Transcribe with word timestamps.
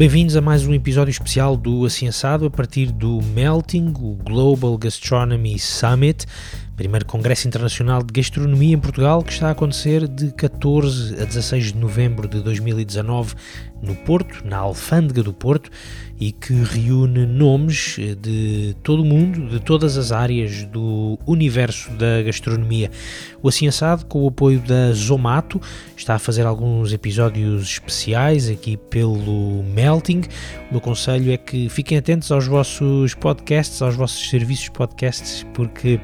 Bem-vindos 0.00 0.34
a 0.34 0.40
mais 0.40 0.66
um 0.66 0.72
episódio 0.72 1.10
especial 1.10 1.58
do 1.58 1.84
Assensado 1.84 2.46
a 2.46 2.50
partir 2.50 2.90
do 2.90 3.20
Melting, 3.20 3.92
o 4.00 4.14
Global 4.14 4.78
Gastronomy 4.78 5.58
Summit, 5.58 6.24
primeiro 6.80 7.04
Congresso 7.04 7.46
Internacional 7.46 8.02
de 8.02 8.10
Gastronomia 8.10 8.74
em 8.74 8.78
Portugal, 8.78 9.22
que 9.22 9.30
está 9.30 9.48
a 9.48 9.50
acontecer 9.50 10.08
de 10.08 10.32
14 10.32 11.20
a 11.20 11.26
16 11.26 11.74
de 11.74 11.76
novembro 11.76 12.26
de 12.26 12.40
2019 12.40 13.34
no 13.82 13.94
Porto, 13.94 14.42
na 14.46 14.56
Alfândega 14.56 15.22
do 15.22 15.30
Porto, 15.30 15.70
e 16.18 16.32
que 16.32 16.54
reúne 16.54 17.26
nomes 17.26 17.98
de 18.18 18.74
todo 18.82 19.02
o 19.02 19.04
mundo, 19.04 19.46
de 19.50 19.60
todas 19.60 19.98
as 19.98 20.10
áreas 20.10 20.64
do 20.64 21.18
universo 21.26 21.90
da 21.90 22.22
gastronomia. 22.22 22.90
O 23.42 23.48
Assim 23.50 23.68
Assado, 23.68 24.06
com 24.06 24.22
o 24.22 24.28
apoio 24.28 24.58
da 24.60 24.90
Zomato, 24.94 25.60
está 25.94 26.14
a 26.14 26.18
fazer 26.18 26.46
alguns 26.46 26.94
episódios 26.94 27.72
especiais 27.72 28.48
aqui 28.48 28.78
pelo 28.78 29.62
Melting. 29.64 30.22
O 30.70 30.72
meu 30.72 30.80
conselho 30.80 31.30
é 31.30 31.36
que 31.36 31.68
fiquem 31.68 31.98
atentos 31.98 32.32
aos 32.32 32.46
vossos 32.46 33.12
podcasts, 33.12 33.82
aos 33.82 33.96
vossos 33.96 34.30
serviços 34.30 34.70
podcasts, 34.70 35.46
porque 35.52 36.00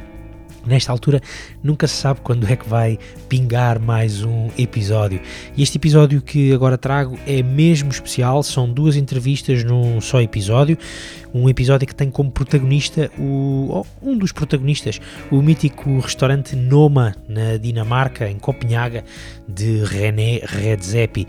nesta 0.66 0.93
altura 0.93 1.20
nunca 1.62 1.87
se 1.87 1.95
sabe 1.95 2.20
quando 2.23 2.47
é 2.47 2.56
que 2.56 2.69
vai 2.69 2.98
pingar 3.29 3.80
mais 3.80 4.23
um 4.23 4.51
episódio. 4.59 5.20
E 5.56 5.62
este 5.62 5.79
episódio 5.79 6.20
que 6.20 6.52
agora 6.52 6.77
trago 6.77 7.19
é 7.27 7.42
mesmo 7.42 7.91
especial, 7.91 8.42
são 8.42 8.70
duas 8.70 8.97
entrevistas 8.97 9.65
num 9.65 10.01
só 10.01 10.20
episódio. 10.20 10.77
Um 11.35 11.48
episódio 11.48 11.87
que 11.87 11.95
tem 11.95 12.11
como 12.11 12.30
protagonista 12.30 13.11
o, 13.19 13.84
um 14.03 14.17
dos 14.17 14.33
protagonistas, 14.33 15.01
o 15.30 15.43
mítico 15.43 15.98
restaurante 15.98 16.57
Noma 16.57 17.15
na 17.29 17.57
Dinamarca, 17.57 18.29
em 18.29 18.39
Copenhaga, 18.39 19.05
de 19.48 19.84
René 19.84 20.41
Redzepi. 20.45 21.27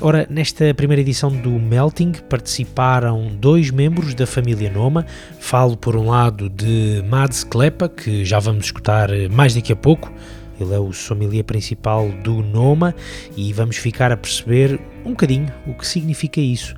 Ora, 0.00 0.26
nesta 0.30 0.72
primeira 0.72 1.00
edição 1.00 1.30
do 1.30 1.50
Melting 1.50 2.12
participaram 2.28 3.28
dois 3.34 3.70
membros 3.70 4.14
da 4.14 4.26
família 4.26 4.70
Noma. 4.70 5.04
Falo 5.38 5.76
por 5.76 5.96
um 5.96 6.06
lado 6.06 6.48
de 6.48 7.02
Mads 7.06 7.44
Klepa, 7.44 7.88
que 7.88 8.24
já 8.24 8.38
vamos 8.38 8.66
escutar 8.66 9.10
mais 9.30 9.54
daqui 9.54 9.72
a 9.72 9.76
pouco. 9.76 10.12
Ele 10.60 10.74
é 10.74 10.78
o 10.78 10.92
sommelier 10.92 11.44
principal 11.44 12.08
do 12.22 12.42
Noma 12.42 12.94
e 13.36 13.52
vamos 13.52 13.76
ficar 13.76 14.12
a 14.12 14.16
perceber 14.16 14.78
um 15.04 15.10
bocadinho 15.10 15.48
o 15.66 15.74
que 15.74 15.86
significa 15.86 16.40
isso 16.40 16.74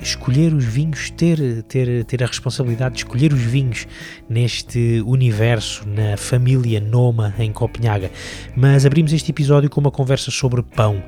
escolher 0.00 0.52
os 0.52 0.64
vinhos, 0.64 1.10
ter, 1.10 1.62
ter, 1.64 2.04
ter 2.04 2.22
a 2.22 2.26
responsabilidade 2.26 2.94
de 2.94 3.00
escolher 3.00 3.32
os 3.32 3.40
vinhos 3.40 3.86
neste 4.28 5.02
universo, 5.06 5.86
na 5.88 6.16
família 6.16 6.80
Noma 6.80 7.34
em 7.38 7.52
Copenhaga. 7.52 8.10
Mas 8.56 8.86
abrimos 8.86 9.12
este 9.12 9.30
episódio 9.30 9.70
com 9.70 9.80
uma 9.80 9.90
conversa 9.90 10.30
sobre 10.30 10.62
pão 10.62 11.02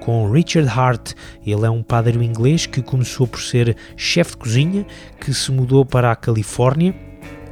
com 0.00 0.30
Richard 0.30 0.68
Hart. 0.68 1.12
Ele 1.44 1.66
é 1.66 1.70
um 1.70 1.82
padeiro 1.82 2.22
inglês 2.22 2.64
que 2.64 2.80
começou 2.80 3.26
por 3.26 3.40
ser 3.40 3.76
chefe 3.96 4.30
de 4.32 4.36
cozinha, 4.38 4.86
que 5.20 5.34
se 5.34 5.52
mudou 5.52 5.84
para 5.84 6.10
a 6.10 6.16
Califórnia 6.16 6.94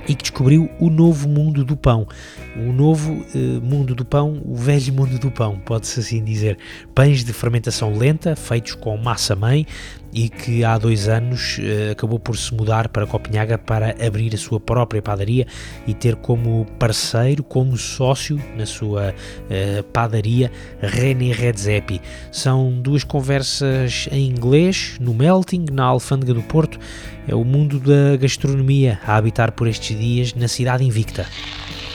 e 0.09 0.15
que 0.15 0.23
descobriu 0.23 0.71
o 0.79 0.89
novo 0.89 1.29
mundo 1.29 1.65
do 1.65 1.77
pão. 1.77 2.07
O 2.57 2.73
novo 2.73 3.13
uh, 3.13 3.39
mundo 3.63 3.95
do 3.95 4.05
pão, 4.05 4.41
o 4.45 4.55
velho 4.55 4.93
mundo 4.93 5.19
do 5.19 5.31
pão, 5.31 5.59
pode-se 5.59 6.01
assim 6.01 6.25
dizer. 6.25 6.57
Pães 6.97 7.23
de 7.23 7.33
fermentação 7.35 7.95
lenta, 7.95 8.35
feitos 8.35 8.75
com 8.75 8.97
massa-mãe, 8.97 9.67
e 10.15 10.31
que 10.31 10.65
há 10.65 10.79
dois 10.79 11.09
anos 11.09 11.59
uh, 11.59 11.93
acabou 11.93 12.19
por 12.19 12.39
se 12.39 12.55
mudar 12.55 12.89
para 12.89 13.07
Copenhaga 13.07 13.59
para 13.59 13.95
abrir 14.03 14.35
a 14.35 14.39
sua 14.39 14.59
própria 14.59 15.03
padaria 15.03 15.47
e 15.87 15.93
ter 15.93 16.17
como 16.17 16.65
parceiro, 16.79 17.45
como 17.45 17.77
sócio 17.77 18.43
na 18.57 18.65
sua 18.65 19.11
uh, 19.11 19.83
padaria 19.93 20.51
René 20.81 21.33
Redzepi. 21.35 22.01
São 22.33 22.73
duas 22.81 23.05
conversas 23.05 24.09
em 24.11 24.27
inglês, 24.31 24.97
no 24.99 25.13
Melting, 25.13 25.67
na 25.71 25.85
Alfândega 25.85 26.33
do 26.33 26.43
Porto. 26.45 26.79
É 27.29 27.35
o 27.35 27.45
mundo 27.45 27.79
da 27.79 28.17
gastronomia 28.17 28.99
a 29.07 29.17
habitar 29.17 29.53
por 29.53 29.69
estes 29.69 29.99
dias 29.99 30.33
na 30.33 30.49
cidade 30.49 30.83
invicta. 30.83 31.27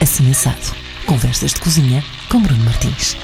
Assim 0.00 0.30
assado. 0.30 0.76
Conversas 1.06 1.54
de 1.54 1.60
cozinha 1.60 2.04
com 2.30 2.40
Bruno 2.40 2.62
Martins. 2.62 3.16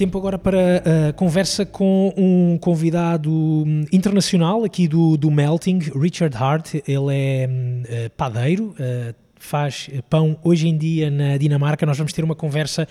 Tempo 0.00 0.16
agora 0.16 0.38
para 0.38 1.10
a 1.10 1.12
conversa 1.12 1.66
com 1.66 2.10
um 2.16 2.56
convidado 2.56 3.30
hum, 3.30 3.84
internacional 3.92 4.64
aqui 4.64 4.88
do, 4.88 5.14
do 5.14 5.30
Melting, 5.30 5.78
Richard 5.94 6.34
Hart. 6.34 6.76
Ele 6.88 7.12
é 7.12 7.46
uh, 7.46 8.10
padeiro, 8.16 8.74
uh, 8.80 9.14
faz 9.38 9.90
pão 10.08 10.38
hoje 10.42 10.68
em 10.68 10.78
dia 10.78 11.10
na 11.10 11.36
Dinamarca. 11.36 11.84
Nós 11.84 11.98
vamos 11.98 12.14
ter 12.14 12.24
uma 12.24 12.34
conversa 12.34 12.88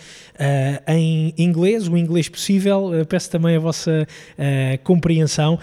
em 0.88 1.34
inglês, 1.36 1.88
o 1.88 1.98
inglês 1.98 2.30
possível. 2.30 2.92
Peço 3.08 3.32
também 3.32 3.56
a 3.56 3.60
vossa 3.60 4.08
compreensão. 4.84 5.58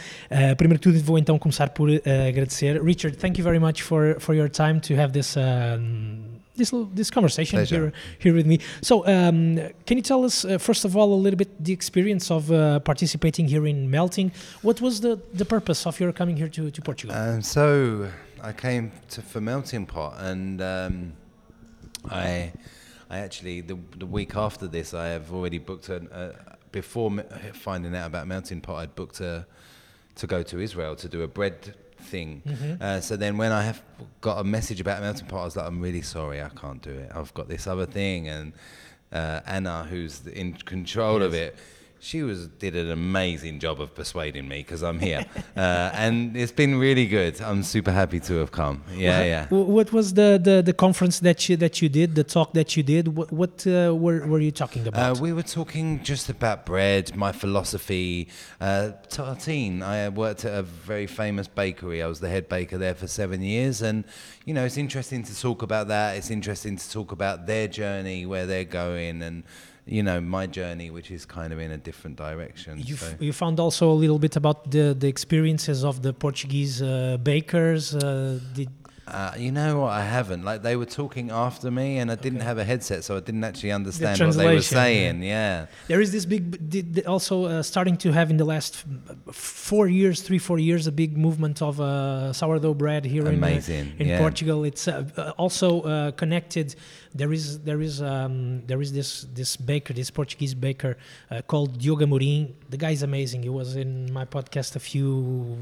primeiro 0.56 0.80
de 0.80 0.92
tudo, 0.92 1.04
vou 1.04 1.16
então 1.16 1.38
começar 1.38 1.70
por 1.70 1.88
agradecer. 2.28 2.82
Richard, 2.82 3.16
thank 3.18 3.38
you 3.38 3.44
very 3.44 3.60
much 3.60 3.82
for, 3.82 4.16
for 4.18 4.34
your 4.34 4.48
time 4.48 4.80
to 4.80 4.94
have 5.00 5.12
this. 5.12 5.36
Um, 5.36 6.35
this 6.56 6.72
this 6.94 7.10
conversation 7.10 7.64
here 7.64 7.92
here 8.18 8.34
with 8.34 8.46
me. 8.46 8.58
So, 8.82 9.06
um, 9.06 9.58
can 9.86 9.96
you 9.96 10.02
tell 10.02 10.24
us 10.24 10.44
uh, 10.44 10.58
first 10.58 10.84
of 10.84 10.96
all 10.96 11.14
a 11.14 11.20
little 11.24 11.38
bit 11.38 11.64
the 11.64 11.72
experience 11.72 12.30
of 12.30 12.50
uh, 12.50 12.80
participating 12.80 13.48
here 13.48 13.66
in 13.66 13.90
Melting? 13.90 14.32
What 14.62 14.80
was 14.80 15.00
the 15.00 15.20
the 15.34 15.44
purpose 15.44 15.86
of 15.86 16.00
your 16.00 16.12
coming 16.12 16.36
here 16.36 16.48
to 16.48 16.70
to 16.70 16.82
Portugal? 16.82 17.16
Um, 17.16 17.42
so 17.42 18.08
I 18.42 18.52
came 18.52 18.92
to 19.10 19.22
for 19.22 19.40
Melting 19.40 19.86
Pot, 19.86 20.14
and 20.18 20.60
um, 20.60 21.12
I 22.10 22.52
I 23.10 23.18
actually 23.18 23.60
the 23.60 23.78
the 23.98 24.06
week 24.06 24.36
after 24.36 24.66
this 24.66 24.94
I 24.94 25.08
have 25.08 25.32
already 25.32 25.58
booked 25.58 25.88
a. 25.88 25.96
a 25.96 26.56
before 26.72 27.10
finding 27.54 27.96
out 27.96 28.06
about 28.06 28.26
Melting 28.26 28.60
Pot, 28.60 28.76
I'd 28.82 28.94
booked 28.94 29.20
a 29.20 29.46
to 30.16 30.26
go 30.26 30.42
to 30.42 30.60
Israel 30.60 30.96
to 30.96 31.08
do 31.08 31.22
a 31.22 31.28
bread 31.28 31.74
thing. 31.98 32.42
Mm-hmm. 32.46 32.82
Uh, 32.82 33.00
so 33.00 33.16
then 33.16 33.36
when 33.36 33.52
I 33.52 33.62
have 33.62 33.82
got 34.20 34.38
a 34.38 34.44
message 34.44 34.80
about 34.80 35.00
Melting 35.02 35.26
Pot, 35.26 35.40
I 35.40 35.44
was 35.44 35.56
like, 35.56 35.66
I'm 35.66 35.80
really 35.80 36.02
sorry, 36.02 36.42
I 36.42 36.48
can't 36.50 36.82
do 36.82 36.90
it. 36.90 37.10
I've 37.14 37.32
got 37.34 37.48
this 37.48 37.66
other 37.66 37.86
thing, 37.86 38.28
and 38.28 38.52
uh, 39.12 39.40
Anna, 39.46 39.84
who's 39.84 40.26
in 40.26 40.54
control 40.54 41.20
yes. 41.20 41.26
of 41.26 41.34
it 41.34 41.56
she 42.06 42.22
was 42.22 42.46
did 42.46 42.76
an 42.76 42.90
amazing 42.90 43.58
job 43.58 43.80
of 43.80 43.92
persuading 43.92 44.46
me 44.46 44.58
because 44.58 44.82
I'm 44.82 45.00
here, 45.00 45.26
uh, 45.56 45.90
and 46.04 46.36
it's 46.36 46.52
been 46.52 46.78
really 46.78 47.06
good. 47.06 47.40
I'm 47.40 47.64
super 47.64 47.90
happy 47.90 48.20
to 48.20 48.34
have 48.36 48.52
come. 48.52 48.84
Yeah, 48.94 49.24
yeah. 49.24 49.48
What 49.48 49.92
was 49.92 50.14
the, 50.14 50.40
the, 50.42 50.62
the 50.62 50.72
conference 50.72 51.18
that 51.20 51.48
you 51.48 51.56
that 51.56 51.82
you 51.82 51.88
did, 51.88 52.14
the 52.14 52.22
talk 52.22 52.52
that 52.52 52.76
you 52.76 52.84
did? 52.84 53.08
What, 53.08 53.32
what 53.32 53.66
uh, 53.66 53.92
were 53.94 54.24
were 54.24 54.38
you 54.38 54.52
talking 54.52 54.84
uh, 54.84 54.90
about? 54.90 55.16
Uh, 55.16 55.20
we 55.20 55.32
were 55.32 55.42
talking 55.42 56.00
just 56.04 56.28
about 56.28 56.64
bread, 56.64 57.16
my 57.16 57.32
philosophy. 57.32 58.28
Uh, 58.60 58.92
tartine. 59.08 59.82
I 59.82 60.08
worked 60.08 60.44
at 60.44 60.54
a 60.54 60.62
very 60.62 61.08
famous 61.08 61.48
bakery. 61.48 62.04
I 62.04 62.06
was 62.06 62.20
the 62.20 62.28
head 62.28 62.48
baker 62.48 62.78
there 62.78 62.94
for 62.94 63.08
seven 63.08 63.42
years, 63.42 63.82
and 63.82 64.04
you 64.44 64.54
know 64.54 64.64
it's 64.64 64.76
interesting 64.76 65.24
to 65.24 65.40
talk 65.40 65.62
about 65.62 65.88
that. 65.88 66.16
It's 66.16 66.30
interesting 66.30 66.76
to 66.76 66.90
talk 66.90 67.10
about 67.10 67.46
their 67.46 67.66
journey, 67.66 68.26
where 68.26 68.46
they're 68.46 68.64
going, 68.84 69.22
and 69.22 69.42
you 69.86 70.02
know 70.02 70.20
my 70.20 70.46
journey 70.46 70.90
which 70.90 71.10
is 71.10 71.24
kind 71.24 71.52
of 71.52 71.58
in 71.58 71.70
a 71.70 71.76
different 71.76 72.16
direction 72.16 72.78
you, 72.84 72.96
so. 72.96 73.14
you 73.20 73.32
found 73.32 73.60
also 73.60 73.90
a 73.90 73.98
little 74.02 74.18
bit 74.18 74.36
about 74.36 74.70
the 74.70 74.94
the 74.98 75.06
experiences 75.06 75.84
of 75.84 76.02
the 76.02 76.12
portuguese 76.12 76.82
uh, 76.82 77.16
bakers 77.22 77.94
uh, 77.94 78.38
did 78.52 78.68
uh, 79.06 79.32
you 79.38 79.52
know 79.52 79.82
what? 79.82 79.92
I 79.92 80.02
haven't. 80.02 80.44
Like 80.44 80.62
they 80.62 80.74
were 80.74 80.84
talking 80.86 81.30
after 81.30 81.70
me, 81.70 81.98
and 81.98 82.10
I 82.10 82.16
didn't 82.16 82.40
have 82.40 82.58
a 82.58 82.64
headset, 82.64 83.04
so 83.04 83.16
I 83.16 83.20
didn't 83.20 83.44
actually 83.44 83.70
understand 83.70 84.18
what 84.18 84.36
they 84.36 84.54
were 84.54 84.60
saying. 84.60 85.22
Yeah. 85.22 85.60
yeah. 85.60 85.66
There 85.86 86.00
is 86.00 86.10
this 86.10 86.26
big, 86.26 87.04
also 87.06 87.44
uh, 87.44 87.62
starting 87.62 87.96
to 87.98 88.10
have 88.10 88.30
in 88.30 88.36
the 88.36 88.44
last 88.44 88.84
four 89.30 89.86
years, 89.86 90.22
three 90.22 90.38
four 90.38 90.58
years, 90.58 90.88
a 90.88 90.92
big 90.92 91.16
movement 91.16 91.62
of 91.62 91.80
uh, 91.80 92.32
sourdough 92.32 92.74
bread 92.74 93.04
here 93.04 93.24
Amazing. 93.26 93.92
in, 93.92 94.00
in 94.00 94.08
yeah. 94.08 94.18
Portugal. 94.18 94.64
It's 94.64 94.88
uh, 94.88 95.04
uh, 95.16 95.32
also 95.38 95.82
uh, 95.82 96.10
connected. 96.10 96.74
There 97.16 97.32
is 97.32 97.60
there 97.60 97.80
is 97.80 98.02
um, 98.02 98.66
there 98.66 98.80
is 98.80 98.92
this 98.92 99.26
this 99.32 99.56
baker, 99.56 99.92
this 99.94 100.10
Portuguese 100.10 100.54
baker 100.54 100.96
called 101.46 101.78
Diogo 101.78 102.04
Amorim. 102.06 102.52
The 102.68 102.76
guy 102.76 102.90
is 102.90 103.02
amazing. 103.02 103.42
He 103.42 103.48
was 103.48 103.76
in 103.76 104.12
my 104.12 104.24
podcast 104.24 104.76
a 104.76 104.80
few 104.80 105.56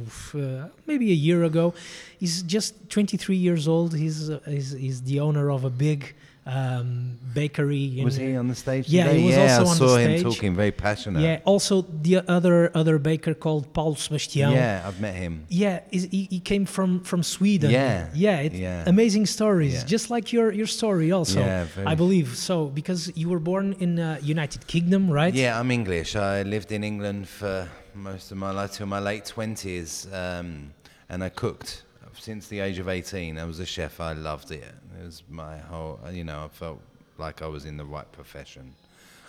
maybe 0.87 1.11
a 1.11 1.21
year 1.29 1.45
ago. 1.45 1.75
He's 2.19 2.43
just 2.43 2.91
23 2.91 3.37
years 3.37 3.69
old. 3.69 3.95
He's, 3.95 4.31
uh, 4.31 4.41
he's, 4.47 4.73
he's 4.73 5.03
the 5.03 5.21
owner 5.21 5.51
of 5.51 5.65
a 5.65 5.71
big 5.71 6.15
um, 6.47 7.19
bakery. 7.33 8.01
was 8.05 8.17
he 8.17 8.37
on 8.37 8.49
the 8.49 8.55
stage? 8.55 8.89
Yeah, 8.89 9.05
today? 9.05 9.19
he 9.19 9.27
was 9.27 9.37
yeah, 9.37 9.59
also 9.59 9.65
I 9.65 9.71
on 9.71 9.77
saw 9.77 9.87
the 9.87 9.93
stage. 9.95 10.21
him 10.21 10.31
talking 10.31 10.55
very 10.55 10.73
passionate. 10.73 11.23
Yeah, 11.23 11.41
also 11.45 11.83
the 11.83 12.23
other 12.29 12.71
other 12.75 12.99
baker 12.99 13.35
called 13.35 13.73
Paul 13.73 13.95
Sebastian. 13.95 14.53
Yeah, 14.53 14.85
I've 14.87 15.01
met 15.01 15.15
him. 15.15 15.47
Yeah, 15.49 15.81
he, 15.91 16.29
he 16.31 16.41
came 16.41 16.67
from 16.67 17.01
from 17.01 17.23
Sweden. 17.23 17.71
Yeah, 17.71 18.09
yeah, 18.15 18.43
yeah. 18.43 18.85
amazing 18.87 19.27
stories, 19.27 19.75
yeah. 19.75 19.85
just 19.85 20.11
like 20.11 20.33
your 20.33 20.53
your 20.53 20.67
story 20.67 21.13
also. 21.13 21.41
Yeah, 21.41 21.67
I 21.87 21.95
believe 21.95 22.37
so 22.37 22.67
because 22.67 23.11
you 23.17 23.29
were 23.31 23.41
born 23.41 23.75
in 23.81 23.99
uh, 23.99 24.19
United 24.23 24.67
Kingdom, 24.67 25.11
right? 25.11 25.35
Yeah, 25.35 25.59
I'm 25.59 25.71
English. 25.71 26.15
I 26.15 26.43
lived 26.43 26.73
in 26.73 26.85
England 26.85 27.29
for 27.29 27.69
most 27.95 28.33
of 28.33 28.37
my 28.37 28.51
life 28.51 28.73
till 28.73 28.87
my 28.87 29.01
late 29.01 29.25
twenties, 29.25 30.07
um, 30.13 30.75
and 31.09 31.25
I 31.25 31.31
cooked 31.31 31.85
since 32.19 32.49
the 32.49 32.61
age 32.61 32.79
of 32.79 32.89
18. 32.89 33.39
I 33.39 33.45
was 33.45 33.61
a 33.61 33.67
chef. 33.67 34.01
I 34.01 34.13
loved 34.13 34.51
it. 34.51 34.65
It 35.01 35.05
was 35.05 35.23
my 35.29 35.59
whole, 35.59 35.99
you 36.11 36.25
know, 36.25 36.45
I 36.45 36.49
felt 36.49 36.81
like 37.19 37.43
I 37.43 37.47
was 37.47 37.65
in 37.65 37.77
the 37.77 37.85
right 37.85 38.11
profession. 38.13 38.75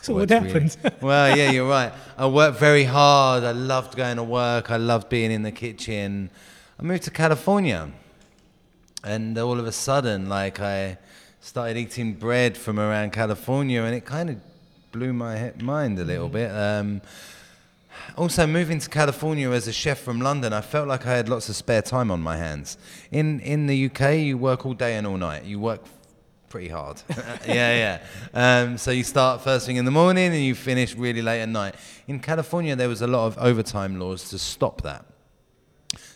So 0.02 0.14
what 0.14 0.30
Worked 0.30 0.44
really- 0.54 0.68
happened? 0.70 0.96
well, 1.02 1.36
yeah, 1.36 1.52
you're 1.52 1.68
right. 1.68 1.92
I 2.18 2.28
worked 2.28 2.60
very 2.60 2.84
hard. 2.84 3.44
I 3.44 3.52
loved 3.52 3.96
going 3.96 4.18
to 4.18 4.24
work. 4.24 4.70
I 4.70 4.78
loved 4.78 5.10
being 5.10 5.32
in 5.32 5.42
the 5.44 5.52
kitchen. 5.52 6.30
I 6.80 6.84
moved 6.84 7.04
to 7.04 7.12
California, 7.12 7.90
and 9.04 9.38
all 9.38 9.60
of 9.60 9.66
a 9.66 9.72
sudden, 9.72 10.30
like 10.30 10.60
I 10.60 10.98
started 11.40 11.78
eating 11.78 12.14
bread 12.14 12.58
from 12.58 12.80
around 12.80 13.14
California, 13.14 13.82
and 13.84 13.96
it 13.96 14.06
kind 14.06 14.30
of 14.30 14.38
blew 14.92 15.14
my 15.14 15.54
mind 15.60 15.98
a 16.00 16.04
little 16.04 16.30
bit. 16.30 16.52
Um, 16.52 17.02
also, 18.18 18.48
moving 18.48 18.80
to 18.80 18.90
California 18.90 19.50
as 19.52 19.68
a 19.68 19.74
chef 19.74 20.00
from 20.00 20.22
London, 20.22 20.54
I 20.54 20.62
felt 20.62 20.88
like 20.88 21.06
I 21.06 21.16
had 21.16 21.30
lots 21.30 21.50
of 21.50 21.56
spare 21.56 21.82
time 21.82 22.12
on 22.12 22.22
my 22.22 22.38
hands. 22.38 22.78
In 23.12 23.40
in 23.42 23.68
the 23.68 23.86
UK, 23.86 24.16
you 24.18 24.38
work 24.38 24.66
all 24.66 24.74
day 24.74 24.96
and 24.96 25.06
all 25.06 25.18
night. 25.18 25.44
You 25.44 25.60
work 25.60 25.82
pretty 26.50 26.70
hard. 26.70 27.02
yeah, 27.48 28.00
yeah. 28.34 28.62
Um, 28.62 28.78
so 28.78 28.92
you 28.92 29.04
start 29.04 29.42
first 29.42 29.66
thing 29.66 29.76
in 29.76 29.86
the 29.86 29.92
morning 29.92 30.34
and 30.34 30.44
you 30.44 30.56
finish 30.56 30.96
really 30.96 31.22
late 31.22 31.42
at 31.42 31.50
night. 31.50 31.76
In 32.08 32.20
California, 32.20 32.76
there 32.76 32.90
was 32.90 33.02
a 33.02 33.08
lot 33.08 33.28
of 33.28 33.38
overtime 33.38 34.00
laws 34.00 34.30
to 34.30 34.40
stop 34.40 34.82
that. 34.84 35.06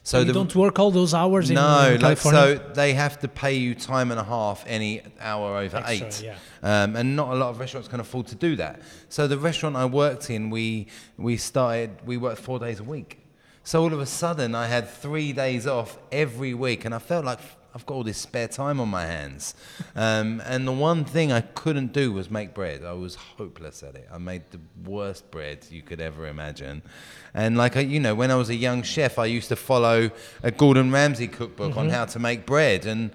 So 0.10 0.22
you 0.22 0.34
don't 0.34 0.56
work 0.56 0.80
all 0.80 0.90
those 0.90 1.14
hours 1.14 1.52
in 1.52 1.56
no, 1.56 1.62
uh, 1.62 1.98
like 2.02 2.18
so 2.18 2.56
they 2.74 2.94
have 2.94 3.20
to 3.20 3.28
pay 3.28 3.54
you 3.54 3.76
time 3.76 4.10
and 4.10 4.20
a 4.20 4.24
half 4.24 4.64
any 4.66 5.04
hour 5.20 5.58
over 5.58 5.78
Extra, 5.78 6.08
eight, 6.08 6.24
yeah. 6.24 6.84
um, 6.84 6.96
and 6.96 7.16
not 7.16 7.32
a 7.32 7.36
lot 7.36 7.50
of 7.52 7.60
restaurants 7.60 7.88
can 7.88 8.00
afford 8.00 8.26
to 8.26 8.36
do 8.36 8.56
that. 8.56 8.82
So 9.10 9.28
the 9.28 9.38
restaurant 9.38 9.76
I 9.76 9.86
worked 9.86 10.32
in, 10.32 10.50
we 10.50 10.88
we 11.18 11.38
started 11.38 11.92
we 12.08 12.18
worked 12.18 12.42
four 12.42 12.58
days 12.58 12.80
a 12.80 12.84
week. 12.84 13.20
So 13.64 13.84
all 13.84 13.94
of 13.94 14.00
a 14.00 14.08
sudden, 14.08 14.56
I 14.56 14.66
had 14.66 14.90
three 14.90 15.32
days 15.32 15.68
off 15.68 16.00
every 16.12 16.56
week, 16.56 16.86
and 16.86 16.96
I 16.96 17.00
felt 17.00 17.24
like 17.24 17.40
I've 17.80 17.86
got 17.86 17.96
all 17.96 18.04
this 18.04 18.18
spare 18.18 18.50
time 18.50 18.82
on 18.82 18.90
my 18.90 19.06
hands. 19.06 19.56
Um, 19.96 20.42
and 20.46 20.68
the 20.68 20.74
one 20.74 21.06
thing 21.06 21.32
I 21.32 21.40
couldn't 21.40 21.94
do 21.94 22.12
was 22.12 22.30
make 22.30 22.54
bread. 22.54 22.84
I 22.84 22.92
was 22.92 23.16
hopeless 23.16 23.84
at 23.84 23.96
it. 23.96 24.06
I 24.12 24.18
made 24.18 24.42
the 24.52 24.60
worst 24.84 25.32
bread 25.32 25.66
you 25.70 25.82
could 25.82 26.02
ever 26.02 26.28
imagine. 26.28 26.82
And 27.34 27.56
like 27.58 27.78
I, 27.78 27.80
you 27.80 28.02
know, 28.02 28.16
when 28.16 28.32
I 28.32 28.36
was 28.36 28.50
a 28.50 28.56
young 28.56 28.84
chef, 28.84 29.18
I 29.18 29.28
used 29.28 29.48
to 29.48 29.56
follow 29.56 30.12
a 30.44 30.52
Gordon 30.52 30.92
Ramsay 30.92 31.30
cookbook 31.30 31.78
on 31.78 31.88
how 31.88 32.04
to 32.04 32.20
make 32.20 32.46
bread. 32.46 32.86
And 32.86 33.12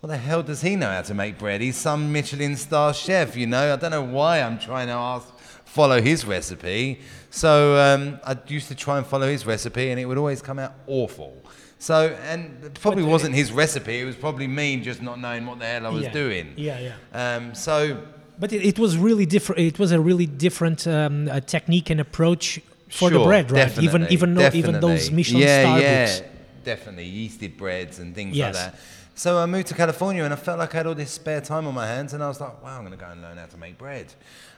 what 0.00 0.08
the 0.08 0.16
hell 0.16 0.42
does 0.42 0.62
he 0.62 0.76
know 0.76 0.90
how 0.90 1.02
to 1.02 1.12
make 1.12 1.36
bread? 1.36 1.60
He's 1.60 1.76
some 1.76 2.10
Michelin 2.10 2.56
star 2.56 2.94
chef, 2.94 3.36
you 3.36 3.46
know. 3.46 3.74
I 3.74 3.76
don't 3.76 3.90
know 3.90 4.02
why 4.02 4.40
I'm 4.40 4.58
trying 4.58 4.86
to 4.86 4.94
ask 4.94 5.28
follow 5.66 6.00
his 6.00 6.24
recipe. 6.24 7.00
So 7.28 7.76
um, 7.76 8.18
I 8.24 8.38
used 8.48 8.68
to 8.68 8.74
try 8.74 8.96
and 8.96 9.06
follow 9.06 9.28
his 9.28 9.44
recipe, 9.44 9.90
and 9.90 10.00
it 10.00 10.06
would 10.06 10.16
always 10.16 10.40
come 10.40 10.58
out 10.58 10.72
awful. 10.86 11.36
So, 11.78 12.16
and 12.24 12.64
it 12.64 12.74
probably 12.80 13.02
But, 13.02 13.08
uh, 13.08 13.12
wasn't 13.12 13.34
his 13.34 13.52
recipe. 13.52 14.00
It 14.00 14.04
was 14.04 14.16
probably 14.16 14.46
me 14.46 14.78
just 14.78 15.02
not 15.02 15.20
knowing 15.20 15.44
what 15.46 15.58
the 15.58 15.66
hell 15.66 15.86
I 15.86 15.90
was 15.90 16.04
Yeah. 16.04 16.12
doing. 16.12 16.54
Yeah, 16.56 16.78
yeah. 17.12 17.36
Um, 17.36 17.54
so, 17.54 17.98
But 18.38 18.52
it, 18.52 18.64
it 18.64 18.78
was 18.78 18.96
really 18.96 19.26
different. 19.26 19.60
It 19.60 19.78
was 19.78 19.92
a 19.92 20.00
really 20.00 20.26
different 20.26 20.86
um, 20.86 21.28
uh, 21.28 21.40
technique 21.40 21.90
and 21.90 22.00
approach 22.00 22.60
for 22.90 23.10
the 23.10 23.18
bread, 23.20 23.50
right? 23.50 23.68
Even 23.78 24.02
definitely, 24.02 24.14
even 24.14 24.34
though, 24.34 24.50
even 24.52 24.72
those 24.80 24.82
definitely. 25.08 25.16
Michelin 25.16 25.42
yeah, 25.42 25.60
star 25.62 25.80
yeah, 25.80 26.06
books. 26.06 26.22
definitely 26.64 27.10
yeasted 27.10 27.56
breads 27.56 27.98
and 27.98 28.14
things 28.14 28.36
Yes. 28.36 28.54
like 28.54 28.64
that. 28.72 28.78
So 29.14 29.38
I 29.38 29.46
moved 29.46 29.68
to 29.68 29.74
California 29.74 30.24
and 30.24 30.32
I 30.32 30.36
felt 30.36 30.58
like 30.58 30.74
I 30.74 30.78
had 30.78 30.86
all 30.86 30.94
this 30.94 31.10
spare 31.10 31.40
time 31.40 31.66
on 31.66 31.74
my 31.74 31.86
hands, 31.86 32.12
and 32.14 32.22
I 32.22 32.28
was 32.28 32.38
like, 32.40 32.62
"Wow, 32.62 32.76
I'm 32.78 32.84
going 32.84 32.98
to 32.98 33.02
go 33.02 33.10
and 33.10 33.22
learn 33.22 33.38
how 33.38 33.46
to 33.46 33.56
make 33.56 33.78
bread." 33.78 34.12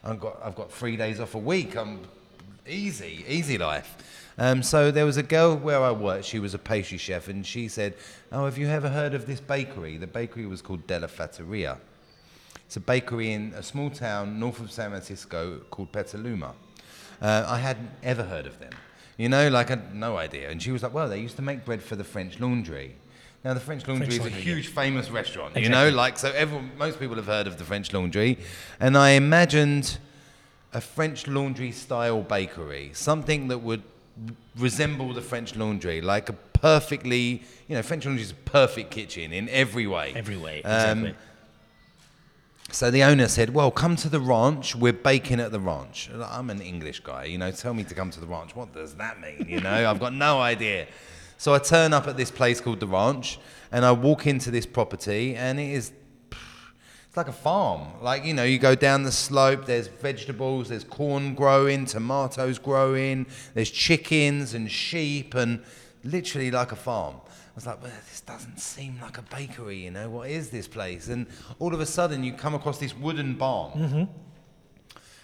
I've 0.05 0.19
got 0.21 0.41
I've 0.45 0.57
got 0.57 0.71
three 0.73 0.97
days 0.97 1.21
off 1.21 1.35
a 1.37 1.39
week. 1.39 1.77
I'm 1.77 2.01
easy, 2.67 3.25
easy 3.29 3.57
life. 3.59 3.97
Um, 4.39 4.63
so 4.63 4.91
there 4.91 5.05
was 5.05 5.17
a 5.17 5.23
girl 5.23 5.57
where 5.57 5.83
I 5.83 5.91
worked. 5.91 6.25
She 6.25 6.39
was 6.39 6.55
a 6.55 6.59
pastry 6.59 6.99
chef, 6.99 7.29
and 7.29 7.45
she 7.45 7.69
said, 7.69 7.95
"Oh, 8.31 8.45
have 8.45 8.57
you 8.57 8.69
ever 8.69 8.89
heard 8.89 9.15
of 9.15 9.27
this 9.27 9.41
bakery? 9.41 9.97
The 9.97 10.07
bakery 10.07 10.47
was 10.47 10.63
called 10.63 10.87
Della 10.87 11.09
Fattoria." 11.09 11.79
It's 12.69 12.77
a 12.77 12.81
bakery 12.81 13.33
in 13.33 13.55
a 13.57 13.63
small 13.63 13.89
town 13.89 14.39
north 14.39 14.61
of 14.61 14.71
San 14.71 14.91
Francisco 14.91 15.61
called 15.71 15.91
Petaluma. 15.91 16.55
Uh, 17.21 17.47
I 17.49 17.59
hadn't 17.59 17.91
ever 18.03 18.23
heard 18.23 18.47
of 18.47 18.59
them. 18.59 18.73
You 19.17 19.31
know, 19.31 19.49
like 19.49 19.69
I 19.69 19.71
had 19.71 19.95
no 19.95 20.19
idea. 20.19 20.51
And 20.51 20.63
she 20.63 20.71
was 20.71 20.83
like, 20.83 20.93
well, 20.93 21.09
they 21.09 21.19
used 21.19 21.37
to 21.37 21.43
make 21.43 21.65
bread 21.65 21.83
for 21.83 21.97
the 21.97 22.05
French 22.05 22.39
Laundry. 22.39 22.95
Now, 23.43 23.55
the 23.55 23.61
French 23.61 23.89
Laundry 23.89 24.09
French 24.09 24.13
is 24.13 24.19
a 24.19 24.23
Laundry, 24.25 24.39
yeah. 24.39 24.55
huge, 24.55 24.67
famous 24.69 25.11
restaurant. 25.11 25.57
You 25.57 25.71
know, 25.71 25.89
like, 25.89 26.19
so 26.19 26.31
everyone, 26.33 26.71
most 26.77 27.01
people 27.01 27.17
have 27.17 27.27
heard 27.27 27.47
of 27.47 27.57
the 27.57 27.65
French 27.65 27.91
Laundry. 27.95 28.37
And 28.79 28.99
I 28.99 29.11
imagined 29.11 29.97
a 30.75 30.83
French 30.83 31.27
Laundry 31.27 31.73
style 31.73 32.21
bakery, 32.21 32.91
something 32.93 33.49
that 33.49 33.59
would 33.59 33.83
resemble 34.59 35.13
the 35.15 35.23
French 35.23 35.55
Laundry, 35.57 36.01
like 36.01 36.29
a 36.29 36.33
perfectly, 36.33 37.43
you 37.69 37.75
know, 37.77 37.83
French 37.83 38.05
Laundry 38.05 38.23
is 38.23 38.33
a 38.33 38.35
perfect 38.35 38.91
kitchen 38.91 39.33
in 39.33 39.49
every 39.49 39.87
way. 39.87 40.13
Every 40.17 40.37
way, 40.37 40.63
Um, 40.63 41.05
exactly. 41.07 41.15
so 42.71 42.91
the 42.91 43.03
owner 43.05 43.29
said, 43.29 43.55
"Well, 43.55 43.71
come 43.71 43.97
to 43.97 44.09
the 44.09 44.21
ranch. 44.21 44.75
We're 44.75 44.93
baking 44.93 45.41
at 45.41 45.53
the 45.53 45.61
ranch." 45.61 46.11
I'm 46.23 46.51
an 46.51 46.61
English 46.61 47.01
guy, 47.01 47.25
you 47.25 47.39
know. 47.39 47.51
Tell 47.51 47.75
me 47.75 47.85
to 47.85 47.95
come 47.95 48.11
to 48.11 48.21
the 48.21 48.27
ranch. 48.27 48.55
What 48.55 48.75
does 48.75 48.95
that 48.97 49.21
mean? 49.21 49.47
You 49.49 49.61
know, 49.61 49.91
I've 49.91 50.01
got 50.01 50.13
no 50.15 50.41
idea. 50.41 50.87
So 51.39 51.55
I 51.55 51.59
turn 51.61 51.93
up 51.93 52.09
at 52.09 52.17
this 52.17 52.31
place 52.33 52.61
called 52.61 52.81
the 52.81 52.87
ranch, 52.89 53.39
and 53.71 53.85
I 53.85 53.93
walk 53.93 54.27
into 54.27 54.51
this 54.51 54.67
property, 54.67 55.37
and 55.37 55.59
it 55.61 55.71
is. 55.73 55.93
Like 57.19 57.27
a 57.27 57.33
farm. 57.33 58.01
Like, 58.01 58.25
you 58.25 58.33
know, 58.33 58.45
you 58.45 58.61
go 58.61 58.77
down 58.77 59.03
the 59.03 59.11
slope, 59.11 59.67
there's 59.67 59.89
vegetables, 59.89 60.69
there's 60.69 60.85
corn 60.85 61.35
growing, 61.35 61.85
tomatoes 61.85 62.61
growing, 62.61 63.27
there's 63.55 63.73
chickens 63.73 64.55
and 64.55 64.71
sheep, 64.71 65.35
and 65.35 65.61
literally 66.05 66.53
like 66.53 66.71
a 66.71 66.77
farm. 66.77 67.17
I 67.17 67.55
was 67.57 67.67
like, 67.67 67.83
well, 67.83 67.91
this 68.09 68.21
doesn't 68.21 68.61
seem 68.61 69.01
like 69.03 69.19
a 69.19 69.23
bakery, 69.23 69.79
you 69.79 69.91
know, 69.91 70.09
what 70.09 70.31
is 70.31 70.51
this 70.51 70.69
place? 70.69 71.09
And 71.09 71.27
all 71.59 71.75
of 71.75 71.81
a 71.81 71.87
sudden, 71.87 72.23
you 72.23 72.35
come 72.35 72.55
across 72.55 72.79
this 72.79 72.97
wooden 72.97 73.35
barn, 73.35 73.73
mm-hmm. 73.73 74.05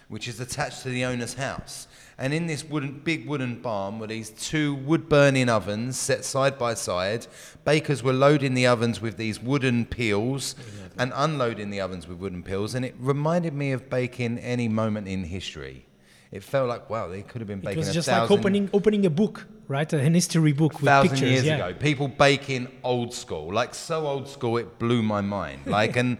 which 0.09 0.27
is 0.27 0.41
attached 0.41 0.83
to 0.83 0.89
the 0.89 1.05
owner's 1.05 1.35
house. 1.35 1.87
And 2.17 2.33
in 2.33 2.47
this 2.47 2.63
wooden, 2.63 3.01
big 3.03 3.27
wooden 3.27 3.61
barn 3.61 3.99
were 3.99 4.07
these 4.07 4.29
two 4.29 4.73
wood 4.73 5.09
burning 5.09 5.49
ovens 5.49 5.97
set 5.99 6.23
side 6.23 6.57
by 6.57 6.73
side. 6.73 7.27
Bakers 7.65 8.03
were 8.03 8.13
loading 8.13 8.53
the 8.53 8.67
ovens 8.67 9.01
with 9.01 9.17
these 9.17 9.41
wooden 9.41 9.85
peels 9.85 10.55
and 10.97 11.11
unloading 11.13 11.71
the 11.71 11.81
ovens 11.81 12.07
with 12.07 12.19
wooden 12.19 12.41
peels. 12.41 12.73
And 12.73 12.85
it 12.85 12.95
reminded 12.99 13.53
me 13.53 13.73
of 13.73 13.89
baking 13.89 14.39
any 14.39 14.69
moment 14.69 15.09
in 15.09 15.25
history. 15.25 15.85
It 16.31 16.43
felt 16.43 16.69
like, 16.69 16.89
wow, 16.89 17.07
they 17.07 17.21
could 17.21 17.41
have 17.41 17.47
been 17.47 17.59
baking. 17.59 17.77
It 17.77 17.79
was 17.79 17.89
a 17.89 17.93
just 17.93 18.07
like 18.07 18.31
opening 18.31 18.69
opening 18.73 19.05
a 19.05 19.09
book, 19.09 19.47
right? 19.67 19.91
An 19.91 20.13
history 20.13 20.53
book 20.53 20.73
with 20.73 20.85
thousand 20.85 21.11
pictures. 21.11 21.29
years 21.29 21.45
yeah. 21.45 21.67
ago. 21.67 21.77
People 21.77 22.07
baking 22.07 22.67
old 22.83 23.13
school, 23.13 23.53
like 23.53 23.75
so 23.75 24.07
old 24.07 24.27
school, 24.27 24.57
it 24.57 24.79
blew 24.79 25.01
my 25.03 25.21
mind. 25.21 25.65
Like, 25.65 25.95
and 26.01 26.17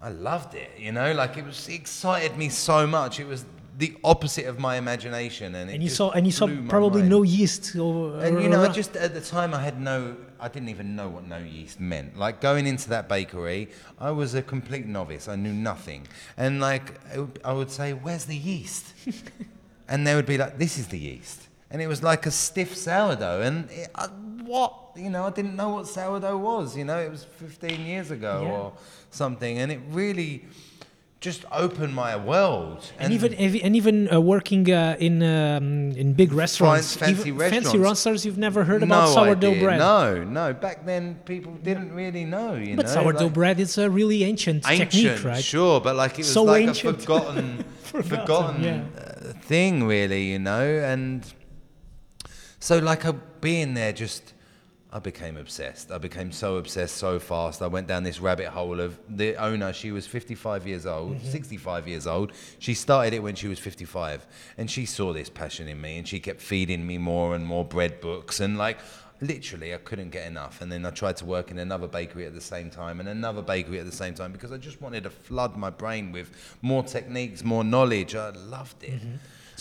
I 0.00 0.10
loved 0.10 0.54
it. 0.54 0.70
You 0.78 0.92
know, 0.92 1.12
like 1.12 1.36
it 1.36 1.46
was 1.46 1.68
it 1.68 1.74
excited 1.74 2.36
me 2.36 2.48
so 2.48 2.86
much. 2.86 3.20
It 3.20 3.26
was 3.26 3.44
the 3.78 3.96
opposite 4.04 4.46
of 4.46 4.58
my 4.58 4.76
imagination, 4.76 5.54
and 5.54 5.70
it 5.70 5.74
And 5.74 5.82
you 5.82 5.88
saw 5.88 6.10
and 6.10 6.26
you 6.26 6.32
saw 6.32 6.46
probably 6.68 7.02
no 7.02 7.22
yeast. 7.22 7.74
Or, 7.76 8.18
And 8.22 8.42
you 8.42 8.48
know, 8.48 8.62
I 8.62 8.68
just 8.68 8.96
at 8.96 9.14
the 9.14 9.20
time 9.20 9.54
I 9.54 9.62
had 9.62 9.80
no, 9.80 10.16
I 10.38 10.48
didn't 10.48 10.68
even 10.68 10.94
know 10.94 11.08
what 11.08 11.26
no 11.26 11.38
yeast 11.38 11.80
meant. 11.80 12.16
Like 12.18 12.40
going 12.40 12.66
into 12.66 12.90
that 12.90 13.08
bakery, 13.08 13.70
I 13.98 14.10
was 14.10 14.34
a 14.34 14.42
complete 14.42 14.86
novice. 14.86 15.26
I 15.26 15.36
knew 15.36 15.52
nothing, 15.54 16.06
and 16.36 16.60
like 16.60 17.00
I 17.14 17.18
would- 17.20 17.40
I 17.44 17.52
would 17.54 17.70
say, 17.70 17.92
"Where's 17.92 18.26
the 18.26 18.36
yeast?" 18.36 18.84
and 19.88 20.06
they 20.06 20.14
would 20.14 20.26
be 20.26 20.36
like, 20.38 20.58
"This 20.58 20.76
is 20.78 20.88
the 20.88 20.98
yeast," 20.98 21.48
and 21.70 21.80
it 21.80 21.86
was 21.86 22.02
like 22.02 22.26
a 22.26 22.30
stiff 22.30 22.76
sourdough. 22.76 23.40
And 23.42 23.70
it, 23.70 23.88
I, 23.94 24.06
what, 24.44 24.74
you 24.96 25.08
know, 25.08 25.24
I 25.24 25.30
didn't 25.30 25.56
know 25.56 25.70
what 25.70 25.86
sourdough 25.88 26.36
was. 26.36 26.76
You 26.76 26.84
know, 26.84 26.98
it 26.98 27.10
was 27.10 27.24
15 27.24 27.86
years 27.86 28.10
ago 28.10 28.42
Yeah. 28.44 28.50
or 28.52 28.72
something, 29.10 29.58
and 29.58 29.72
it 29.72 29.80
really 29.90 30.44
just 31.22 31.44
opened 31.64 31.94
my 31.94 32.14
world. 32.16 32.78
and 32.98 33.12
even 33.16 33.32
and 33.34 33.74
even 33.80 33.96
uh, 34.12 34.20
working 34.20 34.64
uh, 34.70 34.96
in 35.06 35.22
um, 35.22 35.92
in 36.02 36.12
big 36.22 36.30
restaurants, 36.44 36.96
fancy 36.96 37.28
even 37.30 37.38
fancy 37.38 37.56
restaurants. 37.78 37.88
restaurants, 37.90 38.24
you've 38.26 38.42
never 38.48 38.60
heard 38.64 38.82
about 38.82 39.08
sourdough 39.14 39.52
idea. 39.52 39.62
bread. 39.64 39.78
No, 39.78 40.24
no. 40.24 40.52
Back 40.52 40.78
then, 40.84 41.02
people 41.24 41.52
didn't 41.68 41.90
really 41.94 42.24
know. 42.34 42.50
You 42.56 42.74
But 42.76 42.86
know, 42.86 42.92
sourdough 42.98 43.24
like- 43.30 43.34
bread 43.40 43.58
is 43.60 43.78
a 43.78 43.88
really 43.88 44.20
ancient, 44.24 44.60
ancient, 44.68 44.90
technique, 44.90 45.24
right? 45.24 45.44
sure, 45.54 45.80
but 45.80 45.94
like 46.02 46.12
it 46.18 46.26
was 46.26 46.32
So 46.32 46.42
like 46.42 46.66
ancient. 46.68 46.98
a 46.98 47.00
forgotten, 47.06 47.64
Forgotten, 47.84 48.10
forgotten 48.18 48.62
yeah. 48.64 48.82
uh, 48.98 49.32
thing, 49.50 49.84
really. 49.94 50.22
You 50.32 50.40
know, 50.40 50.64
and 50.92 51.22
so 52.58 52.78
like 52.78 53.04
I, 53.06 53.12
being 53.40 53.74
there, 53.74 53.92
just 53.92 54.34
I 54.94 54.98
became 54.98 55.38
obsessed. 55.38 55.90
I 55.90 55.96
became 55.96 56.32
so 56.32 56.56
obsessed 56.56 56.96
so 56.98 57.18
fast. 57.18 57.62
I 57.62 57.66
went 57.66 57.86
down 57.86 58.02
this 58.02 58.20
rabbit 58.20 58.48
hole 58.48 58.78
of 58.78 58.98
the 59.08 59.34
owner. 59.36 59.72
She 59.72 59.90
was 59.90 60.06
55 60.06 60.66
years 60.66 60.84
old, 60.84 61.16
Mm-hmm. 61.16 61.30
65 61.30 61.88
years 61.88 62.06
old. 62.06 62.32
She 62.58 62.74
started 62.74 63.14
it 63.14 63.22
when 63.22 63.34
she 63.34 63.48
was 63.48 63.58
55, 63.58 64.26
and 64.58 64.70
she 64.70 64.84
saw 64.84 65.14
this 65.14 65.30
passion 65.30 65.66
in 65.66 65.80
me, 65.80 65.96
and 65.96 66.06
she 66.06 66.20
kept 66.20 66.42
feeding 66.42 66.86
me 66.86 66.98
more 66.98 67.34
and 67.34 67.46
more 67.46 67.64
bread 67.64 68.00
books, 68.00 68.40
and 68.40 68.58
like. 68.58 68.78
Literally, 69.24 69.72
I 69.72 69.76
couldn't 69.76 70.10
get 70.10 70.26
enough. 70.26 70.60
And 70.60 70.72
then 70.72 70.84
I 70.84 70.90
tried 70.90 71.16
to 71.18 71.24
work 71.24 71.52
in 71.52 71.58
another 71.58 71.86
bakery 71.86 72.26
at 72.26 72.34
the 72.34 72.40
same 72.40 72.70
time 72.70 72.98
and 72.98 73.08
another 73.08 73.40
bakery 73.40 73.78
at 73.78 73.86
the 73.86 73.92
same 73.92 74.14
time 74.14 74.32
because 74.32 74.50
I 74.50 74.56
just 74.56 74.82
wanted 74.82 75.04
to 75.04 75.10
flood 75.10 75.56
my 75.56 75.70
brain 75.70 76.10
with 76.10 76.32
more 76.60 76.82
techniques, 76.82 77.44
more 77.44 77.62
knowledge. 77.62 78.16
I 78.16 78.30
loved 78.30 78.82
it. 78.82 79.00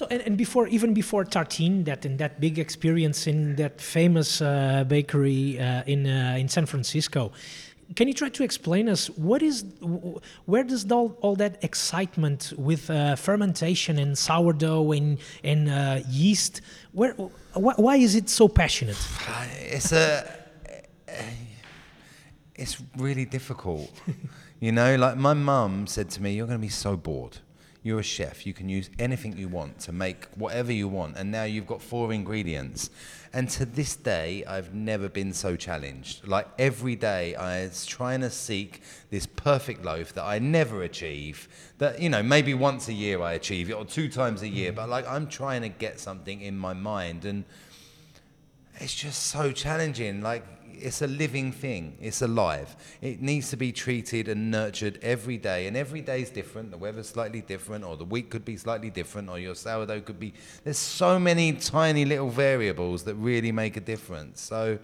So 0.02 0.08
and, 0.10 0.22
and 0.24 0.36
before 0.36 0.68
even 0.68 0.96
before 0.96 1.24
Tartine, 1.26 1.84
that 1.86 2.08
in 2.08 2.18
that 2.18 2.42
big 2.42 2.58
experience 2.58 3.28
in 3.28 3.56
that 3.58 3.80
famous 3.80 4.42
uh, 4.42 4.84
bakery 4.88 5.60
uh, 5.60 5.84
in 5.86 6.08
uh, 6.08 6.38
in 6.40 6.48
San 6.50 6.66
Francisco, 6.66 7.32
can 7.96 8.08
you 8.08 8.16
try 8.16 8.30
to 8.30 8.44
explain 8.44 8.90
us 8.90 9.12
what 9.12 9.44
is 9.44 9.64
where 10.46 10.64
does 10.64 10.92
all, 10.92 11.16
all 11.22 11.36
that 11.36 11.64
excitement 11.64 12.52
with 12.58 12.90
uh, 12.90 13.16
fermentation 13.16 14.00
and 14.00 14.18
sourdough 14.18 14.92
and 14.92 15.20
and 15.44 15.70
uh, 15.70 16.00
yeast 16.10 16.62
where 16.94 17.14
wh- 17.14 17.78
why 17.78 17.98
is 17.98 18.16
it 18.16 18.28
so 18.28 18.48
passionate? 18.48 18.98
It's 19.76 19.92
a 19.92 20.28
it's 22.56 22.82
really 22.98 23.26
difficult. 23.26 23.92
You 24.62 24.72
know 24.72 24.96
like 24.96 25.18
my 25.18 25.34
mum 25.34 25.88
said 25.88 26.12
to 26.12 26.22
me 26.22 26.34
you're 26.34 26.46
going 26.46 26.60
to 26.60 26.68
be 26.68 26.70
so 26.70 26.96
bored 26.96 27.40
you're 27.84 28.00
a 28.00 28.04
chef. 28.04 28.46
You 28.46 28.54
can 28.54 28.70
use 28.70 28.90
anything 29.00 29.38
you 29.38 29.48
want 29.48 29.80
to 29.80 29.92
make 29.92 30.28
whatever 30.36 30.72
you 30.72 30.88
want. 30.88 31.18
And 31.18 31.32
now 31.32 31.44
you've 31.44 31.66
got 31.66 31.82
four 31.82 32.14
ingredients. 32.14 32.92
And 33.34 33.50
to 33.52 33.66
this 33.66 33.96
day 33.96 34.44
i've 34.46 34.74
never 34.74 35.10
been 35.10 35.34
so 35.34 35.56
challenged. 35.56 36.28
Like 36.28 36.48
every 36.60 36.96
day 36.96 37.34
i 37.36 37.64
was 37.64 37.86
trying 37.86 38.22
to 38.22 38.30
seek 38.30 38.82
this 39.10 39.26
perfect 39.26 39.84
loaf 39.84 40.14
that 40.14 40.24
i 40.24 40.38
never 40.38 40.84
achieve 40.84 41.48
that 41.78 42.02
you 42.02 42.10
know 42.10 42.22
maybe 42.22 42.54
once 42.54 42.88
a 42.88 42.94
year 42.94 43.22
i 43.22 43.34
achieve 43.34 43.70
it 43.70 43.74
or 43.74 43.86
two 43.86 44.10
times 44.10 44.42
a 44.42 44.48
year. 44.48 44.72
Mm-hmm. 44.72 44.76
But 44.76 44.90
like 44.90 45.08
i'm 45.08 45.28
trying 45.28 45.62
to 45.62 45.70
get 45.70 46.00
something 46.00 46.42
in 46.42 46.58
my 46.58 46.74
mind. 46.74 47.26
And 47.26 47.46
it's 48.76 48.96
just 48.96 49.28
so 49.28 49.52
challenging. 49.52 50.22
Like 50.22 50.46
it's 50.80 51.02
a 51.02 51.08
living 51.08 51.52
thing. 51.52 51.98
It's 52.02 52.22
alive. 52.22 52.76
It 53.02 53.22
needs 53.22 53.50
to 53.50 53.58
be 53.58 53.72
treated 53.72 54.28
and 54.28 54.52
nurtured 54.52 55.00
every 55.02 55.38
day, 55.38 55.68
and 55.68 55.76
every 55.76 56.02
day 56.02 56.22
is 56.22 56.30
different. 56.30 56.72
The 56.72 56.78
weather's 56.78 57.10
slightly 57.10 57.42
different, 57.42 57.84
or 57.86 57.98
the 57.98 58.06
week 58.06 58.30
could 58.30 58.46
be 58.46 58.58
slightly 58.58 58.90
different, 58.90 59.30
or 59.30 59.40
your 59.40 59.56
sourdough 59.56 60.02
could 60.02 60.20
be. 60.20 60.34
There's 60.64 60.78
so 60.78 61.20
many 61.20 61.54
tiny 61.54 62.06
little 62.06 62.30
variables 62.30 63.04
that 63.04 63.16
really 63.16 63.52
make 63.52 63.78
a 63.78 63.82
difference. 63.82 64.42
So. 64.42 64.80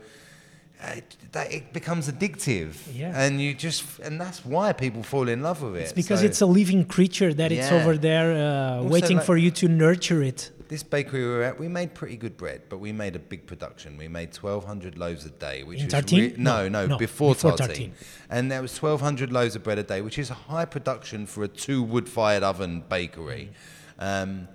uh, 0.79 0.91
that 1.31 1.51
it 1.51 1.73
becomes 1.73 2.07
addictive, 2.07 2.75
Yeah. 2.93 3.11
and 3.19 3.41
you 3.41 3.55
just, 3.55 3.83
and 3.97 4.21
that's 4.21 4.45
why 4.45 4.73
people 4.73 5.01
fall 5.01 5.27
in 5.27 5.41
love 5.41 5.63
with 5.63 5.75
it. 5.75 5.79
it's 5.81 5.91
because 5.91 6.19
So- 6.19 6.27
it's 6.27 6.39
a 6.41 6.45
living 6.45 6.85
creature 6.85 7.33
that 7.33 7.51
it's 7.51 7.71
Yeah. 7.71 7.77
over 7.81 7.97
there 7.97 8.29
uh, 8.33 8.83
waiting 8.83 9.17
like- 9.17 9.25
for 9.25 9.37
you 9.37 9.49
to 9.49 9.67
nurture 9.67 10.21
it 10.21 10.51
This 10.67 10.83
bakery 10.83 11.21
we 11.23 11.29
were 11.29 11.43
at, 11.43 11.57
we 11.59 11.67
made 11.69 11.93
pretty 11.93 12.17
good 12.17 12.35
bread, 12.35 12.63
but 12.67 12.79
we 12.79 12.91
made 12.91 13.15
a 13.15 13.19
big 13.19 13.47
production. 13.47 13.97
We 13.97 14.07
made 14.09 14.35
1,200 14.35 14.97
loaves 14.97 15.25
a 15.25 15.29
day, 15.29 15.63
which 15.63 15.79
In 15.79 15.85
was 15.85 15.93
Tartine? 15.93 16.37
no, 16.37 16.67
No, 16.67 16.85
no, 16.87 16.97
before, 16.97 17.33
before 17.35 17.51
Tartine. 17.53 17.67
Tartine. 17.67 17.91
And 18.29 18.51
there 18.51 18.61
was 18.61 18.81
1,200 18.81 19.31
loaves 19.31 19.55
of 19.55 19.63
bread 19.63 19.77
a 19.77 19.83
day, 19.83 20.01
which 20.01 20.19
is 20.19 20.29
a 20.29 20.33
high 20.33 20.65
production 20.65 21.25
for 21.25 21.43
a 21.43 21.47
two 21.47 21.81
wood-fired 21.81 22.43
oven 22.43 22.83
bakery. 22.89 23.51
Um, 23.97 24.49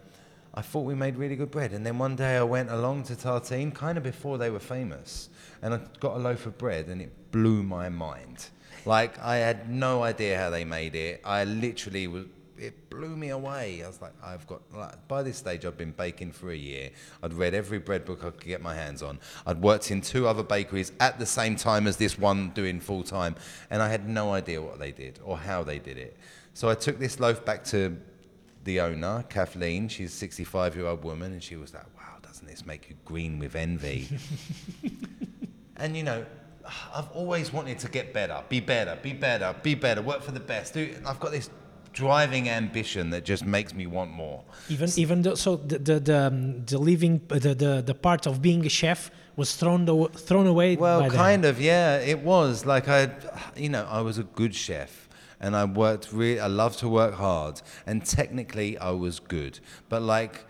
I 0.54 0.60
thought 0.60 0.82
we 0.82 0.94
made 0.94 1.16
really 1.16 1.36
good 1.36 1.50
bread, 1.50 1.72
and 1.72 1.84
then 1.86 1.96
one 1.96 2.14
day 2.14 2.36
I 2.36 2.42
went 2.42 2.70
along 2.70 3.04
to 3.04 3.14
Tartine, 3.16 3.72
kind 3.74 3.96
of 3.96 4.04
before 4.04 4.36
they 4.36 4.50
were 4.50 4.60
famous, 4.60 5.30
and 5.62 5.72
I 5.72 5.80
got 5.98 6.16
a 6.16 6.18
loaf 6.18 6.44
of 6.44 6.58
bread, 6.58 6.88
and 6.88 7.00
it 7.00 7.30
blew 7.30 7.62
my 7.62 7.88
mind. 7.88 8.48
Like 8.84 9.18
I 9.18 9.36
had 9.36 9.70
no 9.70 10.02
idea 10.02 10.36
how 10.38 10.50
they 10.50 10.64
made 10.66 10.94
it. 10.94 11.22
I 11.24 11.44
literally 11.44 12.06
was. 12.06 12.26
It 12.62 12.90
blew 12.90 13.16
me 13.16 13.30
away. 13.30 13.82
I 13.82 13.88
was 13.88 14.00
like, 14.00 14.12
I've 14.22 14.46
got. 14.46 14.62
Like, 14.72 15.08
by 15.08 15.24
this 15.24 15.36
stage, 15.36 15.64
I've 15.64 15.76
been 15.76 15.90
baking 15.90 16.30
for 16.30 16.52
a 16.52 16.56
year. 16.56 16.90
I'd 17.20 17.34
read 17.34 17.54
every 17.54 17.80
bread 17.80 18.04
book 18.04 18.20
I 18.20 18.30
could 18.30 18.44
get 18.44 18.62
my 18.62 18.72
hands 18.72 19.02
on. 19.02 19.18
I'd 19.44 19.60
worked 19.60 19.90
in 19.90 20.00
two 20.00 20.28
other 20.28 20.44
bakeries 20.44 20.92
at 21.00 21.18
the 21.18 21.26
same 21.26 21.56
time 21.56 21.88
as 21.88 21.96
this 21.96 22.16
one 22.16 22.50
doing 22.50 22.78
full 22.78 23.02
time, 23.02 23.34
and 23.68 23.82
I 23.82 23.88
had 23.88 24.08
no 24.08 24.32
idea 24.32 24.62
what 24.62 24.78
they 24.78 24.92
did 24.92 25.18
or 25.24 25.36
how 25.36 25.64
they 25.64 25.80
did 25.80 25.96
it. 25.98 26.16
So 26.54 26.68
I 26.68 26.76
took 26.76 27.00
this 27.00 27.18
loaf 27.18 27.44
back 27.44 27.64
to 27.64 27.96
the 28.62 28.78
owner, 28.78 29.24
Kathleen. 29.28 29.88
She's 29.88 30.12
a 30.12 30.16
65 30.16 30.76
year 30.76 30.86
old 30.86 31.02
woman, 31.02 31.32
and 31.32 31.42
she 31.42 31.56
was 31.56 31.74
like, 31.74 31.86
"Wow, 31.96 32.18
doesn't 32.22 32.46
this 32.46 32.64
make 32.64 32.88
you 32.88 32.94
green 33.04 33.40
with 33.40 33.56
envy?" 33.56 34.08
and 35.78 35.96
you 35.96 36.04
know, 36.04 36.24
I've 36.94 37.10
always 37.10 37.52
wanted 37.52 37.80
to 37.80 37.88
get 37.88 38.12
better, 38.12 38.40
be 38.48 38.60
better, 38.60 38.96
be 39.02 39.12
better, 39.12 39.54
be 39.64 39.74
better, 39.74 40.00
work 40.00 40.22
for 40.22 40.30
the 40.30 40.40
best. 40.40 40.74
Do, 40.74 40.94
I've 41.04 41.18
got 41.18 41.32
this 41.32 41.50
driving 41.92 42.48
ambition 42.48 43.10
that 43.10 43.24
just 43.24 43.44
makes 43.44 43.74
me 43.74 43.86
want 43.86 44.10
more. 44.10 44.42
even 44.68 44.88
even 44.96 45.22
though 45.22 45.34
so 45.34 45.56
the 45.56 45.78
the 45.78 46.00
the, 46.00 46.26
um, 46.26 46.64
the 46.66 46.78
living 46.78 47.20
the, 47.28 47.54
the 47.54 47.82
the 47.84 47.94
part 47.94 48.26
of 48.26 48.40
being 48.40 48.64
a 48.66 48.68
chef 48.68 49.10
was 49.36 49.56
thrown 49.56 49.86
thrown 50.12 50.46
away 50.46 50.76
Well, 50.76 51.08
kind 51.10 51.44
of, 51.44 51.60
yeah. 51.60 51.98
It 51.98 52.20
was 52.20 52.66
like 52.66 52.88
I, 52.88 53.10
you 53.56 53.68
know, 53.68 53.86
I 53.90 54.00
was 54.02 54.18
a 54.18 54.24
good 54.24 54.54
chef, 54.54 55.08
and 55.40 55.56
I 55.56 55.64
worked. 55.64 56.12
Really, 56.12 56.40
I 56.40 56.48
love 56.48 56.76
to 56.78 56.88
work 56.88 57.14
hard, 57.14 57.62
and 57.86 58.04
technically, 58.04 58.76
I 58.78 58.90
was 58.90 59.20
good. 59.20 59.58
But 59.88 60.02
like, 60.02 60.44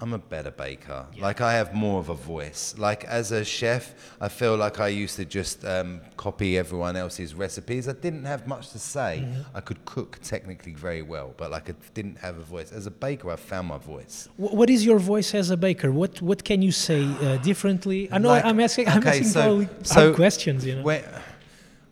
I'm 0.00 0.12
a 0.12 0.18
better 0.18 0.52
baker. 0.52 1.06
Like, 1.18 1.40
I 1.40 1.54
have 1.54 1.74
more 1.74 1.98
of 1.98 2.08
a 2.08 2.14
voice. 2.14 2.72
Like, 2.78 3.02
as 3.04 3.32
a 3.32 3.44
chef, 3.44 3.94
I 4.20 4.28
feel 4.28 4.56
like 4.56 4.78
I 4.78 4.86
used 4.88 5.16
to 5.16 5.24
just 5.24 5.64
um, 5.64 6.00
copy 6.16 6.56
everyone 6.56 6.94
else's 6.94 7.34
recipes. 7.34 7.88
I 7.88 7.94
didn't 7.94 8.24
have 8.24 8.46
much 8.46 8.70
to 8.70 8.78
say. 8.78 9.26
I 9.56 9.60
could 9.60 9.84
cook 9.86 10.20
technically 10.22 10.74
very 10.74 11.02
well, 11.02 11.34
but 11.36 11.50
like, 11.50 11.68
I 11.68 11.74
didn't 11.94 12.18
have 12.18 12.38
a 12.38 12.42
voice. 12.44 12.70
As 12.70 12.86
a 12.86 12.92
baker, 12.92 13.28
I 13.32 13.36
found 13.36 13.66
my 13.66 13.78
voice. 13.78 14.28
Wh- 14.36 14.54
what 14.54 14.70
is 14.70 14.86
your 14.86 15.00
voice 15.00 15.34
as 15.34 15.50
a 15.50 15.56
baker? 15.56 15.90
What 15.90 16.22
what 16.22 16.44
can 16.44 16.62
you 16.62 16.70
say 16.70 17.02
uh, 17.04 17.36
differently? 17.38 18.08
I 18.12 18.18
know 18.18 18.28
Like- 18.28 18.44
I'm 18.44 18.60
asking 18.60 18.86
I'm 18.88 18.98
okay, 18.98 19.08
asking 19.08 19.24
so- 19.24 19.66
so 19.82 20.14
questions, 20.14 20.64
you 20.64 20.76
know. 20.76 21.02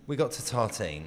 We 0.06 0.14
got 0.14 0.30
to 0.32 0.42
Tartine, 0.42 1.06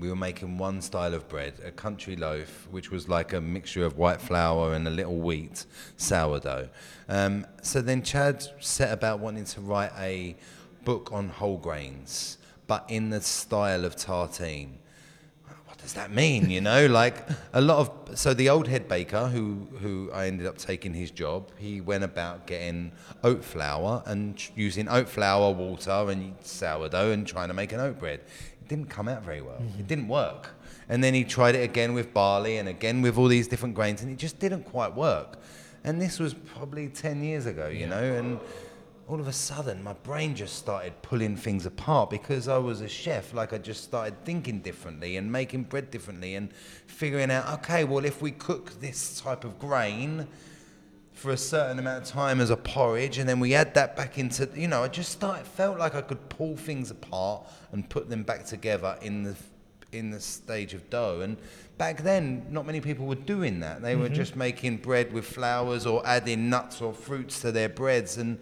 we 0.00 0.08
were 0.08 0.16
making 0.16 0.58
one 0.58 0.80
style 0.80 1.14
of 1.14 1.28
bread, 1.28 1.54
a 1.64 1.70
country 1.70 2.16
loaf, 2.16 2.66
which 2.70 2.90
was 2.90 3.08
like 3.08 3.32
a 3.32 3.40
mixture 3.40 3.84
of 3.84 3.98
white 3.98 4.20
flour 4.20 4.74
and 4.74 4.88
a 4.88 4.90
little 4.90 5.16
wheat 5.16 5.66
sourdough. 5.96 6.68
Um, 7.08 7.46
so 7.62 7.80
then 7.82 8.02
Chad 8.02 8.46
set 8.60 8.92
about 8.92 9.20
wanting 9.20 9.44
to 9.44 9.60
write 9.60 9.92
a 9.98 10.36
book 10.84 11.10
on 11.12 11.28
whole 11.28 11.58
grains, 11.58 12.38
but 12.66 12.84
in 12.88 13.10
the 13.10 13.20
style 13.20 13.84
of 13.84 13.96
Tartine 13.96 14.78
what 15.80 15.86
does 15.86 15.94
that 15.94 16.10
mean? 16.10 16.50
You 16.50 16.60
know, 16.60 16.86
like 16.90 17.26
a 17.52 17.60
lot 17.60 17.78
of 17.78 18.18
so 18.18 18.34
the 18.34 18.50
old 18.50 18.68
head 18.68 18.86
baker 18.88 19.28
who 19.28 19.66
who 19.80 20.10
I 20.12 20.26
ended 20.26 20.46
up 20.46 20.58
taking 20.58 20.92
his 20.92 21.10
job. 21.10 21.50
He 21.56 21.80
went 21.80 22.04
about 22.04 22.46
getting 22.46 22.92
oat 23.24 23.42
flour 23.42 24.02
and 24.04 24.36
using 24.54 24.88
oat 24.88 25.08
flour, 25.08 25.52
water, 25.52 26.10
and 26.10 26.34
sourdough, 26.42 27.12
and 27.12 27.26
trying 27.26 27.48
to 27.48 27.54
make 27.54 27.72
an 27.72 27.80
oat 27.80 27.98
bread. 27.98 28.20
Didn't 28.70 28.88
come 28.88 29.08
out 29.08 29.24
very 29.24 29.42
well. 29.42 29.60
It 29.80 29.88
didn't 29.88 30.06
work. 30.06 30.50
And 30.88 31.02
then 31.02 31.12
he 31.12 31.24
tried 31.24 31.56
it 31.56 31.64
again 31.64 31.92
with 31.92 32.14
barley 32.14 32.58
and 32.58 32.68
again 32.68 33.02
with 33.02 33.18
all 33.18 33.26
these 33.26 33.48
different 33.48 33.74
grains, 33.74 34.00
and 34.00 34.12
it 34.12 34.16
just 34.16 34.38
didn't 34.38 34.62
quite 34.62 34.94
work. 34.94 35.40
And 35.82 36.00
this 36.00 36.20
was 36.20 36.34
probably 36.34 36.86
ten 36.86 37.24
years 37.24 37.46
ago, 37.46 37.66
you 37.66 37.88
know, 37.88 38.00
and 38.00 38.38
all 39.08 39.18
of 39.18 39.26
a 39.26 39.32
sudden 39.32 39.82
my 39.82 39.94
brain 39.94 40.36
just 40.36 40.54
started 40.54 40.92
pulling 41.02 41.36
things 41.36 41.66
apart 41.66 42.10
because 42.10 42.46
I 42.46 42.58
was 42.58 42.80
a 42.80 42.88
chef. 42.88 43.34
Like 43.34 43.52
I 43.52 43.58
just 43.58 43.82
started 43.82 44.24
thinking 44.24 44.60
differently 44.60 45.16
and 45.16 45.32
making 45.32 45.64
bread 45.64 45.90
differently 45.90 46.36
and 46.36 46.54
figuring 46.86 47.32
out, 47.32 47.52
okay, 47.54 47.82
well, 47.82 48.04
if 48.04 48.22
we 48.22 48.30
cook 48.30 48.80
this 48.80 49.20
type 49.20 49.42
of 49.42 49.58
grain 49.58 50.28
for 51.20 51.32
a 51.32 51.36
certain 51.36 51.78
amount 51.78 52.02
of 52.02 52.08
time 52.08 52.40
as 52.40 52.48
a 52.48 52.56
porridge 52.56 53.18
and 53.18 53.28
then 53.28 53.38
we 53.40 53.54
add 53.54 53.74
that 53.74 53.94
back 53.94 54.16
into, 54.16 54.48
you 54.54 54.66
know, 54.66 54.82
I 54.82 54.88
just 54.88 55.12
started, 55.12 55.46
felt 55.46 55.78
like 55.78 55.94
I 55.94 56.00
could 56.00 56.30
pull 56.30 56.56
things 56.56 56.90
apart 56.90 57.46
and 57.72 57.86
put 57.86 58.08
them 58.08 58.22
back 58.22 58.46
together 58.46 58.96
in 59.02 59.24
the 59.24 59.36
in 59.92 60.10
the 60.10 60.18
stage 60.20 60.72
of 60.72 60.88
dough. 60.88 61.20
And 61.20 61.36
back 61.76 62.02
then, 62.02 62.46
not 62.48 62.64
many 62.64 62.80
people 62.80 63.04
were 63.04 63.16
doing 63.16 63.60
that. 63.60 63.82
They 63.82 63.96
were 63.96 64.06
mm-hmm. 64.06 64.14
just 64.14 64.34
making 64.34 64.78
bread 64.78 65.12
with 65.12 65.26
flours 65.26 65.84
or 65.84 66.00
adding 66.06 66.48
nuts 66.48 66.80
or 66.80 66.94
fruits 66.94 67.42
to 67.42 67.52
their 67.52 67.68
breads, 67.68 68.16
and 68.16 68.38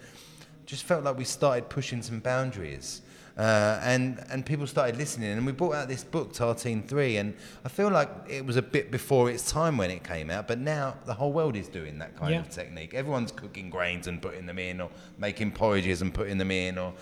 just 0.64 0.84
felt 0.84 1.02
like 1.02 1.18
we 1.18 1.24
started 1.24 1.68
pushing 1.68 2.00
some 2.00 2.20
boundaries. 2.20 3.02
Uh, 3.38 3.78
and 3.84 4.24
and 4.30 4.44
people 4.44 4.66
started 4.66 4.96
listening, 4.96 5.30
and 5.30 5.46
we 5.46 5.52
brought 5.52 5.74
out 5.76 5.86
this 5.86 6.02
book, 6.02 6.32
Tartine 6.32 6.82
Three, 6.82 7.18
and 7.18 7.34
I 7.64 7.68
feel 7.68 7.88
like 7.88 8.10
it 8.28 8.44
was 8.44 8.56
a 8.56 8.62
bit 8.62 8.90
before 8.90 9.30
its 9.30 9.48
time 9.48 9.76
when 9.76 9.92
it 9.92 10.02
came 10.02 10.28
out, 10.28 10.48
but 10.48 10.58
now 10.58 10.96
the 11.06 11.14
whole 11.14 11.32
world 11.32 11.54
is 11.54 11.68
doing 11.68 12.00
that 12.00 12.16
kind 12.16 12.32
Yeah. 12.32 12.40
of 12.40 12.50
technique. 12.50 12.94
Everyone's 12.94 13.30
cooking 13.30 13.70
grains 13.70 14.08
and 14.08 14.20
putting 14.20 14.44
them 14.46 14.58
in, 14.58 14.80
or 14.80 14.90
making 15.18 15.52
porridges 15.52 16.02
and 16.02 16.12
putting 16.12 16.36
them 16.38 16.50
in, 16.50 16.78
or 16.78 16.94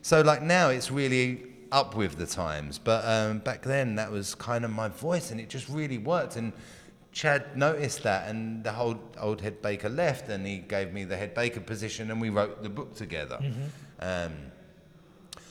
so 0.00 0.20
like 0.20 0.42
now 0.42 0.68
it's 0.68 0.92
really 0.92 1.42
up 1.72 1.96
with 1.96 2.16
the 2.18 2.26
times. 2.26 2.78
But 2.78 3.04
um, 3.04 3.38
back 3.38 3.62
then 3.62 3.96
that 3.96 4.12
was 4.12 4.36
kind 4.36 4.64
of 4.64 4.70
my 4.70 4.86
voice, 4.88 5.32
and 5.32 5.40
it 5.40 5.48
just 5.48 5.68
really 5.68 5.98
worked. 5.98 6.36
And 6.36 6.52
Chad 7.10 7.56
noticed 7.56 8.04
that, 8.04 8.28
and 8.28 8.62
the 8.62 8.70
whole 8.70 8.96
old 9.20 9.40
head 9.40 9.60
baker 9.60 9.88
left, 9.88 10.28
and 10.28 10.46
he 10.46 10.58
gave 10.58 10.92
me 10.92 11.02
the 11.02 11.16
head 11.16 11.34
baker 11.34 11.58
position, 11.58 12.12
and 12.12 12.20
we 12.20 12.30
wrote 12.30 12.62
the 12.62 12.68
book 12.68 12.94
together. 12.94 13.40
Um, 13.98 14.32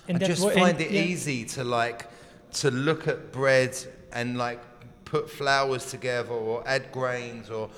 And 0.10 0.24
I 0.24 0.28
just 0.28 0.44
find 0.44 0.72
and- 0.78 0.82
it 0.82 0.92
yeah. 0.92 1.02
easy 1.04 1.46
to 1.46 1.64
like 1.64 2.08
to 2.54 2.72
look 2.72 3.08
at 3.08 3.32
bread 3.32 3.78
and 4.12 4.38
like 4.38 4.60
put 5.06 5.30
flours 5.30 5.86
together 5.92 6.34
or 6.34 6.68
add 6.68 6.92
grains 6.92 7.50
or 7.50 7.70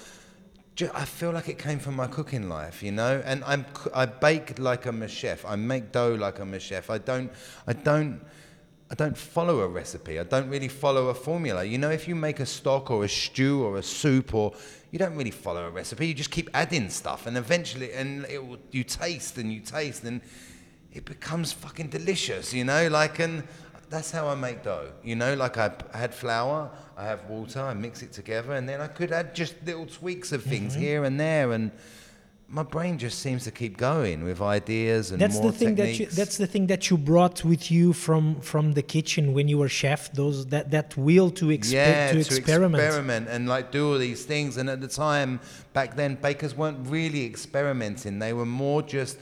ju- 0.75 0.89
I 0.93 1.05
feel 1.05 1.31
like 1.31 1.49
it 1.49 1.57
came 1.59 1.79
from 1.79 1.95
my 1.95 2.07
cooking 2.07 2.47
life, 2.49 2.81
you 2.81 2.91
know. 2.91 3.21
And 3.25 3.43
I'm 3.43 3.65
I 3.93 4.05
bake 4.05 4.59
like 4.59 4.85
I'm 4.85 5.01
a 5.03 5.07
chef. 5.07 5.45
I 5.45 5.55
make 5.57 5.91
dough 5.91 6.15
like 6.15 6.39
I'm 6.39 6.53
a 6.53 6.59
chef. 6.59 6.89
I 6.89 6.97
don't 6.99 7.31
I 7.67 7.73
don't 7.73 8.21
I 8.89 8.95
don't 8.95 9.17
follow 9.17 9.59
a 9.61 9.67
recipe. 9.67 10.19
I 10.19 10.23
don't 10.23 10.49
really 10.49 10.67
follow 10.67 11.07
a 11.07 11.13
formula. 11.13 11.63
You 11.63 11.77
know, 11.77 11.89
if 11.89 12.07
you 12.07 12.15
make 12.15 12.39
a 12.41 12.45
stock 12.45 12.91
or 12.91 13.05
a 13.05 13.09
stew 13.09 13.63
or 13.63 13.77
a 13.77 13.83
soup 13.83 14.33
or 14.33 14.53
you 14.91 14.99
don't 14.99 15.15
really 15.15 15.31
follow 15.31 15.65
a 15.67 15.69
recipe. 15.69 16.07
You 16.07 16.13
just 16.13 16.31
keep 16.31 16.49
adding 16.53 16.89
stuff 16.89 17.25
and 17.27 17.37
eventually 17.37 17.93
and 17.93 18.25
it 18.25 18.45
will, 18.45 18.59
you 18.71 18.83
taste 18.83 19.37
and 19.37 19.51
you 19.51 19.61
taste 19.61 20.03
and 20.03 20.21
it 20.93 21.05
becomes 21.05 21.53
fucking 21.53 21.89
delicious, 21.89 22.53
you 22.53 22.63
know? 22.65 22.87
Like 22.87 23.19
and 23.19 23.43
that's 23.89 24.11
how 24.11 24.27
I 24.27 24.35
make 24.35 24.63
dough. 24.63 24.91
You 25.03 25.15
know, 25.15 25.33
like 25.35 25.57
I 25.57 25.71
had 25.93 26.13
flour, 26.13 26.69
I 26.97 27.03
have 27.05 27.25
water, 27.25 27.61
I 27.61 27.73
mix 27.73 28.01
it 28.01 28.13
together, 28.13 28.53
and 28.53 28.67
then 28.67 28.79
I 28.81 28.87
could 28.87 29.11
add 29.11 29.35
just 29.35 29.55
little 29.65 29.85
tweaks 29.85 30.31
of 30.31 30.43
things 30.43 30.73
Mm-hmm. 30.73 30.81
here 30.81 31.03
and 31.03 31.19
there, 31.19 31.51
and 31.51 31.71
my 32.47 32.63
brain 32.63 32.97
just 32.97 33.19
seems 33.19 33.45
to 33.45 33.51
keep 33.51 33.77
going 33.77 34.25
with 34.25 34.41
ideas 34.41 35.11
and 35.11 35.21
That's 35.21 35.35
more 35.39 35.51
the 35.51 35.57
thing 35.57 35.75
that 35.75 35.97
you, 35.97 36.05
that's 36.07 36.37
the 36.37 36.47
thing 36.47 36.67
that 36.67 36.89
you 36.89 36.97
brought 36.97 37.45
with 37.45 37.71
you 37.71 37.93
from 37.93 38.41
from 38.41 38.73
the 38.73 38.81
kitchen 38.81 39.33
when 39.33 39.47
you 39.47 39.57
were 39.57 39.69
chef. 39.69 40.11
Those 40.11 40.45
that 40.47 40.69
that 40.71 40.97
will 40.97 41.29
to, 41.31 41.45
exper- 41.45 41.71
yeah, 41.71 42.11
to 42.11 42.19
experiment. 42.19 42.83
experiment 42.83 43.29
and 43.29 43.47
like 43.47 43.71
do 43.71 43.93
all 43.93 43.97
these 43.97 44.25
things. 44.25 44.57
And 44.57 44.69
at 44.69 44.81
the 44.81 44.89
time, 44.89 45.39
back 45.71 45.95
then, 45.95 46.15
bakers 46.15 46.53
weren't 46.53 46.85
really 46.89 47.25
experimenting. 47.25 48.19
They 48.19 48.33
were 48.33 48.45
more 48.65 48.81
just 48.81 49.17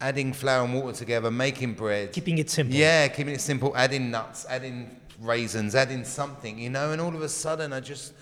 adding 0.00 0.32
flour 0.32 0.64
and 0.64 0.74
water 0.74 0.96
together, 0.96 1.30
making 1.30 1.74
bread. 1.74 2.12
Keeping 2.12 2.38
it 2.38 2.50
simple. 2.50 2.74
Yeah, 2.74 3.08
keeping 3.08 3.34
it 3.34 3.40
simple, 3.40 3.76
adding 3.76 4.10
nuts, 4.10 4.46
adding 4.48 5.00
raisins, 5.20 5.74
adding 5.74 6.04
something, 6.04 6.58
you 6.58 6.70
know, 6.70 6.92
and 6.92 7.00
all 7.00 7.14
of 7.14 7.22
a 7.22 7.28
sudden 7.28 7.72
I 7.72 7.80
just, 7.80 8.12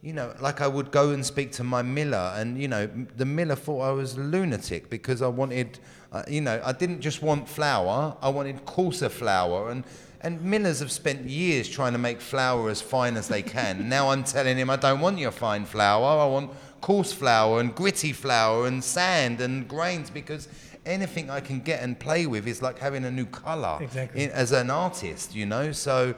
you 0.00 0.12
know, 0.12 0.34
like 0.40 0.60
I 0.60 0.66
would 0.66 0.90
go 0.90 1.10
and 1.10 1.24
speak 1.24 1.52
to 1.52 1.64
my 1.64 1.82
miller, 1.82 2.32
and, 2.36 2.60
you 2.60 2.68
know, 2.68 2.88
the 3.16 3.24
miller 3.24 3.56
thought 3.56 3.82
I 3.82 3.92
was 3.92 4.14
a 4.16 4.20
lunatic 4.20 4.90
because 4.90 5.22
I 5.22 5.28
wanted, 5.28 5.78
uh, 6.12 6.22
you 6.28 6.40
know, 6.40 6.60
I 6.64 6.72
didn't 6.72 7.00
just 7.00 7.22
want 7.22 7.48
flour, 7.48 8.16
I 8.20 8.28
wanted 8.28 8.64
coarser 8.64 9.08
flour. 9.08 9.70
And, 9.70 9.84
and 10.24 10.40
millers 10.40 10.78
have 10.78 10.92
spent 10.92 11.28
years 11.28 11.68
trying 11.68 11.92
to 11.92 11.98
make 11.98 12.20
flour 12.20 12.70
as 12.70 12.80
fine 12.80 13.16
as 13.16 13.26
they 13.26 13.42
can. 13.42 13.88
now 13.90 14.10
I'm 14.10 14.22
telling 14.24 14.56
him 14.56 14.70
I 14.70 14.76
don't 14.76 15.00
want 15.00 15.18
your 15.18 15.32
fine 15.32 15.64
flour, 15.64 16.20
I 16.20 16.26
want 16.26 16.52
coarse 16.80 17.12
flour 17.12 17.60
and 17.60 17.74
gritty 17.74 18.12
flour 18.12 18.66
and 18.66 18.82
sand 18.82 19.40
and 19.40 19.68
grains 19.68 20.10
because 20.10 20.48
anything 20.86 21.30
I 21.30 21.40
can 21.40 21.60
get 21.60 21.82
and 21.82 21.98
play 21.98 22.26
with 22.26 22.46
is 22.46 22.60
like 22.62 22.78
having 22.78 23.04
a 23.04 23.10
new 23.10 23.26
color 23.26 23.78
Exactly. 23.80 24.24
in, 24.24 24.30
as 24.30 24.52
an 24.52 24.70
artist, 24.70 25.34
you 25.34 25.46
know. 25.46 25.72
So 25.72 26.14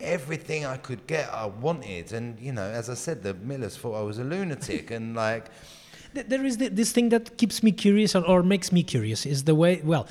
everything 0.00 0.64
I 0.66 0.76
could 0.76 1.06
get, 1.06 1.28
I 1.32 1.46
wanted, 1.46 2.12
and 2.12 2.38
you 2.40 2.52
know, 2.52 2.62
as 2.80 2.88
I 2.90 2.94
said, 2.94 3.22
the 3.22 3.34
millers 3.34 3.76
thought 3.76 3.94
I 3.94 4.02
was 4.02 4.18
a 4.18 4.24
lunatic, 4.24 4.90
and 4.96 5.14
like, 5.14 5.46
There 6.14 6.44
is 6.44 6.56
this 6.56 6.92
thing 6.92 7.08
that 7.10 7.36
keeps 7.38 7.62
me 7.62 7.72
curious 7.72 8.14
or, 8.14 8.24
or 8.26 8.42
makes 8.42 8.72
me 8.72 8.82
curious 8.82 9.26
is 9.26 9.44
the 9.44 9.54
way. 9.54 9.80
Well, 9.84 10.06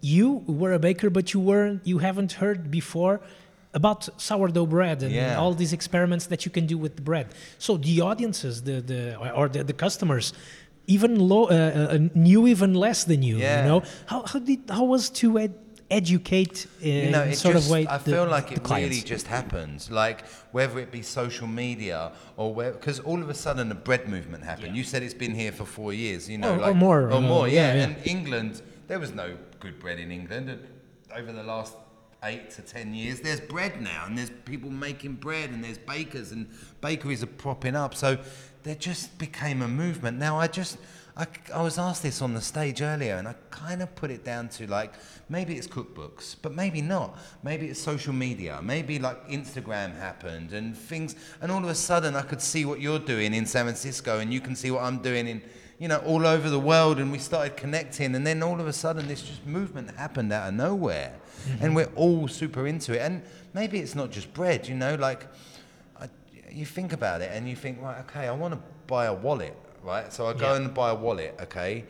you 0.00 0.42
were 0.46 0.72
a 0.72 0.78
baker, 0.78 1.10
but 1.10 1.34
you 1.34 1.40
weren't. 1.40 1.86
You 1.86 1.98
haven't 1.98 2.32
heard 2.32 2.70
before 2.70 3.20
about 3.74 4.08
sourdough 4.20 4.66
bread 4.66 5.02
and 5.02 5.12
Yeah. 5.12 5.38
all 5.38 5.54
these 5.54 5.72
experiments 5.72 6.26
that 6.26 6.44
you 6.44 6.50
can 6.50 6.66
do 6.66 6.76
with 6.78 6.96
the 6.96 7.02
bread. 7.02 7.26
So 7.58 7.76
the 7.76 8.00
audiences, 8.00 8.62
the 8.62 8.80
the 8.80 9.16
or 9.38 9.48
the, 9.48 9.62
the 9.64 9.74
customers. 9.74 10.32
Even 10.96 11.12
low, 11.32 11.44
uh, 11.44 11.54
uh, 11.54 11.98
knew 12.26 12.40
even 12.54 12.70
less 12.86 13.00
than 13.10 13.20
you. 13.28 13.36
Yeah. 13.38 13.62
You 13.62 13.68
know 13.70 13.80
how 14.12 14.18
how 14.30 14.38
did 14.48 14.60
how 14.76 14.84
was 14.94 15.04
to 15.20 15.26
ed- 15.44 15.58
educate 16.02 16.56
uh, 16.82 16.86
you 16.86 17.10
know, 17.10 17.24
sort 17.32 17.54
just, 17.54 17.66
of 17.66 17.72
way. 17.74 17.82
I 17.86 17.98
the- 17.98 18.10
feel 18.14 18.26
like 18.36 18.48
the 18.48 18.54
it 18.58 18.62
clients? 18.68 18.88
really 18.90 19.02
just 19.14 19.26
happens. 19.38 19.90
Like 19.90 20.18
whether 20.56 20.76
it 20.84 20.90
be 20.98 21.02
social 21.02 21.48
media 21.64 21.98
or 22.40 22.46
where, 22.56 22.72
because 22.78 22.98
all 23.08 23.20
of 23.24 23.28
a 23.28 23.34
sudden 23.44 23.64
the 23.74 23.80
bread 23.88 24.04
movement 24.14 24.42
happened. 24.44 24.72
You 24.76 24.84
said 24.90 25.02
it's 25.02 25.20
been 25.26 25.34
here 25.42 25.52
for 25.52 25.66
four 25.78 25.92
years. 26.04 26.28
You 26.32 26.38
know, 26.38 26.54
Or- 26.60 26.70
or 26.70 26.74
more, 26.74 27.00
or 27.12 27.12
uh, 27.12 27.20
more. 27.34 27.46
yeah, 27.48 27.54
Yeah, 27.54 27.74
yeah. 27.74 27.84
And 27.86 27.96
England, 28.14 28.52
there 28.88 29.00
was 29.04 29.12
no 29.22 29.28
good 29.64 29.76
bread 29.84 29.98
in 30.04 30.10
England. 30.10 30.48
And 30.52 30.60
over 31.18 31.30
the 31.40 31.46
last 31.54 31.74
eight 32.30 32.50
to 32.56 32.62
ten 32.62 32.88
years, 33.00 33.16
there's 33.26 33.40
bread 33.54 33.74
now, 33.80 34.02
and 34.06 34.12
there's 34.18 34.32
people 34.52 34.70
making 34.88 35.14
bread, 35.26 35.48
and 35.52 35.60
there's 35.64 35.78
bakers, 35.94 36.28
and 36.34 36.42
bakeries 36.88 37.22
are 37.22 37.32
propping 37.44 37.76
up. 37.84 37.92
So 37.94 38.18
there 38.62 38.74
just 38.74 39.18
became 39.18 39.62
a 39.62 39.68
movement. 39.68 40.18
Now 40.18 40.38
I 40.38 40.46
just. 40.46 40.78
I, 41.16 41.26
I 41.52 41.60
was 41.60 41.76
asked 41.76 42.02
this 42.02 42.22
on 42.22 42.34
the 42.34 42.40
stage 42.40 42.80
earlier, 42.80 43.16
and 43.16 43.26
I 43.28 43.34
kind 43.50 43.82
of 43.82 43.94
put 43.94 44.10
it 44.10 44.24
down 44.24 44.48
to 44.50 44.66
like 44.68 44.94
maybe 45.28 45.56
it's 45.56 45.66
cookbooks, 45.66 46.36
but 46.40 46.54
maybe 46.54 46.80
not. 46.80 47.18
Maybe 47.42 47.66
it's 47.66 47.80
social 47.80 48.14
media. 48.14 48.60
Maybe 48.62 48.98
like 48.98 49.28
Instagram 49.28 49.98
happened 49.98 50.52
and 50.52 50.74
things, 50.74 51.16
and 51.42 51.50
all 51.50 51.62
of 51.62 51.68
a 51.68 51.74
sudden 51.74 52.14
I 52.14 52.22
could 52.22 52.40
see 52.40 52.64
what 52.64 52.80
you're 52.80 53.00
doing 53.00 53.34
in 53.34 53.44
San 53.44 53.64
Francisco, 53.64 54.20
and 54.20 54.32
you 54.32 54.40
can 54.40 54.54
see 54.54 54.70
what 54.70 54.84
I'm 54.84 55.02
doing 55.02 55.26
in, 55.26 55.42
you 55.78 55.88
know, 55.88 55.98
all 56.06 56.24
over 56.24 56.48
the 56.48 56.60
world, 56.60 56.98
and 57.00 57.10
we 57.12 57.18
started 57.18 57.56
connecting, 57.56 58.14
and 58.14 58.24
then 58.26 58.42
all 58.42 58.60
of 58.60 58.68
a 58.68 58.72
sudden 58.72 59.06
this 59.08 59.20
just 59.20 59.44
movement 59.44 59.90
happened 59.96 60.32
out 60.32 60.48
of 60.48 60.54
nowhere, 60.54 61.12
mm-hmm. 61.48 61.64
and 61.64 61.76
we're 61.76 61.92
all 61.96 62.28
super 62.28 62.66
into 62.66 62.94
it. 62.94 63.00
And 63.00 63.22
maybe 63.52 63.80
it's 63.80 63.96
not 63.96 64.10
just 64.10 64.32
bread, 64.32 64.68
you 64.68 64.76
know, 64.76 64.94
like 64.94 65.26
you 66.52 66.66
think 66.66 66.92
about 66.92 67.20
it 67.20 67.30
and 67.32 67.48
you 67.48 67.56
think, 67.56 67.80
right, 67.82 67.98
okay, 68.00 68.28
I 68.28 68.32
want 68.32 68.54
to 68.54 68.60
buy 68.86 69.06
a 69.06 69.14
wallet, 69.14 69.56
right? 69.82 70.12
So 70.12 70.26
I 70.26 70.32
go 70.32 70.50
Yeah. 70.52 70.56
and 70.56 70.74
buy 70.74 70.90
a 70.90 70.94
wallet, 70.94 71.36
okay. 71.42 71.84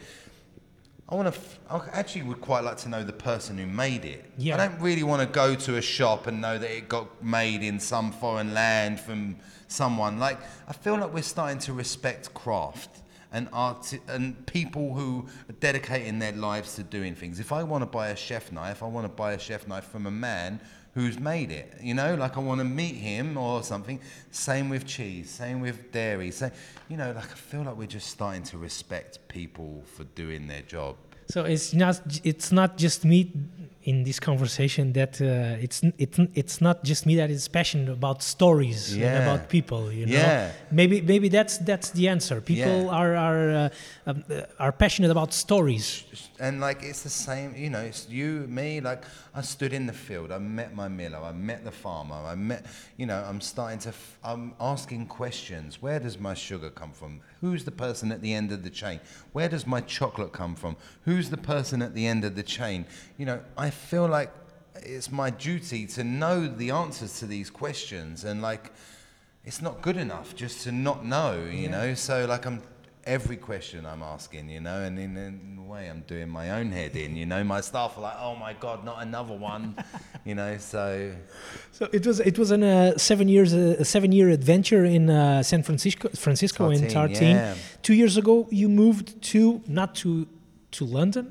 I 1.09 1.17
want 1.17 1.35
to. 1.35 1.41
F- 1.41 1.59
I 1.69 1.81
actually 1.99 2.23
would 2.23 2.41
quite 2.41 2.63
like 2.63 2.77
to 2.79 2.89
know 2.89 3.03
the 3.03 3.13
person 3.13 3.59
who 3.59 3.67
made 3.67 4.05
it. 4.05 4.31
Yeah. 4.39 4.55
I 4.55 4.69
don't 4.69 4.81
really 4.81 5.03
want 5.03 5.21
to 5.23 5.27
go 5.27 5.57
to 5.57 5.77
a 5.77 5.83
shop 5.83 6.29
and 6.29 6.41
know 6.41 6.57
that 6.57 6.71
it 6.71 6.89
got 6.89 7.21
made 7.23 7.65
in 7.65 7.81
some 7.81 8.13
foreign 8.13 8.55
land 8.55 9.01
from 9.01 9.37
someone. 9.67 10.21
Like 10.21 10.39
I 10.69 10.73
feel 10.73 10.97
like 10.97 11.13
we're 11.13 11.23
starting 11.25 11.59
to 11.61 11.73
respect 11.73 12.33
craft 12.33 12.91
and 13.33 13.49
art 13.53 13.93
and 14.07 14.47
people 14.47 14.95
who 14.95 15.27
are 15.49 15.53
dedicating 15.55 16.21
their 16.21 16.31
lives 16.33 16.77
to 16.77 16.85
doing 16.85 17.17
things. 17.17 17.41
If 17.41 17.51
I 17.51 17.65
want 17.65 17.83
to 17.83 17.87
buy 17.87 18.11
a 18.11 18.17
chef 18.17 18.53
knife, 18.53 18.81
I 18.81 18.87
want 18.87 19.05
to 19.05 19.13
buy 19.13 19.33
a 19.33 19.39
chef 19.39 19.67
knife 19.67 19.87
from 19.87 20.07
a 20.07 20.11
man 20.13 20.61
who's 20.95 21.19
made 21.19 21.51
it. 21.51 21.75
You 21.81 21.95
know, 21.95 22.15
like 22.15 22.37
I 22.37 22.41
want 22.41 22.61
to 22.61 22.65
meet 22.65 22.97
him 22.97 23.37
or 23.37 23.63
something. 23.63 24.01
Same 24.31 24.69
with 24.69 24.87
cheese. 24.87 25.31
Same 25.31 25.61
with 25.61 25.93
dairy. 25.93 26.31
Same, 26.31 26.51
you 26.89 26.97
know, 26.97 27.13
like 27.13 27.31
I 27.31 27.35
feel 27.35 27.63
like 27.63 27.77
we're 27.77 27.87
just 27.87 28.09
starting 28.09 28.43
to 28.45 28.59
respect 28.59 29.19
people 29.29 29.83
for 29.95 30.05
doing 30.05 30.47
their 30.47 30.63
job. 30.63 30.97
So 31.29 31.45
it's 31.45 31.73
not 31.73 32.01
it's 32.25 32.51
not 32.51 32.77
just 32.77 33.05
me 33.05 33.33
in 33.91 33.97
this 34.09 34.19
conversation 34.31 34.85
that 35.01 35.13
uh, 35.21 35.65
it's 35.67 35.79
it's 36.05 36.19
it's 36.41 36.57
not 36.67 36.77
just 36.91 37.03
me 37.09 37.15
that 37.21 37.31
is 37.31 37.49
passionate 37.59 37.91
about 38.01 38.19
stories 38.23 38.81
and 38.97 39.17
about 39.25 39.41
people. 39.57 39.83
You 39.99 40.05
know, 40.07 40.13
Yeah. 40.21 40.51
maybe 40.81 40.97
maybe 41.13 41.29
that's 41.37 41.55
that's 41.71 41.89
the 41.99 42.05
answer. 42.15 42.37
People 42.53 42.79
Yeah. 42.85 42.99
are 43.01 43.13
are 43.29 43.45
uh, 43.63 44.11
um, 44.11 44.25
uh, 44.31 44.65
are 44.65 44.73
passionate 44.85 45.11
about 45.17 45.31
stories. 45.47 45.87
and 46.47 46.55
like 46.69 46.81
it's 46.91 47.03
the 47.03 47.17
same 47.29 47.49
you 47.65 47.69
know 47.75 47.83
it's 47.91 48.03
you 48.19 48.29
me 48.49 48.69
like 48.91 49.03
i 49.41 49.43
stood 49.43 49.73
in 49.79 49.85
the 49.87 49.99
field 50.07 50.29
i 50.33 50.39
met 50.39 50.71
my 50.83 50.89
miller 51.01 51.21
i 51.33 51.35
met 51.51 51.61
the 51.69 51.71
farmer 51.85 52.21
i 52.35 52.35
met 52.51 52.61
you 53.01 53.07
know 53.11 53.21
i'm 53.29 53.41
starting 53.41 53.81
to 53.87 53.91
f- 53.91 54.17
i'm 54.31 54.45
asking 54.73 55.03
questions 55.21 55.71
where 55.85 56.01
does 56.07 56.17
my 56.29 56.35
sugar 56.49 56.71
come 56.81 56.93
from 57.01 57.21
who's 57.41 57.65
the 57.65 57.71
person 57.71 58.13
at 58.13 58.23
the 58.23 58.35
end 58.35 58.53
of 58.53 58.63
the 58.63 58.71
chain? 58.71 59.01
Where 59.33 59.49
does 59.49 59.67
my 59.67 59.81
chocolate 59.81 60.33
come 60.33 60.55
from? 60.55 60.77
Who's 61.05 61.31
the 61.31 61.37
person 61.37 61.83
at 61.83 61.95
the 61.95 62.07
end 62.07 62.25
of 62.25 62.37
the 62.37 62.43
chain? 62.43 62.87
You 63.17 63.27
know 63.27 63.41
i 63.57 63.71
feel 63.71 64.07
like 64.07 64.33
it's 64.77 65.11
my 65.11 65.31
duty 65.31 65.87
to 65.87 66.05
know 66.05 66.47
the 66.47 66.71
answers 66.71 67.19
to 67.19 67.27
these 67.27 67.51
questions 67.51 68.25
and 68.25 68.41
like 68.41 68.73
it's 69.45 69.61
not 69.61 69.83
good 69.83 69.97
enough 69.97 70.35
just 70.35 70.63
to 70.65 70.73
not 70.73 71.05
know 71.05 71.45
you 71.51 71.69
know? 71.69 71.95
So 71.95 72.27
like 72.27 72.47
i'm 72.47 72.63
every 73.17 73.37
question 73.51 73.81
i'm 73.93 74.03
asking 74.15 74.45
you 74.55 74.61
know 74.67 74.79
and 74.87 74.95
in, 75.05 75.13
in 75.17 75.59
a 75.65 75.67
way 75.73 75.83
i'm 75.91 76.03
doing 76.13 76.29
my 76.41 76.47
own 76.59 76.69
head 76.79 76.93
in 77.05 77.11
you 77.21 77.27
know 77.33 77.43
my 77.55 77.61
staff 77.71 77.91
are 77.99 78.03
like 78.09 78.19
oh 78.27 78.35
my 78.47 78.53
god 78.65 78.79
not 78.91 78.99
another 79.09 79.37
one 79.55 79.65
you 80.29 80.35
know 80.41 80.53
so 80.73 80.85
So 81.79 81.83
it 81.99 82.05
was 82.09 82.19
it 82.31 82.37
was 82.43 82.51
a 82.53 82.59
uh, 82.75 82.99
seven 83.11 83.27
years 83.35 83.51
uh, 83.55 83.85
a 83.85 83.87
seven 83.95 84.11
year 84.19 84.29
adventure 84.39 84.85
in 84.97 85.05
uh, 85.11 85.43
San 85.43 85.63
Francisco 85.69 86.07
Francisco 86.25 86.63
in 86.71 86.81
Tartine, 86.83 86.95
Tartine. 86.95 87.37
yeah. 87.37 87.55
Two 87.87 87.95
years 88.01 88.15
ago, 88.23 88.35
you 88.61 88.69
moved 88.83 89.07
to 89.33 89.41
not 89.81 89.91
to 90.03 90.11
to 90.77 90.83
London, 90.99 91.25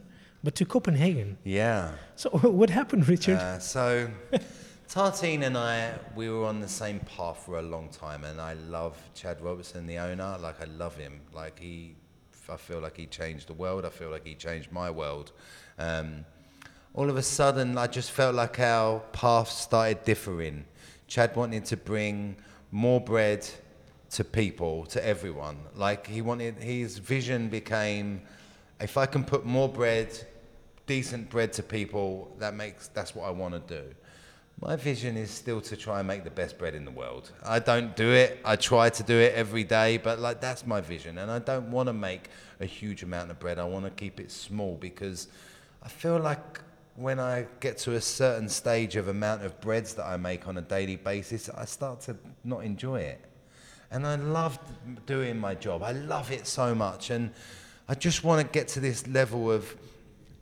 but 0.44 0.54
to 0.60 0.63
Copenhagen. 0.65 1.30
yeah 1.60 1.92
So 2.22 2.30
what 2.60 2.70
happened, 2.80 3.04
Richard? 3.13 3.39
Uh, 3.39 3.60
so, 3.60 3.84
Tartine 4.89 5.43
and 5.43 5.56
I, 5.56 5.93
we 6.15 6.32
were 6.32 6.47
on 6.47 6.62
the 6.62 6.67
same 6.67 6.99
path 7.02 7.45
for 7.45 7.60
a 7.60 7.62
long 7.62 7.89
time, 7.89 8.23
and 8.23 8.41
I 8.41 8.54
love 8.54 8.97
Chad 9.13 9.39
Robertson, 9.39 9.86
the 9.86 9.99
owner. 9.99 10.36
Like, 10.41 10.60
I 10.60 10.65
love 10.65 10.97
him. 10.97 11.21
Like, 11.32 11.60
he, 11.60 11.93
I 12.52 12.58
feel 12.58 12.80
like 12.80 12.97
he 12.97 13.06
changed 13.06 13.49
the 13.49 13.54
world. 13.54 13.86
I 13.86 13.89
feel 13.89 14.10
like 14.10 14.25
he 14.25 14.34
changed 14.34 14.71
my 14.71 14.89
world. 14.89 15.32
Um, 15.78 16.25
all 16.95 17.08
of 17.08 17.17
a 17.17 17.21
sudden, 17.21 17.78
I 17.78 17.86
just 17.86 18.10
felt 18.10 18.34
like 18.34 18.60
our 18.60 19.02
paths 19.12 19.54
started 19.54 20.04
differing. 20.06 20.65
Chad 21.08 21.36
wanted 21.36 21.65
to 21.65 21.78
bring 21.78 22.36
more 22.71 22.99
bread 22.99 23.47
to 24.10 24.23
people, 24.23 24.88
to 24.88 25.06
everyone. 25.06 25.60
Like, 25.75 26.08
he 26.08 26.23
wanted, 26.23 26.56
his 26.56 26.97
vision 26.97 27.47
became 27.47 28.23
if 28.82 28.97
I 28.97 29.06
can 29.06 29.23
put 29.23 29.45
more 29.45 29.69
bread 29.69 30.19
decent 30.88 31.30
bread 31.30 31.54
to 31.54 31.62
people, 31.62 32.36
that 32.39 32.56
makes 32.56 32.88
that's 32.88 33.13
what 33.13 33.28
I 33.28 33.30
want 33.30 33.54
to 33.54 33.82
do. 33.82 33.93
My 34.62 34.76
vision 34.76 35.15
is 35.15 35.32
still 35.32 35.62
to 35.62 35.78
try 35.78 36.00
and 36.00 36.08
make 36.08 36.26
the 36.26 36.30
best 36.30 36.58
bread 36.58 36.76
in 36.76 36.84
the 36.84 36.91
world. 36.91 37.32
I 37.45 37.60
don't 37.60 37.95
do 37.95 38.12
it. 38.12 38.39
I 38.43 38.58
try 38.58 38.89
to 38.89 39.04
do 39.04 39.17
it 39.17 39.34
every 39.34 39.63
day, 39.63 39.98
but 39.98 40.19
like 40.19 40.41
that's 40.41 40.65
my 40.65 40.82
vision, 40.82 41.17
and 41.17 41.32
I 41.32 41.39
don't 41.39 41.72
want 41.72 41.88
to 41.88 41.93
make 41.93 42.30
a 42.60 42.65
huge 42.65 43.02
amount 43.04 43.32
of 43.32 43.39
bread. 43.39 43.58
I 43.58 43.63
want 43.63 43.86
to 43.86 43.91
keep 43.91 44.19
it 44.19 44.30
small 44.32 44.76
because 44.76 45.30
I 45.82 45.88
feel 45.88 46.19
like 46.19 46.60
when 46.98 47.22
I 47.22 47.45
get 47.62 47.78
to 47.80 47.95
a 47.95 48.02
certain 48.02 48.50
stage 48.50 48.98
of 48.98 49.08
amount 49.08 49.45
of 49.45 49.62
breads 49.62 49.93
that 49.93 50.06
I 50.06 50.17
make 50.17 50.45
on 50.45 50.58
a 50.58 50.62
daily 50.62 50.98
basis, 50.98 51.50
I 51.50 51.63
start 51.63 52.02
to 52.02 52.17
not 52.43 52.65
enjoy 52.65 53.00
it. 53.00 53.24
And 53.91 54.06
I 54.06 54.15
love 54.15 54.60
doing 55.06 55.39
my 55.39 55.56
job. 55.56 55.84
I 55.84 55.93
love 55.93 56.32
it 56.32 56.45
so 56.45 56.76
much, 56.76 57.12
and 57.12 57.32
I 57.88 57.95
just 57.95 58.26
want 58.26 58.45
to 58.45 58.52
get 58.52 58.67
to 58.69 58.82
this 58.82 59.08
level 59.08 59.50
of 59.50 59.74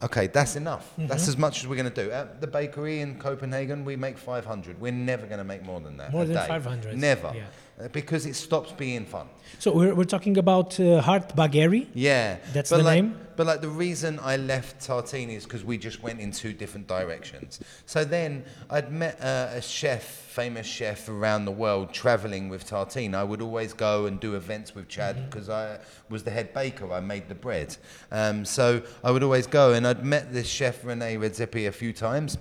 Okay, 0.03 0.27
that's 0.27 0.55
enough. 0.55 0.93
That's 0.97 1.23
Mm-hmm. 1.23 1.29
as 1.29 1.37
much 1.37 1.59
as 1.61 1.67
we're 1.67 1.75
going 1.75 1.91
to 1.91 2.03
do. 2.05 2.11
At 2.11 2.39
the 2.39 2.47
bakery 2.47 3.01
in 3.01 3.17
Copenhagen, 3.17 3.83
we 3.83 3.95
make 3.95 4.17
500. 4.17 4.79
We're 4.79 4.91
never 4.91 5.25
going 5.25 5.39
to 5.39 5.43
make 5.43 5.63
more 5.63 5.79
than 5.79 5.97
that. 5.97 6.11
More 6.11 6.23
a 6.23 6.25
than 6.25 6.35
day. 6.37 6.47
500, 6.47 6.97
Never. 6.97 7.31
yeah. 7.35 7.45
Uh, 7.79 7.87
Because 7.89 8.25
it 8.25 8.35
stops 8.35 8.71
being 8.71 9.05
fun. 9.05 9.27
So 9.59 9.71
we're, 9.71 9.93
we're 9.93 10.03
talking 10.03 10.37
about 10.37 10.79
uh, 10.79 10.99
Hart 11.01 11.35
Bakery. 11.35 11.87
Yeah. 11.93 12.37
That's 12.53 12.69
but 12.71 12.77
the 12.77 12.83
like, 12.83 13.03
name? 13.03 13.17
But 13.35 13.45
like 13.45 13.61
the 13.61 13.69
reason 13.69 14.19
I 14.23 14.37
left 14.37 14.79
Tartine 14.87 15.29
is 15.29 15.43
because 15.43 15.63
we 15.63 15.77
just 15.77 16.01
went 16.01 16.19
in 16.19 16.31
two 16.31 16.53
different 16.53 16.87
directions. 16.87 17.59
So 17.85 18.03
then 18.03 18.43
I'd 18.71 18.91
met 18.91 19.21
uh, 19.21 19.49
a 19.53 19.61
chef, 19.61 20.03
famous 20.03 20.65
chef 20.65 21.07
around 21.07 21.45
the 21.45 21.51
world, 21.51 21.93
traveling 21.93 22.49
with 22.49 22.65
Tartine. 22.67 23.13
I 23.13 23.23
would 23.23 23.41
always 23.43 23.73
go 23.73 24.07
and 24.07 24.19
do 24.19 24.35
events 24.35 24.73
with 24.73 24.87
Chad 24.87 25.15
Mm-hmm. 25.15 25.25
because 25.29 25.49
I 25.49 25.77
was 26.09 26.23
the 26.23 26.31
head 26.31 26.51
baker. 26.53 26.91
I 26.91 26.99
made 26.99 27.29
the 27.29 27.35
bread. 27.35 27.77
Um, 28.11 28.43
so 28.43 28.81
I 29.03 29.11
would 29.11 29.21
always 29.23 29.45
go, 29.45 29.73
and 29.73 29.85
I'd 29.85 30.03
met 30.03 30.33
this 30.33 30.47
chef 30.47 30.83
Rene 30.83 31.15
Redzepi 31.17 31.67
a 31.67 31.71
few 31.71 31.93
times, 31.93 32.37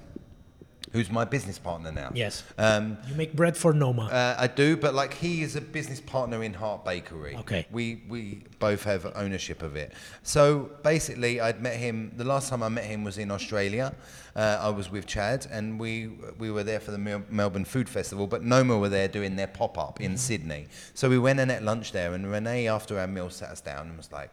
who's 0.96 1.10
my 1.10 1.24
business 1.24 1.58
partner 1.58 1.92
now. 1.92 2.10
Yes. 2.14 2.42
Um, 2.58 2.96
You 3.08 3.14
make 3.14 3.32
bread 3.40 3.56
for 3.56 3.72
Noma. 3.72 4.04
uh, 4.06 4.36
I 4.38 4.46
do, 4.46 4.76
but 4.76 4.92
like 4.94 5.12
he 5.14 5.42
is 5.42 5.54
a 5.56 5.60
business 5.60 6.00
partner 6.00 6.42
in 6.42 6.54
Hart 6.54 6.84
Bakery. 6.84 7.34
Okay. 7.42 7.66
We 7.70 8.02
we 8.08 8.20
both 8.58 8.82
have 8.84 9.02
ownership 9.14 9.62
of 9.62 9.76
it. 9.76 9.92
So 10.22 10.70
basically, 10.82 11.40
I'd 11.40 11.60
met 11.62 11.76
him. 11.76 12.12
The 12.16 12.24
last 12.24 12.48
time 12.50 12.62
I 12.62 12.68
met 12.70 12.84
him 12.84 13.04
was 13.04 13.18
in 13.18 13.30
Australia. 13.30 13.86
Uh, 14.34 14.58
I 14.68 14.70
was 14.70 14.90
with 14.90 15.06
Chad, 15.06 15.46
and 15.56 15.64
we 15.84 15.92
we 16.38 16.48
were 16.50 16.64
there 16.64 16.80
for 16.80 16.90
the 16.96 16.98
Mel- 17.08 17.24
Melbourne 17.30 17.64
Food 17.64 17.88
Festival. 17.88 18.26
But 18.26 18.42
Noma 18.42 18.76
were 18.78 18.90
there 18.98 19.08
doing 19.08 19.36
their 19.36 19.46
pop 19.58 19.76
up 19.78 20.00
in 20.00 20.16
Sydney. 20.18 20.66
So 20.94 21.08
we 21.08 21.18
went 21.18 21.38
and 21.40 21.50
ate 21.50 21.62
lunch 21.62 21.92
there, 21.92 22.14
and 22.14 22.24
René, 22.26 22.58
after 22.76 22.98
our 22.98 23.06
meal, 23.06 23.30
sat 23.30 23.50
us 23.50 23.60
down 23.60 23.82
and 23.88 23.96
was 23.96 24.10
like, 24.12 24.30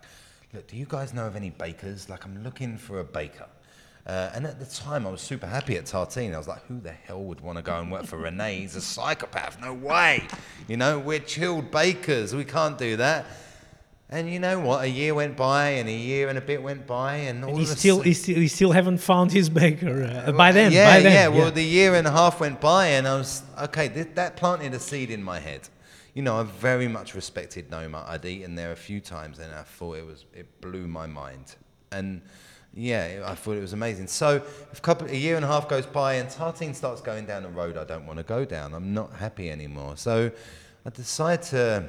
"Look, 0.54 0.68
do 0.68 0.76
you 0.78 0.86
guys 0.96 1.14
know 1.14 1.26
of 1.28 1.36
any 1.36 1.52
bakers? 1.66 2.10
Like, 2.10 2.24
I'm 2.26 2.44
looking 2.44 2.78
for 2.78 3.00
a 3.00 3.04
baker." 3.22 3.48
Uh, 4.06 4.30
and 4.34 4.46
at 4.46 4.60
the 4.60 4.66
time, 4.66 5.08
I 5.08 5.12
was 5.12 5.22
super 5.22 5.48
happy 5.48 5.78
at 5.78 5.86
Tartine. 5.86 6.34
I 6.34 6.38
was 6.38 6.48
like, 6.48 6.66
who 6.68 6.80
the 6.82 6.92
hell 6.92 7.24
would 7.24 7.40
want 7.40 7.58
to 7.58 7.62
go 7.62 7.80
and 7.80 7.90
work 7.90 8.06
for 8.06 8.18
René? 8.18 8.60
He's 8.60 8.76
a 8.76 8.82
psychopath. 8.82 9.62
No 9.62 9.74
way. 9.74 10.28
You 10.68 10.76
know, 10.76 11.00
we're 11.00 11.20
chilled 11.20 11.72
bakers. 11.72 12.36
We 12.36 12.44
can't 12.44 12.78
do 12.78 12.98
that. 12.98 13.26
And 14.10 14.30
you 14.30 14.40
know 14.40 14.60
what? 14.60 14.84
A 14.84 14.88
year 14.90 15.16
went 15.16 15.38
by, 15.38 15.70
and 15.70 15.88
a 15.88 15.94
year 15.94 16.28
and 16.28 16.38
a 16.38 16.42
bit 16.42 16.62
went 16.62 16.86
by, 16.86 17.16
and 17.16 17.44
all 17.44 17.52
and 17.52 17.58
he 17.60 17.64
of 17.64 17.72
a 17.72 17.76
still, 17.76 17.96
sudden- 17.98 18.10
he 18.10 18.14
still, 18.14 18.36
he 18.36 18.48
still 18.48 18.72
haven't 18.72 18.98
found 19.00 19.32
his 19.32 19.50
baker 19.50 20.04
uh, 20.28 20.32
by 20.34 20.52
then. 20.52 20.72
yeah, 20.74 20.98
by 20.98 21.00
then, 21.02 21.14
yeah. 21.14 21.28
Well, 21.40 21.50
the 21.52 21.64
year 21.64 21.96
and 21.96 22.06
a 22.06 22.12
half 22.12 22.40
went 22.42 22.60
by, 22.60 22.88
and 22.88 23.08
I 23.08 23.16
was 23.16 23.42
okay. 23.64 23.88
Th- 23.90 24.10
that 24.16 24.36
planted 24.36 24.74
a 24.74 24.80
seed 24.80 25.10
in 25.12 25.24
my 25.24 25.40
head. 25.40 25.62
You 26.14 26.22
know, 26.22 26.40
I 26.40 26.44
very 26.44 26.88
much 26.88 27.16
respected 27.16 27.72
Noma. 27.72 28.06
I'd 28.08 28.26
eaten 28.26 28.54
there 28.54 28.72
a 28.74 28.76
few 28.76 29.00
times, 29.00 29.40
and 29.40 29.52
I 29.52 29.64
thought 29.64 29.98
it 29.98 30.06
was 30.06 30.26
it 30.36 30.62
blew 30.62 30.88
my 30.88 31.08
mind. 31.08 31.56
And 31.92 32.22
yeah, 32.76 33.24
I 33.26 33.36
thought 33.36 33.58
it 33.58 33.62
was 33.62 33.74
amazing. 33.74 34.08
So 34.08 34.42
a 34.72 34.80
couple, 34.82 35.08
a 35.08 35.14
year 35.16 35.36
and 35.36 35.46
a 35.46 35.48
half 35.48 35.68
goes 35.70 35.86
by, 35.86 36.16
and 36.16 36.30
Tartine 36.30 36.74
starts 36.74 37.02
going 37.02 37.26
down 37.26 37.46
a 37.46 37.50
road 37.50 37.78
I 37.78 37.84
don't 37.84 38.06
want 38.06 38.18
to 38.18 38.24
go 38.24 38.46
down. 38.46 38.74
I'm 38.74 38.94
not 38.94 39.14
happy 39.14 39.50
anymore. 39.52 39.96
So 39.98 40.32
I 40.86 40.90
decide 40.90 41.44
to 41.44 41.84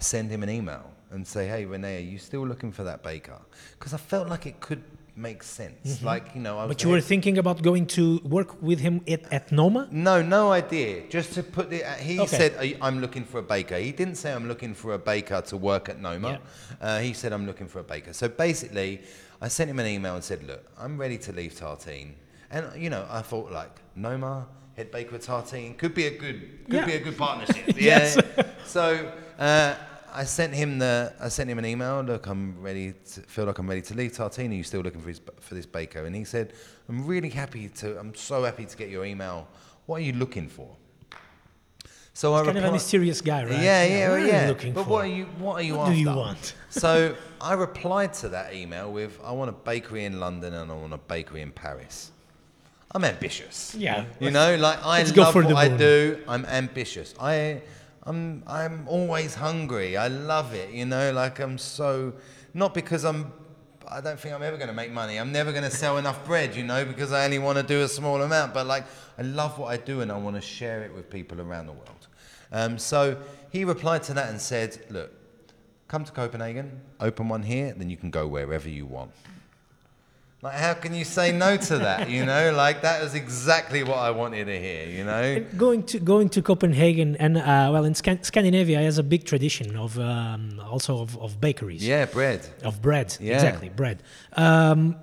send 0.00 0.30
him 0.30 0.42
an 0.42 0.50
email 0.50 0.90
and 1.10 1.26
say, 1.26 1.46
"Hey, 1.46 1.64
René, 1.64 1.98
are 1.98 2.00
you 2.00 2.18
still 2.18 2.46
looking 2.46 2.72
for 2.72 2.84
that 2.84 3.02
baker?" 3.02 3.38
Because 3.78 3.94
I 3.94 3.98
felt 3.98 4.28
like 4.28 4.46
it 4.46 4.60
could 4.60 4.82
make 5.16 5.44
sense. 5.44 6.02
Like 6.02 6.34
you 6.34 6.40
know, 6.40 6.58
I 6.58 6.64
was 6.64 6.74
but 6.74 6.82
you 6.82 6.90
were 6.90 7.00
thinking 7.00 7.38
about 7.38 7.62
going 7.62 7.86
to 7.98 8.18
work 8.24 8.60
with 8.60 8.80
him 8.80 9.00
at, 9.06 9.32
at 9.32 9.52
Noma? 9.52 9.86
no, 9.92 10.20
no 10.22 10.50
idea. 10.50 11.08
Just 11.08 11.34
to 11.34 11.44
put 11.44 11.72
it, 11.72 11.86
he 12.00 12.18
Okay. 12.18 12.36
said, 12.36 12.76
"I'm 12.82 13.00
looking 13.00 13.24
for 13.24 13.38
a 13.38 13.42
baker." 13.44 13.76
He 13.78 13.92
didn't 13.92 14.16
say, 14.16 14.32
"I'm 14.32 14.48
looking 14.48 14.74
for 14.74 14.94
a 14.94 14.98
baker 14.98 15.40
to 15.42 15.56
work 15.56 15.88
at 15.88 16.00
Noma." 16.00 16.40
Uh, 16.80 16.98
he 16.98 17.12
said, 17.12 17.32
"I'm 17.32 17.46
looking 17.46 17.68
for 17.68 17.78
a 17.78 17.84
baker." 17.84 18.12
So 18.12 18.28
basically, 18.28 19.02
I 19.44 19.48
sent 19.48 19.68
him 19.72 19.78
an 19.78 19.86
email 19.86 20.14
and 20.14 20.24
said, 20.24 20.40
"Look, 20.50 20.62
I'm 20.82 20.96
ready 21.04 21.18
to 21.26 21.30
leave 21.32 21.52
Tartine," 21.54 22.14
and 22.50 22.64
you 22.82 22.88
know, 22.94 23.04
I 23.18 23.20
thought 23.30 23.52
like 23.60 23.74
Noma 23.94 24.46
head 24.76 24.90
baker 24.90 25.14
at 25.16 25.22
Tartine 25.22 25.76
could 25.76 25.94
be 25.94 26.06
a 26.06 26.14
good, 26.22 26.38
could 26.64 26.74
Yeah. 26.74 26.86
be 26.86 26.94
a 26.94 27.00
good 27.06 27.18
partnership. 27.18 27.64
Yes. 27.90 28.16
yeah. 28.16 28.44
so. 28.76 28.84
Uh, 29.38 29.74
I 30.16 30.24
sent 30.24 30.54
him 30.54 30.78
the. 30.78 31.12
I 31.20 31.28
sent 31.28 31.50
him 31.50 31.58
an 31.58 31.66
email. 31.66 32.00
Look, 32.00 32.26
I'm 32.32 32.44
ready. 32.68 32.94
To, 33.12 33.20
feel 33.34 33.46
like 33.46 33.58
I'm 33.58 33.68
ready 33.68 33.82
to 33.90 33.94
leave 34.00 34.12
Tartine. 34.12 34.50
Are 34.52 34.54
you 34.54 34.62
still 34.62 34.80
looking 34.80 35.02
for 35.02 35.08
his, 35.08 35.20
for 35.40 35.54
this 35.56 35.66
baker? 35.66 36.06
And 36.06 36.14
he 36.14 36.24
said, 36.24 36.52
I'm 36.88 37.04
really 37.04 37.28
happy 37.42 37.68
to. 37.80 37.98
I'm 37.98 38.14
so 38.14 38.44
happy 38.44 38.64
to 38.64 38.76
get 38.76 38.88
your 38.90 39.04
email. 39.04 39.48
What 39.86 39.96
are 39.96 40.04
you 40.08 40.12
looking 40.12 40.48
for? 40.48 40.68
So 42.12 42.32
I 42.34 42.44
Kind 42.44 42.58
of 42.58 42.64
a 42.64 42.70
mysterious 42.72 43.20
guy, 43.20 43.42
right? 43.44 43.60
Yeah, 43.60 43.84
yeah, 43.84 44.08
what 44.10 44.18
are 44.18 44.20
you 44.20 44.26
yeah. 44.28 44.46
looking 44.48 44.72
but 44.72 44.84
for? 44.84 44.90
what 44.90 45.04
are 45.04 45.08
you? 45.08 45.24
What 45.44 45.54
are 45.56 45.62
you 45.62 45.74
What 45.74 45.88
after? 45.88 45.94
do 45.94 46.00
you 46.00 46.14
want? 46.14 46.54
So 46.74 47.14
I 47.40 47.54
replied 47.54 48.14
to 48.14 48.28
that 48.30 48.54
email 48.54 48.92
with, 48.92 49.20
I 49.24 49.32
want 49.32 49.48
a 49.48 49.52
bakery 49.52 50.04
in 50.04 50.18
London 50.18 50.54
and 50.54 50.70
I 50.70 50.74
want 50.74 50.92
a 50.92 50.98
bakery 50.98 51.42
in 51.42 51.52
Paris. 51.52 52.10
I'm 52.92 53.04
ambitious. 53.04 53.74
Yeah. 53.76 54.04
You 54.20 54.30
know, 54.30 54.56
like 54.56 54.84
I 54.84 54.98
Let's 54.98 55.16
love 55.16 55.34
what 55.34 55.52
I 55.54 55.68
do. 55.68 56.20
I'm 56.28 56.44
ambitious. 56.46 57.14
I, 57.20 57.62
I'm, 58.02 58.42
I'm 58.46 58.86
always 58.88 59.34
hungry. 59.34 59.96
I 59.96 60.08
love 60.08 60.52
it. 60.54 60.70
You 60.70 60.86
know, 60.86 61.12
like 61.12 61.38
I'm 61.40 61.58
so, 61.58 62.12
not 62.54 62.74
because 62.74 63.04
I'm, 63.04 63.32
I 63.88 64.00
don't 64.00 64.18
think 64.18 64.34
I'm 64.34 64.42
ever 64.42 64.56
going 64.56 64.68
to 64.68 64.74
make 64.74 64.90
money. 64.90 65.18
I'm 65.18 65.32
never 65.32 65.52
going 65.52 65.64
to 65.64 65.70
sell 65.70 65.98
enough 65.98 66.24
bread, 66.24 66.56
you 66.56 66.64
know, 66.64 66.84
because 66.84 67.12
I 67.12 67.24
only 67.24 67.38
want 67.38 67.58
to 67.58 67.64
do 67.64 67.82
a 67.82 67.88
small 67.88 68.22
amount. 68.22 68.54
But 68.54 68.66
like, 68.66 68.84
I 69.18 69.22
love 69.22 69.58
what 69.58 69.68
I 69.68 69.76
do 69.76 70.00
and 70.00 70.10
I 70.10 70.16
want 70.16 70.36
to 70.36 70.42
share 70.42 70.82
it 70.82 70.94
with 70.94 71.10
people 71.10 71.40
around 71.40 71.66
the 71.66 71.72
world. 71.72 72.08
Um, 72.50 72.78
so 72.78 73.16
he 73.50 73.64
replied 73.64 74.02
to 74.04 74.14
that 74.14 74.30
and 74.30 74.40
said, 74.40 74.78
look, 74.90 75.12
come 75.88 76.04
to 76.04 76.12
Copenhagen, 76.12 76.80
open 77.00 77.28
one 77.28 77.42
here, 77.42 77.72
then 77.76 77.90
you 77.90 77.96
can 77.96 78.10
go 78.10 78.26
wherever 78.26 78.68
you 78.68 78.86
want. 78.86 79.10
Like, 80.42 80.56
how 80.56 80.74
can 80.74 80.92
you 80.94 81.04
say 81.04 81.32
no 81.32 81.56
to 81.56 81.78
that? 81.78 82.10
You 82.10 82.26
know, 82.26 82.52
like 82.64 82.82
that 82.82 83.02
is 83.02 83.14
exactly 83.14 83.82
what 83.82 83.96
I 83.96 84.10
wanted 84.10 84.44
to 84.44 84.60
hear. 84.60 84.86
You 84.88 85.04
know, 85.04 85.40
going 85.56 85.84
to 85.84 85.98
going 85.98 86.28
to 86.30 86.42
Copenhagen 86.42 87.16
and 87.16 87.38
uh, 87.38 87.70
well, 87.72 87.84
in 87.86 87.94
Scan- 87.94 88.22
Scandinavia 88.22 88.78
has 88.82 88.98
a 88.98 89.02
big 89.02 89.24
tradition 89.24 89.74
of 89.76 89.98
um, 89.98 90.60
also 90.62 91.00
of, 91.00 91.16
of 91.18 91.40
bakeries. 91.40 91.86
yeah, 91.86 92.04
bread. 92.04 92.46
Of 92.62 92.82
bread, 92.82 93.16
Yeah. 93.20 93.34
exactly, 93.36 93.70
bread. 93.70 94.02
Um, 94.34 94.96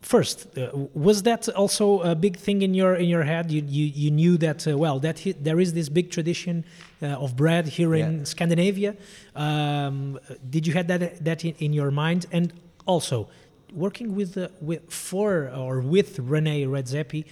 first, 0.00 0.46
uh, 0.56 0.70
was 0.94 1.22
that 1.22 1.48
also 1.50 2.00
a 2.00 2.14
big 2.14 2.36
thing 2.36 2.62
in 2.62 2.74
your 2.74 2.94
in 2.94 3.08
your 3.08 3.24
head? 3.24 3.50
You 3.50 3.62
you, 3.66 3.86
you 3.86 4.10
knew 4.10 4.36
that 4.38 4.66
uh, 4.66 4.76
well 4.78 5.00
that 5.00 5.20
hi- 5.20 5.34
there 5.40 5.60
is 5.60 5.72
this 5.72 5.88
big 5.88 6.10
tradition 6.10 6.64
uh, 7.02 7.06
of 7.06 7.36
bread 7.36 7.68
here 7.68 7.94
in 7.94 8.24
Scandinavia. 8.26 8.96
Um, 9.34 10.18
did 10.50 10.66
you 10.66 10.72
have 10.74 10.86
that 10.88 11.24
that 11.24 11.44
in, 11.44 11.54
in 11.58 11.72
your 11.72 11.90
mind? 11.90 12.26
And 12.32 12.52
also, 12.86 13.28
working 13.72 14.14
with 14.14 14.36
uh, 14.36 14.48
with 14.60 14.90
for 14.90 15.50
or 15.50 15.80
with 15.80 16.18
Rene 16.18 16.64
Redzepi 16.64 17.24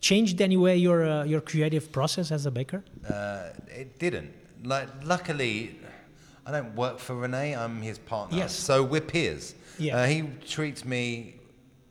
changed 0.00 0.40
anyway 0.40 0.76
your 0.76 1.04
uh, 1.04 1.24
your 1.24 1.40
creative 1.40 1.90
process 1.90 2.30
as 2.30 2.46
a 2.46 2.50
baker? 2.50 2.82
Uh, 3.08 3.50
it 3.68 3.98
didn't. 3.98 4.32
Like, 4.62 4.88
luckily, 5.04 5.78
I 6.46 6.52
don't 6.52 6.74
work 6.74 6.98
for 6.98 7.14
Rene 7.16 7.54
I'm 7.54 7.82
his 7.82 7.98
partner. 7.98 8.38
Yes. 8.38 8.54
So 8.54 8.82
we're 8.82 9.00
peers. 9.00 9.54
Yeah. 9.78 9.96
Uh, 9.96 10.06
he 10.06 10.22
treats 10.46 10.84
me 10.84 11.33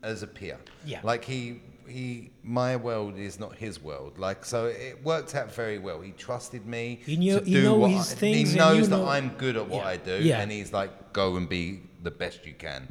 as 0.03 0.23
a 0.23 0.27
peer. 0.27 0.57
Yeah. 0.85 0.99
Like 1.03 1.23
he 1.25 1.61
he 1.87 2.31
my 2.43 2.75
world 2.75 3.17
is 3.17 3.39
not 3.39 3.55
his 3.55 3.81
world. 3.81 4.17
Like 4.17 4.45
so 4.45 4.67
it 4.67 5.03
worked 5.03 5.35
out 5.35 5.53
very 5.53 5.79
well. 5.79 6.01
He 6.01 6.11
trusted 6.11 6.65
me. 6.65 6.99
He 7.05 7.17
knew- 7.17 7.39
to 7.39 7.45
do 7.45 7.63
know 7.63 7.75
what 7.75 7.91
his 7.91 8.11
I- 8.13 8.15
things 8.15 8.51
He 8.51 8.57
knows 8.57 8.89
that 8.89 8.97
know- 8.97 9.07
I'm 9.07 9.29
good 9.37 9.57
at 9.57 9.67
what 9.67 9.83
Yeah. 9.83 9.89
I 9.89 9.97
do. 9.97 10.15
Yeah. 10.21 10.39
And 10.41 10.51
he's 10.51 10.71
like, 10.73 11.13
go 11.13 11.35
and 11.37 11.47
be 11.49 11.81
the 12.01 12.11
best 12.11 12.45
you 12.45 12.53
can. 12.53 12.87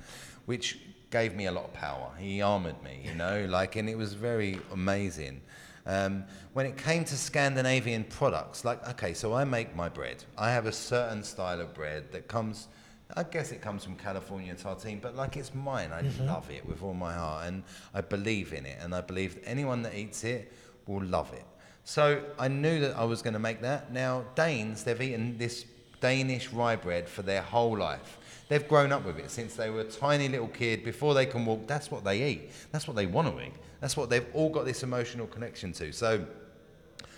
Which 0.47 0.79
gave 1.11 1.35
me 1.35 1.47
a 1.47 1.53
lot 1.53 1.65
of 1.65 1.73
power. 1.75 2.11
He 2.19 2.41
armored 2.43 2.83
me, 2.83 3.01
you 3.05 3.15
know, 3.15 3.47
like 3.59 3.77
and 3.77 3.89
it 3.89 3.97
was 3.97 4.15
very 4.15 4.59
amazing. 4.73 5.41
Um, 5.85 6.25
when 6.53 6.65
it 6.67 6.77
came 6.77 7.05
to 7.07 7.17
Scandinavian 7.17 8.05
products, 8.05 8.65
like, 8.65 8.87
okay, 8.91 9.15
so 9.15 9.35
I 9.35 9.43
make 9.45 9.75
my 9.75 9.89
bread. 9.89 10.23
I 10.39 10.51
have 10.53 10.67
a 10.67 10.73
certain 10.73 11.25
style 11.25 11.61
of 11.61 11.75
bread 11.75 12.13
that 12.13 12.29
comes, 12.29 12.69
I 13.15 13.25
guess 13.25 13.53
it 13.53 13.61
comes 13.61 13.85
from 13.85 13.97
California 13.97 14.55
tartine, 14.55 15.01
but 15.01 15.15
like 15.15 15.37
it's 15.37 15.55
mine. 15.55 15.91
I 15.93 16.03
mm-hmm. 16.03 16.27
love 16.27 16.51
it 16.51 16.67
with 16.67 16.83
all 16.83 16.95
my 16.95 17.13
heart 17.13 17.47
and 17.47 17.63
I 17.93 18.01
believe 18.01 18.53
in 18.53 18.65
it. 18.65 18.79
And 18.81 18.95
I 18.95 19.03
believe 19.03 19.35
that 19.35 19.49
anyone 19.49 19.83
that 19.83 19.95
eats 19.95 20.25
it 20.25 20.53
will 20.87 21.05
love 21.05 21.33
it. 21.33 21.45
So 21.85 22.23
I 22.39 22.49
knew 22.49 22.81
that 22.81 22.97
I 22.97 23.05
was 23.05 23.23
going 23.23 23.35
to 23.35 23.41
make 23.41 23.61
that. 23.63 23.93
Now, 23.93 24.25
Danes, 24.35 24.85
they've 24.85 25.01
eaten 25.01 25.37
this 25.37 25.67
Danish 26.01 26.53
rye 26.53 26.77
bread 26.77 27.09
for 27.09 27.23
their 27.23 27.43
whole 27.43 27.77
life. 27.77 28.19
They've 28.49 28.67
grown 28.67 28.93
up 28.93 29.05
with 29.05 29.19
it 29.19 29.31
since 29.31 29.57
they 29.57 29.71
were 29.71 29.81
a 29.81 29.85
tiny 29.85 30.29
little 30.29 30.49
kid. 30.49 30.85
Before 30.85 31.15
they 31.15 31.27
can 31.27 31.45
walk, 31.45 31.67
that's 31.67 31.91
what 31.91 32.05
they 32.05 32.23
eat. 32.23 32.51
That's 32.71 32.87
what 32.87 32.97
they 32.97 33.07
want 33.07 33.35
to 33.35 33.43
eat. 33.43 33.55
That's 33.81 33.97
what 33.97 34.11
they've 34.11 34.27
all 34.35 34.49
got 34.49 34.65
this 34.65 34.83
emotional 34.83 35.27
connection 35.27 35.73
to. 35.75 35.93
So 35.93 36.25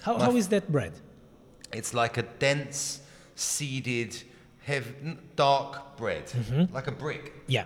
How, 0.03 0.19
how 0.19 0.37
is 0.37 0.49
that 0.49 0.71
bread? 0.71 0.93
it's 1.73 1.93
like 1.93 2.19
a 2.19 2.23
dense, 2.23 3.01
seeded, 3.35 4.23
heavy, 4.65 5.17
dark 5.37 5.97
bread, 5.97 6.25
like 6.73 6.87
a 6.87 6.93
brick, 6.93 7.33
Yeah. 7.47 7.65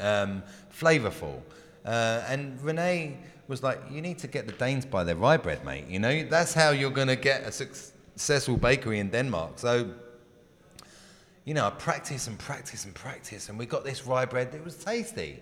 um, 0.00 0.42
flavorful. 0.70 1.40
Uh, 1.84 2.22
and 2.28 2.58
René 2.60 3.16
was 3.48 3.62
like, 3.62 3.78
"You 3.90 4.00
need 4.02 4.18
to 4.18 4.26
get 4.26 4.46
the 4.46 4.52
Danes 4.52 4.84
by 4.84 5.04
their 5.04 5.14
rye 5.16 5.36
bread, 5.36 5.64
mate. 5.64 5.86
You 5.88 6.00
know 6.00 6.24
that's 6.28 6.52
how 6.54 6.70
you're 6.70 6.90
going 6.94 7.08
to 7.08 7.16
get 7.16 7.42
a 7.42 7.52
suc- 7.52 7.68
successful 8.16 8.56
bakery 8.56 8.98
in 8.98 9.10
Denmark." 9.10 9.52
So, 9.58 9.90
you 11.44 11.54
know, 11.54 11.66
I 11.66 11.70
practice 11.70 12.26
and 12.26 12.38
practice 12.38 12.84
and 12.86 12.94
practice, 12.94 13.48
and 13.48 13.58
we 13.58 13.66
got 13.66 13.84
this 13.84 14.04
rye 14.06 14.24
bread 14.26 14.50
that 14.52 14.64
was 14.64 14.76
tasty. 14.76 15.40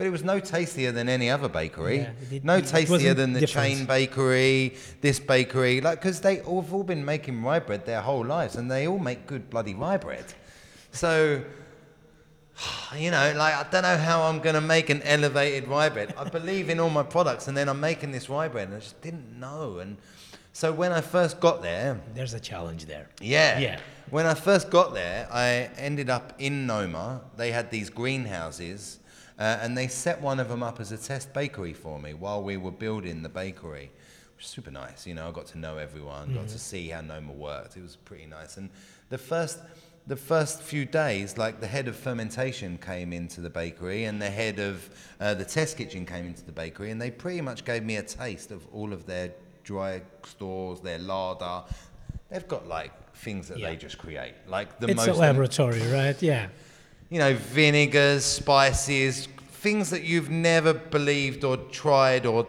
But 0.00 0.06
it 0.06 0.10
was 0.10 0.24
no 0.24 0.40
tastier 0.40 0.92
than 0.92 1.10
any 1.10 1.28
other 1.28 1.46
bakery. 1.46 1.98
Yeah, 1.98 2.12
it 2.30 2.42
no 2.42 2.62
tastier 2.62 3.12
than 3.12 3.34
the 3.34 3.40
different. 3.40 3.68
chain 3.76 3.84
bakery, 3.84 4.74
this 5.02 5.20
bakery, 5.20 5.82
like 5.82 6.00
because 6.00 6.22
they 6.22 6.40
all 6.40 6.62
have 6.62 6.72
all 6.72 6.84
been 6.84 7.04
making 7.04 7.42
rye 7.44 7.58
bread 7.58 7.84
their 7.84 8.00
whole 8.00 8.24
lives, 8.24 8.56
and 8.56 8.70
they 8.70 8.88
all 8.88 8.98
make 8.98 9.26
good 9.26 9.50
bloody 9.50 9.74
rye 9.74 9.98
bread. 9.98 10.24
So, 10.92 11.42
you 12.96 13.10
know, 13.10 13.34
like 13.36 13.54
I 13.54 13.66
don't 13.70 13.82
know 13.82 13.98
how 13.98 14.22
I'm 14.22 14.38
gonna 14.38 14.62
make 14.62 14.88
an 14.88 15.02
elevated 15.02 15.68
rye 15.68 15.90
bread. 15.90 16.14
I 16.16 16.24
believe 16.24 16.70
in 16.70 16.80
all 16.80 16.88
my 16.88 17.02
products, 17.02 17.46
and 17.48 17.54
then 17.54 17.68
I'm 17.68 17.78
making 17.80 18.10
this 18.10 18.30
rye 18.30 18.48
bread, 18.48 18.68
and 18.68 18.78
I 18.78 18.80
just 18.80 18.98
didn't 19.02 19.38
know. 19.38 19.80
And 19.80 19.98
so 20.54 20.72
when 20.72 20.92
I 20.92 21.02
first 21.02 21.40
got 21.40 21.60
there, 21.60 22.00
There's 22.14 22.32
a 22.32 22.40
challenge 22.40 22.86
there. 22.86 23.10
yeah. 23.20 23.58
Yeah. 23.58 23.80
When 24.10 24.26
I 24.26 24.34
first 24.34 24.70
got 24.70 24.92
there, 24.92 25.28
I 25.30 25.70
ended 25.78 26.10
up 26.10 26.32
in 26.40 26.66
Noma. 26.66 27.20
They 27.36 27.52
had 27.52 27.70
these 27.70 27.90
greenhouses, 27.90 28.98
uh, 29.38 29.58
and 29.62 29.78
they 29.78 29.86
set 29.86 30.20
one 30.20 30.40
of 30.40 30.48
them 30.48 30.64
up 30.64 30.80
as 30.80 30.90
a 30.90 30.98
test 30.98 31.32
bakery 31.32 31.72
for 31.72 32.00
me 32.00 32.14
while 32.14 32.42
we 32.42 32.56
were 32.56 32.72
building 32.72 33.22
the 33.22 33.28
bakery. 33.28 33.92
Which 34.34 34.46
was 34.46 34.46
super 34.46 34.72
nice. 34.72 35.06
You 35.06 35.14
know, 35.14 35.28
I 35.28 35.30
got 35.30 35.46
to 35.48 35.58
know 35.58 35.76
everyone, 35.76 36.34
got 36.34 36.48
to 36.48 36.58
see 36.58 36.88
how 36.88 37.02
Noma 37.02 37.30
worked. 37.30 37.76
It 37.76 37.82
was 37.82 37.94
pretty 37.94 38.26
nice. 38.26 38.56
And 38.56 38.70
the 39.10 39.18
first, 39.18 39.60
the 40.08 40.16
first 40.16 40.60
few 40.60 40.86
days, 40.86 41.38
like 41.38 41.60
the 41.60 41.68
head 41.68 41.86
of 41.86 41.94
fermentation 41.94 42.78
came 42.78 43.12
into 43.12 43.40
the 43.40 43.50
bakery, 43.50 44.06
and 44.06 44.20
the 44.20 44.30
head 44.30 44.58
of 44.58 44.90
uh, 45.20 45.34
the 45.34 45.44
test 45.44 45.76
kitchen 45.76 46.04
came 46.04 46.26
into 46.26 46.44
the 46.44 46.50
bakery, 46.50 46.90
and 46.90 47.00
they 47.00 47.12
pretty 47.12 47.42
much 47.42 47.64
gave 47.64 47.84
me 47.84 47.94
a 47.94 48.02
taste 48.02 48.50
of 48.50 48.66
all 48.72 48.92
of 48.92 49.06
their 49.06 49.30
dry 49.62 50.02
stores, 50.24 50.80
their 50.80 50.98
larder. 50.98 51.62
They've 52.28 52.48
got 52.48 52.66
like 52.66 52.92
things 53.20 53.48
that 53.48 53.58
Yeah. 53.58 53.70
they 53.70 53.76
just 53.76 53.98
create, 53.98 54.34
like 54.48 54.78
the 54.80 54.88
It's 54.88 54.96
most, 55.06 55.08
a 55.16 55.20
laboratory, 55.20 55.82
right? 55.92 56.20
Yeah. 56.22 56.48
you 57.10 57.18
know, 57.18 57.34
vinegars, 57.34 58.24
spices, 58.24 59.28
things 59.62 59.90
that 59.90 60.02
you've 60.04 60.30
never 60.30 60.72
believed 60.72 61.44
or 61.44 61.56
tried 61.56 62.24
or. 62.26 62.46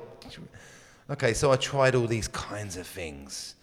Okay, 1.10 1.34
so 1.34 1.52
I 1.52 1.58
tried 1.58 1.94
all 1.96 2.08
these 2.08 2.28
kinds 2.30 2.78
of 2.78 2.88
things. 2.88 3.56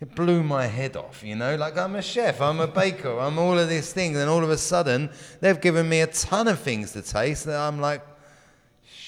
It 0.00 0.14
blew 0.14 0.44
my 0.44 0.66
head 0.66 0.96
off, 0.96 1.24
you 1.24 1.34
know. 1.34 1.56
Like 1.56 1.76
I'm 1.76 1.96
a 1.96 2.02
chef, 2.02 2.40
I'm 2.40 2.60
a 2.60 2.68
baker, 2.68 3.18
I'm 3.18 3.36
all 3.38 3.58
of 3.58 3.68
these 3.68 3.92
things, 3.92 4.16
and 4.16 4.30
all 4.30 4.44
of 4.44 4.50
a 4.50 4.56
sudden 4.58 5.10
they've 5.40 5.60
given 5.60 5.88
me 5.88 6.02
a 6.02 6.06
ton 6.06 6.46
of 6.46 6.60
things 6.60 6.92
to 6.92 7.02
taste 7.02 7.46
that 7.46 7.58
I'm 7.58 7.80
like, 7.80 8.02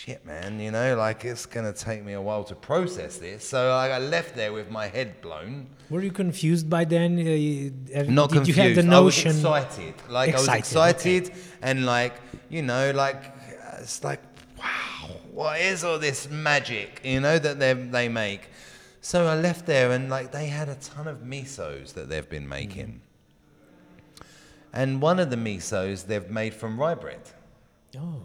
shit, 0.01 0.25
man, 0.25 0.59
you 0.61 0.71
know, 0.71 0.97
like 0.97 1.25
it's 1.25 1.45
gonna 1.47 1.73
take 1.73 2.03
me 2.05 2.13
a 2.15 2.21
while 2.29 2.45
to 2.45 2.55
process 2.55 3.19
this. 3.19 3.47
So 3.49 3.59
like, 3.69 3.91
I 3.93 3.99
left 3.99 4.35
there 4.35 4.53
with 4.53 4.71
my 4.71 4.87
head 4.87 5.21
blown. 5.21 5.67
Were 5.91 6.03
you 6.03 6.13
confused 6.13 6.71
by 6.71 6.85
then? 6.85 7.19
Uh, 7.19 7.23
you- 7.23 7.75
have- 7.95 8.09
Not 8.09 8.31
did 8.31 8.37
confused. 8.37 8.59
you 8.59 8.65
have 8.65 8.77
the 8.77 8.83
notion? 8.83 9.29
I 9.31 9.35
was 9.35 9.65
excited. 9.65 9.95
Like 10.09 10.31
I 10.31 10.39
was 10.39 10.49
Excited, 10.49 11.27
excited, 11.27 11.45
and 11.63 11.85
like 11.85 12.15
you 12.49 12.63
know, 12.63 12.85
like 13.05 13.23
it's 13.79 14.03
like 14.03 14.23
wow, 14.59 15.11
what 15.33 15.61
is 15.61 15.85
all 15.85 15.99
this 15.99 16.29
magic? 16.31 17.01
You 17.05 17.21
know 17.21 17.39
that 17.39 17.59
they 17.59 17.73
they 17.75 18.09
make. 18.09 18.43
So 19.03 19.27
I 19.27 19.35
left 19.49 19.67
there, 19.67 19.91
and 19.93 20.09
like 20.17 20.33
they 20.33 20.47
had 20.47 20.69
a 20.69 20.77
ton 20.77 21.07
of 21.09 21.19
misos 21.35 21.93
that 21.95 22.09
they've 22.11 22.29
been 22.29 22.49
making. 22.49 23.01
And 24.73 25.03
one 25.03 25.19
of 25.19 25.29
the 25.31 25.37
misos 25.37 26.07
they've 26.07 26.31
made 26.31 26.55
from 26.55 26.79
rye 26.79 26.95
bread. 26.95 27.23
Oh, 27.99 28.23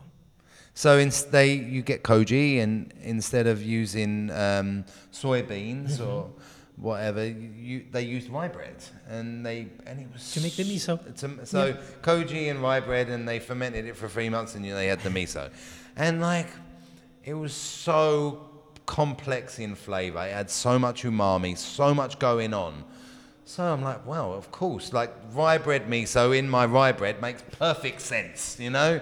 So 0.77 0.97
instead, 0.97 1.31
they 1.31 1.53
you 1.53 1.81
get 1.81 2.03
koji, 2.03 2.61
and 2.61 2.93
instead 3.01 3.47
of 3.47 3.63
using 3.63 4.29
um, 4.31 4.83
soybeans 5.11 5.93
Mm-hmm. 5.99 6.03
or 6.09 6.29
whatever, 6.75 7.25
you, 7.25 7.85
they 7.91 8.01
used 8.01 8.29
rye 8.29 8.49
bread, 8.49 8.75
and 9.09 9.45
they 9.45 9.67
and 9.87 10.01
it 10.01 10.07
was 10.11 10.33
To 10.33 10.41
make 10.41 10.55
the 10.57 10.63
miso. 10.65 10.99
to- 11.15 11.45
so 11.45 11.77
koji 12.01 12.51
and 12.51 12.61
rye 12.61 12.81
bread, 12.81 13.07
and 13.09 13.25
they 13.27 13.39
fermented 13.39 13.85
it 13.85 13.95
for 13.95 14.09
three 14.09 14.27
months, 14.29 14.55
and 14.55 14.65
they 14.65 14.87
had 14.87 14.99
the 14.99 15.09
miso, 15.09 15.49
and 15.95 16.19
like 16.19 16.47
it 17.23 17.33
was 17.35 17.53
so 17.53 18.41
complex 18.85 19.59
in 19.59 19.75
flavor. 19.75 20.19
It 20.27 20.33
had 20.33 20.49
so 20.51 20.77
much 20.77 21.03
umami, 21.03 21.57
so 21.57 21.93
much 21.93 22.19
going 22.19 22.53
on. 22.53 22.83
So 23.45 23.63
I'm 23.63 23.81
like, 23.81 24.05
well, 24.05 24.33
of 24.33 24.51
course, 24.51 24.91
like 24.91 25.13
rye 25.33 25.57
bread 25.57 25.87
miso 25.87 26.37
in 26.37 26.49
my 26.49 26.65
rye 26.65 26.91
bread 26.91 27.21
makes 27.21 27.41
perfect 27.57 28.01
sense, 28.01 28.57
you 28.59 28.71
know. 28.71 28.99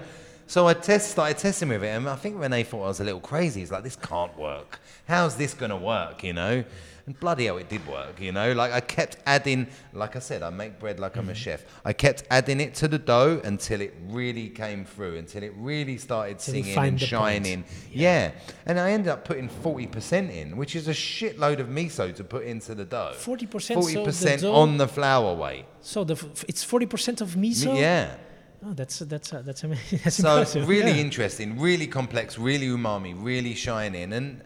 So 0.53 0.67
I 0.67 0.75
test, 0.75 1.09
started 1.09 1.39
testing 1.39 1.69
with 1.69 1.83
it, 1.83 1.87
and 1.87 2.07
I 2.07 2.15
think 2.15 2.35
René 2.35 2.63
thought 2.63 2.83
I 2.83 2.87
was 2.89 2.99
a 2.99 3.03
little 3.03 3.19
crazy. 3.19 3.61
He's 3.61 3.71
like, 3.71 3.81
this 3.81 3.95
can't 3.95 4.37
work. 4.37 4.79
How's 5.07 5.35
this 5.35 5.55
gonna 5.55 5.75
work, 5.75 6.23
you 6.23 6.33
know? 6.33 6.63
And 7.07 7.19
bloody 7.19 7.45
hell, 7.45 7.57
it 7.57 7.69
did 7.69 7.83
work, 7.87 8.21
you 8.21 8.31
know. 8.31 8.53
Like 8.53 8.71
I 8.71 8.79
kept 8.79 9.17
adding, 9.25 9.65
like 9.93 10.15
I 10.15 10.19
said, 10.19 10.43
I 10.43 10.51
make 10.51 10.77
bread 10.77 10.99
like 10.99 11.15
I'm 11.15 11.27
a 11.27 11.31
mm-hmm. 11.31 11.41
chef. 11.41 11.65
I 11.83 11.93
kept 11.93 12.25
adding 12.29 12.61
it 12.61 12.75
to 12.75 12.87
the 12.87 12.99
dough 12.99 13.41
until 13.43 13.81
it 13.81 13.95
really 14.09 14.47
came 14.47 14.85
through, 14.85 15.15
until 15.15 15.41
it 15.41 15.53
really 15.57 15.97
started 15.97 16.37
Till 16.37 16.53
you 16.53 16.61
singing 16.61 16.75
find 16.75 16.87
and 16.89 16.99
the 16.99 17.17
point. 17.17 17.45
shining. 17.45 17.63
Yeah. 17.91 18.31
and 18.67 18.79
I 18.79 18.91
ended 18.91 19.07
up 19.07 19.25
putting 19.25 19.49
forty 19.49 19.87
percent 19.87 20.29
in, 20.29 20.55
which 20.55 20.75
is 20.75 20.87
a 20.87 20.93
shitload 20.93 21.61
of 21.61 21.67
miso 21.67 22.13
to 22.13 22.23
put 22.23 22.43
into 22.45 22.75
the 22.75 22.85
dough. 22.85 23.13
40%, 23.15 23.59
so 23.59 23.73
Forty 23.73 23.95
the 23.95 24.03
percent 24.03 24.41
dough- 24.43 24.53
on 24.53 24.77
the 24.77 24.87
flour 24.87 25.33
weight. 25.33 25.65
so 25.81 26.03
the 26.03 26.13
f- 26.13 26.45
it's 26.47 26.63
forty 26.63 26.85
percent 26.85 27.21
of 27.21 27.29
miso. 27.29 27.75
Yeah. 27.75 28.17
Oh, 28.65 28.73
that's 28.73 28.99
that's 28.99 29.33
uh, 29.33 29.41
that's 29.41 29.63
amazing. 29.63 29.99
That's 30.03 30.15
So 30.15 30.43
impressive. 30.43 30.67
really 30.67 30.91
yeah. 30.91 30.93
interesting, 30.93 31.59
really 31.59 31.87
complex, 31.87 32.37
really 32.37 32.67
umami, 32.67 33.13
really 33.17 33.55
shining, 33.55 34.13
and 34.13 34.41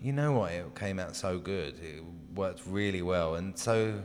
you 0.00 0.12
know 0.12 0.32
what? 0.32 0.52
It 0.52 0.74
came 0.76 0.98
out 1.00 1.16
so 1.16 1.38
good. 1.38 1.74
It 1.80 2.04
worked 2.34 2.62
really 2.66 3.02
well, 3.02 3.34
and 3.34 3.58
so 3.58 4.00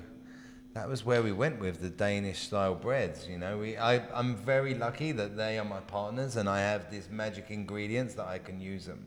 that 0.74 0.90
was 0.90 1.06
where 1.06 1.22
we 1.22 1.32
went 1.32 1.60
with 1.60 1.82
the 1.82 1.90
Danish 1.90 2.40
style 2.40 2.74
breads. 2.74 3.28
You 3.28 3.38
know, 3.38 3.60
we 3.60 3.78
I, 3.78 3.98
I'm 4.18 4.36
very 4.36 4.74
lucky 4.74 5.12
that 5.12 5.38
they 5.38 5.60
are 5.60 5.66
my 5.66 5.82
partners, 5.82 6.36
and 6.36 6.50
I 6.50 6.60
have 6.62 6.90
these 6.90 7.10
magic 7.12 7.52
ingredients 7.52 8.16
that 8.16 8.26
I 8.28 8.40
can 8.40 8.60
use 8.60 8.86
them. 8.88 9.06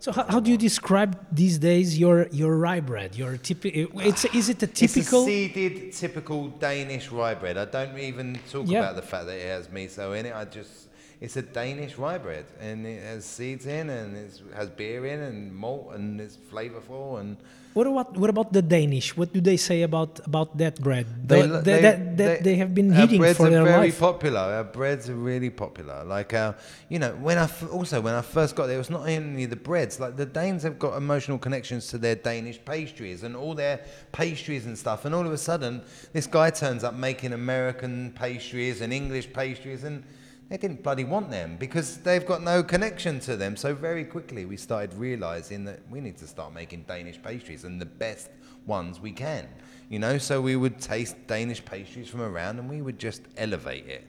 So 0.00 0.12
how, 0.12 0.24
how 0.24 0.40
do 0.40 0.50
you 0.50 0.56
describe 0.56 1.18
these 1.32 1.58
days 1.58 1.98
your 1.98 2.28
your 2.30 2.56
rye 2.56 2.80
bread? 2.80 3.16
Your 3.16 3.36
typical. 3.36 4.00
It's 4.00 4.24
is 4.26 4.48
it 4.48 4.62
a 4.62 4.66
typical 4.66 4.84
It's 4.84 4.92
a 4.96 5.00
typical? 5.00 5.24
seeded, 5.26 5.92
typical 5.92 6.48
Danish 6.48 7.10
rye 7.10 7.34
bread. 7.34 7.58
I 7.58 7.64
don't 7.64 7.98
even 7.98 8.38
talk 8.50 8.66
Yeah. 8.68 8.78
about 8.80 8.96
the 8.96 9.02
fact 9.02 9.26
that 9.26 9.36
it 9.36 9.48
has 9.48 9.66
miso 9.68 10.16
in 10.18 10.26
it. 10.26 10.34
I 10.34 10.44
just, 10.44 10.88
it's 11.20 11.36
a 11.36 11.42
Danish 11.42 11.98
rye 11.98 12.18
bread, 12.18 12.46
and 12.60 12.86
it 12.86 13.02
has 13.02 13.24
seeds 13.24 13.66
in, 13.66 13.90
and 13.90 14.16
it 14.16 14.40
has 14.54 14.68
beer 14.70 15.04
in, 15.06 15.20
and 15.20 15.52
malt, 15.54 15.90
and 15.94 16.20
it's 16.20 16.36
flavorful, 16.50 17.18
and 17.20 17.36
What 17.74 17.86
about 17.86 18.16
what 18.16 18.30
about 18.30 18.52
the 18.52 18.62
Danish? 18.62 19.16
What 19.16 19.32
do 19.32 19.40
they 19.40 19.56
say 19.56 19.82
about 19.82 20.20
about 20.26 20.56
that 20.58 20.80
bread? 20.80 21.06
They, 21.28 21.42
Tho- 21.42 21.46
lo- 21.46 21.60
that, 21.60 21.82
that, 21.82 22.16
that 22.16 22.42
they 22.42 22.56
have 22.56 22.74
been 22.74 22.92
our 22.92 23.04
eating 23.04 23.18
breads 23.18 23.38
for 23.38 23.46
are 23.46 23.64
very 23.64 23.92
popular. 23.92 24.40
Our 24.40 24.64
breads 24.64 25.08
are 25.08 25.14
really 25.14 25.50
popular. 25.50 26.04
Like, 26.04 26.34
uh, 26.34 26.54
you 26.88 26.98
know, 26.98 27.12
when 27.20 27.38
I 27.38 27.44
f- 27.44 27.70
also 27.70 28.00
when 28.00 28.14
I 28.14 28.22
first 28.22 28.56
got 28.56 28.66
there, 28.66 28.76
it 28.76 28.78
was 28.78 28.90
not 28.90 29.08
only 29.08 29.46
the 29.46 29.56
breads. 29.56 30.00
Like 30.00 30.16
the 30.16 30.26
Danes 30.26 30.62
have 30.62 30.78
got 30.78 30.96
emotional 30.96 31.38
connections 31.38 31.86
to 31.88 31.98
their 31.98 32.14
Danish 32.16 32.58
pastries 32.64 33.22
and 33.22 33.36
all 33.36 33.54
their 33.54 33.80
pastries 34.12 34.66
and 34.66 34.76
stuff. 34.76 35.04
And 35.04 35.14
all 35.14 35.26
of 35.26 35.32
a 35.32 35.38
sudden, 35.38 35.82
this 36.12 36.26
guy 36.26 36.50
turns 36.50 36.82
up 36.84 36.94
making 36.94 37.32
American 37.32 38.12
pastries 38.12 38.80
and 38.80 38.92
English 38.92 39.32
pastries, 39.32 39.84
and 39.84 40.02
they 40.48 40.56
didn't 40.56 40.82
bloody 40.82 41.04
want 41.04 41.30
them 41.30 41.56
because 41.58 41.98
they've 41.98 42.24
got 42.24 42.42
no 42.42 42.62
connection 42.62 43.20
to 43.20 43.36
them. 43.36 43.56
So 43.56 43.74
very 43.74 44.04
quickly, 44.04 44.46
we 44.46 44.56
started 44.56 44.94
realizing 44.94 45.64
that 45.66 45.80
we 45.90 46.00
need 46.00 46.16
to 46.18 46.26
start 46.26 46.54
making 46.54 46.84
Danish 46.88 47.20
pastries 47.22 47.64
and 47.64 47.80
the 47.80 47.86
best 47.86 48.30
ones 48.66 48.98
we 48.98 49.12
can. 49.12 49.46
You 49.90 49.98
know, 49.98 50.16
so 50.16 50.40
we 50.40 50.56
would 50.56 50.80
taste 50.80 51.16
Danish 51.26 51.64
pastries 51.64 52.08
from 52.08 52.22
around 52.22 52.58
and 52.58 52.68
we 52.68 52.80
would 52.80 52.98
just 52.98 53.22
elevate 53.36 53.86
it. 53.86 54.06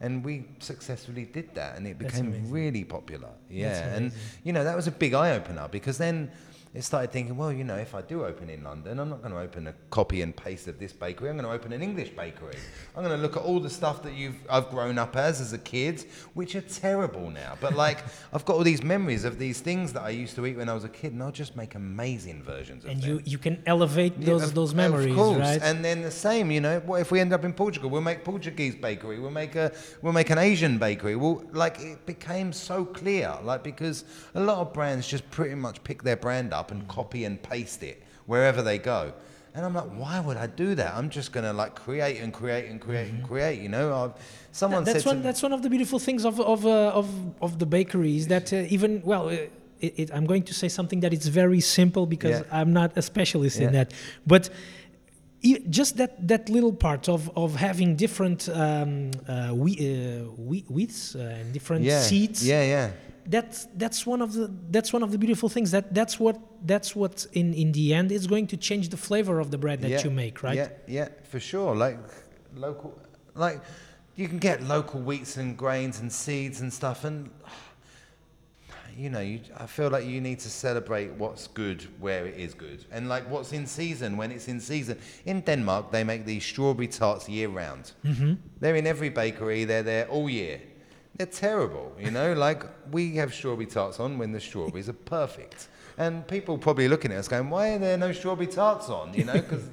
And 0.00 0.24
we 0.24 0.46
successfully 0.60 1.24
did 1.26 1.54
that 1.56 1.76
and 1.76 1.86
it 1.86 1.98
became 1.98 2.50
really 2.50 2.84
popular. 2.84 3.28
Yeah. 3.50 3.94
And, 3.94 4.12
you 4.44 4.52
know, 4.52 4.64
that 4.64 4.74
was 4.74 4.86
a 4.86 4.92
big 4.92 5.12
eye 5.12 5.32
opener 5.32 5.68
because 5.68 5.98
then 5.98 6.30
it 6.72 6.82
started 6.82 7.10
thinking, 7.10 7.36
well, 7.36 7.52
you 7.52 7.64
know, 7.64 7.74
if 7.74 7.96
I 7.96 8.00
do 8.02 8.24
open 8.24 8.48
in 8.48 8.62
London, 8.62 9.00
I'm 9.00 9.08
not 9.10 9.22
going 9.22 9.34
to 9.34 9.40
open 9.40 9.66
a 9.66 9.74
copy 9.90 10.22
and 10.22 10.36
paste 10.36 10.68
of 10.68 10.78
this 10.78 10.92
bakery. 10.92 11.28
I'm 11.28 11.36
going 11.36 11.44
to 11.48 11.52
open 11.52 11.72
an 11.72 11.82
English 11.82 12.10
bakery. 12.10 12.54
I'm 12.96 13.02
going 13.02 13.16
to 13.16 13.20
look 13.20 13.36
at 13.36 13.42
all 13.42 13.58
the 13.58 13.68
stuff 13.68 14.04
that 14.04 14.14
you've 14.14 14.36
I've 14.48 14.70
grown 14.70 14.96
up 14.96 15.16
as 15.16 15.40
as 15.40 15.52
a 15.52 15.58
kid, 15.58 16.04
which 16.34 16.54
are 16.54 16.60
terrible 16.60 17.28
now. 17.30 17.56
But 17.60 17.74
like, 17.74 17.98
I've 18.32 18.44
got 18.44 18.54
all 18.54 18.62
these 18.62 18.84
memories 18.84 19.24
of 19.24 19.36
these 19.36 19.58
things 19.60 19.92
that 19.94 20.02
I 20.02 20.10
used 20.10 20.36
to 20.36 20.46
eat 20.46 20.56
when 20.58 20.68
I 20.68 20.74
was 20.74 20.84
a 20.84 20.88
kid, 20.88 21.12
and 21.12 21.20
I'll 21.24 21.32
just 21.32 21.56
make 21.56 21.74
amazing 21.74 22.42
versions 22.44 22.84
of 22.84 22.90
and 22.92 23.02
them. 23.02 23.10
you 23.10 23.22
you 23.24 23.38
can 23.38 23.60
elevate 23.66 24.14
Yeah, 24.18 24.26
those 24.26 24.42
of- 24.44 24.54
those 24.54 24.72
memories, 24.72 25.06
of 25.10 25.16
course. 25.16 25.38
right? 25.40 25.60
And 25.62 25.84
then 25.84 26.02
the 26.02 26.10
same, 26.12 26.52
you 26.52 26.60
know, 26.60 26.78
what 26.86 27.00
if 27.00 27.10
we 27.10 27.18
end 27.18 27.32
up 27.32 27.44
in 27.44 27.52
Portugal? 27.52 27.90
We'll 27.90 28.00
make 28.12 28.22
Portuguese 28.24 28.76
bakery. 28.76 29.18
We'll 29.18 29.32
make 29.32 29.56
a 29.56 29.72
we'll 30.02 30.12
make 30.12 30.30
an 30.30 30.38
Asian 30.38 30.78
bakery. 30.78 31.16
Well, 31.16 31.42
like 31.52 31.80
it 31.80 32.06
became 32.06 32.52
so 32.52 32.84
clear, 32.84 33.36
like 33.42 33.64
because 33.64 34.04
a 34.36 34.40
lot 34.40 34.58
of 34.58 34.72
brands 34.72 35.08
just 35.08 35.28
pretty 35.32 35.56
much 35.56 35.82
pick 35.82 36.04
their 36.04 36.16
brand 36.16 36.52
up 36.52 36.59
and 36.70 36.86
copy 36.88 37.24
and 37.24 37.42
paste 37.42 37.82
it 37.82 38.02
wherever 38.26 38.60
they 38.62 38.78
go. 38.78 39.12
And 39.54 39.64
I'm 39.66 39.74
like, 39.74 39.90
why 40.02 40.20
would 40.20 40.36
I 40.36 40.46
do 40.46 40.68
that? 40.76 40.94
I'm 40.94 41.10
just 41.10 41.32
gonna 41.32 41.52
like 41.52 41.74
create 41.74 42.20
and 42.22 42.32
create 42.32 42.70
and 42.70 42.80
create 42.80 43.10
and 43.10 43.20
create. 43.30 43.60
You 43.60 43.68
know, 43.68 43.86
I've, 44.02 44.12
someone 44.52 44.84
that's 44.84 45.02
said 45.02 45.06
one 45.12 45.22
that's 45.22 45.42
one 45.42 45.52
of 45.52 45.62
the 45.62 45.70
beautiful 45.70 45.98
things 45.98 46.24
of 46.24 46.40
of 46.40 46.64
uh, 46.64 47.00
of 47.00 47.08
of 47.40 47.58
the 47.58 47.66
bakeries 47.66 48.28
that 48.28 48.52
uh, 48.52 48.74
even 48.76 49.02
well. 49.04 49.28
Uh, 49.28 49.36
it, 49.80 49.92
it, 49.98 50.10
I'm 50.12 50.26
going 50.26 50.42
to 50.42 50.52
say 50.52 50.68
something 50.68 51.00
that 51.00 51.14
it's 51.14 51.26
very 51.26 51.60
simple 51.60 52.04
because 52.04 52.40
Yeah. 52.40 52.58
I'm 52.60 52.70
not 52.74 52.90
a 52.98 53.02
specialist 53.02 53.58
in 53.60 53.72
that, 53.72 53.94
but 54.26 54.50
just 55.70 55.96
that 55.96 56.28
that 56.28 56.48
little 56.48 56.72
part 56.72 57.08
of 57.08 57.30
of 57.34 57.56
having 57.56 57.96
different 57.96 58.48
um, 58.48 59.10
uh, 59.26 59.52
we, 59.54 59.72
uh, 59.72 60.30
wheat, 60.36 60.66
wheats 60.68 61.14
uh, 61.14 61.38
and 61.40 61.52
different 61.52 61.84
yeah, 61.84 62.02
seeds 62.02 62.46
Yeah, 62.46 62.62
yeah. 62.62 62.90
That's 63.26 63.66
that's 63.76 64.06
one 64.06 64.22
of 64.22 64.32
the 64.32 64.50
that's 64.70 64.92
one 64.92 65.02
of 65.02 65.12
the 65.12 65.18
beautiful 65.18 65.48
things 65.48 65.70
that 65.70 65.94
that's 65.94 66.18
what 66.18 66.38
that's 66.66 66.94
what 66.96 67.26
in 67.32 67.52
in 67.54 67.72
the 67.72 67.94
end 67.94 68.12
is 68.12 68.26
going 68.26 68.46
to 68.46 68.56
change 68.56 68.88
the 68.88 68.96
flavor 68.96 69.40
of 69.40 69.50
the 69.50 69.58
bread 69.58 69.80
that 69.80 69.90
yeah, 69.90 70.02
you 70.02 70.10
make 70.10 70.42
right 70.42 70.56
Yeah, 70.56 70.68
yeah, 70.86 71.08
for 71.24 71.40
sure. 71.40 71.74
Like 71.74 71.98
local, 72.54 72.98
like 73.34 73.60
you 74.16 74.28
can 74.28 74.38
get 74.38 74.62
local 74.62 75.00
wheats 75.00 75.36
and 75.36 75.56
grains 75.56 76.00
and 76.00 76.12
seeds 76.12 76.60
and 76.60 76.72
stuff, 76.72 77.04
and 77.04 77.30
you 78.96 79.08
know, 79.08 79.20
you, 79.20 79.40
I 79.56 79.66
feel 79.66 79.88
like 79.88 80.04
you 80.04 80.20
need 80.20 80.40
to 80.40 80.50
celebrate 80.50 81.12
what's 81.12 81.46
good 81.46 81.86
where 82.00 82.26
it 82.26 82.36
is 82.36 82.54
good, 82.54 82.84
and 82.90 83.08
like 83.08 83.28
what's 83.30 83.52
in 83.52 83.66
season 83.66 84.16
when 84.16 84.30
it's 84.30 84.48
in 84.48 84.60
season. 84.60 84.98
In 85.24 85.40
Denmark, 85.40 85.90
they 85.90 86.04
make 86.04 86.24
these 86.24 86.44
strawberry 86.44 86.88
tarts 86.88 87.28
year 87.28 87.48
round. 87.48 87.92
Mm-hmm. 88.04 88.34
They're 88.60 88.76
in 88.76 88.86
every 88.86 89.08
bakery. 89.08 89.64
They're 89.64 89.82
there 89.82 90.08
all 90.08 90.28
year. 90.28 90.60
They're 91.16 91.26
terrible, 91.26 91.92
you 91.98 92.10
know. 92.10 92.32
like 92.32 92.64
we 92.90 93.16
have 93.16 93.34
strawberry 93.34 93.66
tarts 93.66 94.00
on 94.00 94.18
when 94.18 94.32
the 94.32 94.40
strawberries 94.40 94.88
are 94.88 94.94
perfect, 94.94 95.68
and 95.98 96.26
people 96.26 96.56
probably 96.56 96.88
looking 96.88 97.12
at 97.12 97.18
us 97.18 97.28
going, 97.28 97.50
"Why 97.50 97.74
are 97.74 97.78
there 97.78 97.98
no 97.98 98.12
strawberry 98.12 98.46
tarts 98.46 98.88
on?" 98.88 99.14
You 99.14 99.24
know, 99.24 99.34
because. 99.34 99.68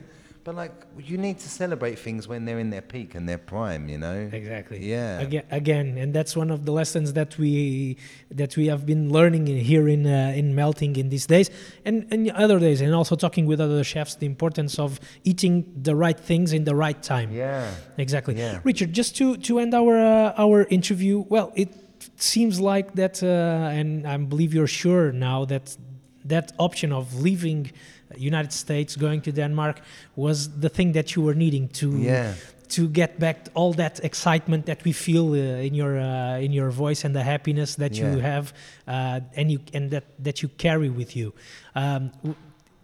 But 0.48 0.56
like, 0.56 0.72
you 0.98 1.18
need 1.18 1.40
to 1.40 1.50
celebrate 1.50 2.00
things 2.00 2.26
when 2.26 2.46
they're 2.46 2.58
in 2.58 2.70
their 2.70 2.82
peak 2.82 3.16
and 3.16 3.28
their 3.28 3.38
prime, 3.38 3.90
you 3.90 3.98
know. 3.98 4.30
Exactly. 4.32 4.80
Yeah. 4.80 5.20
Again, 5.20 5.44
again, 5.52 5.98
and 5.98 6.14
that's 6.14 6.38
one 6.38 6.52
of 6.52 6.64
the 6.64 6.72
lessons 6.72 7.12
that 7.20 7.38
we 7.38 7.98
that 8.32 8.56
we 8.56 8.68
have 8.68 8.86
been 8.86 9.10
learning 9.12 9.50
in, 9.50 9.58
here 9.58 9.90
in 9.90 10.08
uh, 10.08 10.32
in 10.38 10.56
melting 10.56 10.96
in 10.96 11.10
these 11.10 11.26
days, 11.26 11.50
and 11.84 12.08
and 12.12 12.32
other 12.32 12.60
days, 12.60 12.80
and 12.80 12.96
also 12.96 13.18
talking 13.18 13.46
with 13.46 13.60
other 13.60 13.84
chefs 13.84 14.16
the 14.16 14.26
importance 14.26 14.80
of 14.80 15.02
eating 15.26 15.66
the 15.82 15.98
right 15.98 16.18
things 16.18 16.54
in 16.54 16.64
the 16.64 16.76
right 16.76 17.04
time. 17.04 17.30
Yeah. 17.34 17.70
Exactly. 17.98 18.36
Yeah. 18.38 18.62
Richard, 18.64 18.94
just 18.94 19.18
to 19.18 19.36
to 19.48 19.60
end 19.60 19.74
our 19.74 20.00
uh, 20.00 20.46
our 20.46 20.64
interview, 20.70 21.26
well, 21.28 21.52
it 21.56 21.76
seems 22.16 22.62
like 22.62 22.96
that, 22.96 23.22
uh, 23.22 23.80
and 23.80 24.08
I 24.08 24.16
believe 24.16 24.54
you're 24.54 24.74
sure 24.84 25.12
now 25.12 25.44
that 25.44 25.76
that 26.24 26.54
option 26.58 26.94
of 26.94 27.20
leaving 27.20 27.72
United 28.20 28.52
States, 28.54 28.96
going 28.98 29.22
to 29.22 29.32
Denmark, 29.32 29.80
was 30.16 30.60
the 30.60 30.70
thing 30.70 30.94
that 30.94 31.16
you 31.16 31.22
were 31.26 31.36
needing 31.36 31.70
to 31.70 31.88
Yeah. 31.90 32.34
to 32.70 32.88
get 32.90 33.18
back 33.20 33.38
all 33.54 33.74
that 33.74 34.00
excitement 34.04 34.66
that 34.66 34.84
we 34.84 34.92
feel 34.94 35.32
uh, 35.32 35.66
in 35.68 35.74
your 35.74 35.98
uh, 36.00 36.44
in 36.46 36.52
your 36.54 36.70
voice 36.72 37.06
and 37.08 37.14
the 37.16 37.24
happiness 37.24 37.76
that 37.76 37.94
you 37.96 38.20
have 38.22 38.52
uh, 38.88 39.20
and 39.40 39.50
you 39.52 39.60
and 39.74 39.90
that 39.92 40.04
that 40.24 40.42
you 40.42 40.50
carry 40.58 40.90
with 40.90 41.16
you. 41.16 41.32
Um, 41.76 42.12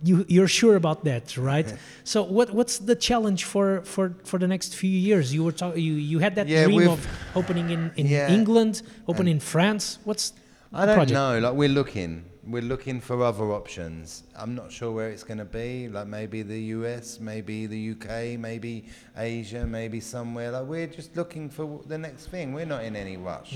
you 0.05 0.25
you're 0.27 0.47
sure 0.49 0.75
about 0.75 1.03
that, 1.03 1.37
right? 1.37 1.73
so 2.03 2.23
what 2.23 2.49
what's 2.53 2.77
the 2.79 2.95
challenge 2.95 3.43
for 3.45 3.81
for 3.83 4.13
for 4.23 4.39
the 4.39 4.47
next 4.47 4.75
few 4.75 4.89
years? 5.09 5.31
You 5.33 5.43
were 5.45 5.53
talk- 5.55 5.77
you 5.77 5.93
you 6.11 6.19
had 6.19 6.35
that 6.35 6.47
Yeah, 6.47 6.65
dream 6.65 6.89
of 6.89 6.99
opening 7.35 7.69
in 7.69 7.91
in 7.95 8.07
Yeah. 8.07 8.33
England, 8.33 8.81
open 9.07 9.27
in 9.27 9.39
France. 9.39 9.97
What's 10.05 10.33
I 10.73 10.85
don't 10.85 10.95
project? 10.95 11.11
know. 11.19 11.39
Like 11.39 11.57
we're 11.57 11.73
looking, 11.73 12.23
we're 12.45 12.61
looking 12.61 12.99
for 12.99 13.23
other 13.23 13.51
options. 13.51 14.23
I'm 14.35 14.53
not 14.53 14.71
sure 14.71 14.91
where 14.91 15.09
it's 15.09 15.23
going 15.23 15.37
to 15.37 15.45
be. 15.45 15.87
Like 15.87 16.07
maybe 16.07 16.41
the 16.41 16.59
US, 16.77 17.19
maybe 17.19 17.67
the 17.67 17.91
UK, 17.91 18.37
maybe 18.39 18.85
Asia, 19.15 19.65
maybe 19.65 19.99
somewhere. 19.99 20.51
Like 20.51 20.65
we're 20.65 20.87
just 20.87 21.15
looking 21.15 21.49
for 21.49 21.81
the 21.87 21.97
next 21.97 22.27
thing. 22.27 22.53
We're 22.53 22.65
not 22.65 22.83
in 22.83 22.95
any 22.95 23.17
rush. 23.17 23.55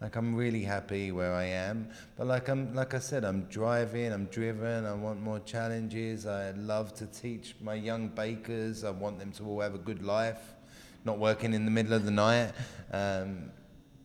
Like 0.00 0.16
I'm 0.16 0.34
really 0.34 0.62
happy 0.64 1.12
where 1.12 1.32
I 1.32 1.44
am, 1.44 1.88
but 2.16 2.26
like 2.26 2.48
I'm 2.48 2.74
like 2.74 2.92
I 2.92 2.98
said, 2.98 3.24
I'm 3.24 3.42
driving, 3.44 4.12
I'm 4.12 4.26
driven. 4.26 4.84
I 4.84 4.94
want 4.94 5.20
more 5.20 5.38
challenges. 5.38 6.26
I 6.26 6.50
love 6.52 6.92
to 6.94 7.06
teach 7.06 7.54
my 7.60 7.74
young 7.74 8.08
bakers. 8.08 8.82
I 8.82 8.90
want 8.90 9.20
them 9.20 9.30
to 9.32 9.44
all 9.44 9.60
have 9.60 9.76
a 9.76 9.78
good 9.78 10.02
life, 10.02 10.54
not 11.04 11.20
working 11.20 11.54
in 11.54 11.64
the 11.64 11.70
middle 11.70 11.92
of 11.92 12.04
the 12.04 12.10
night. 12.10 12.50
Um, 12.92 13.52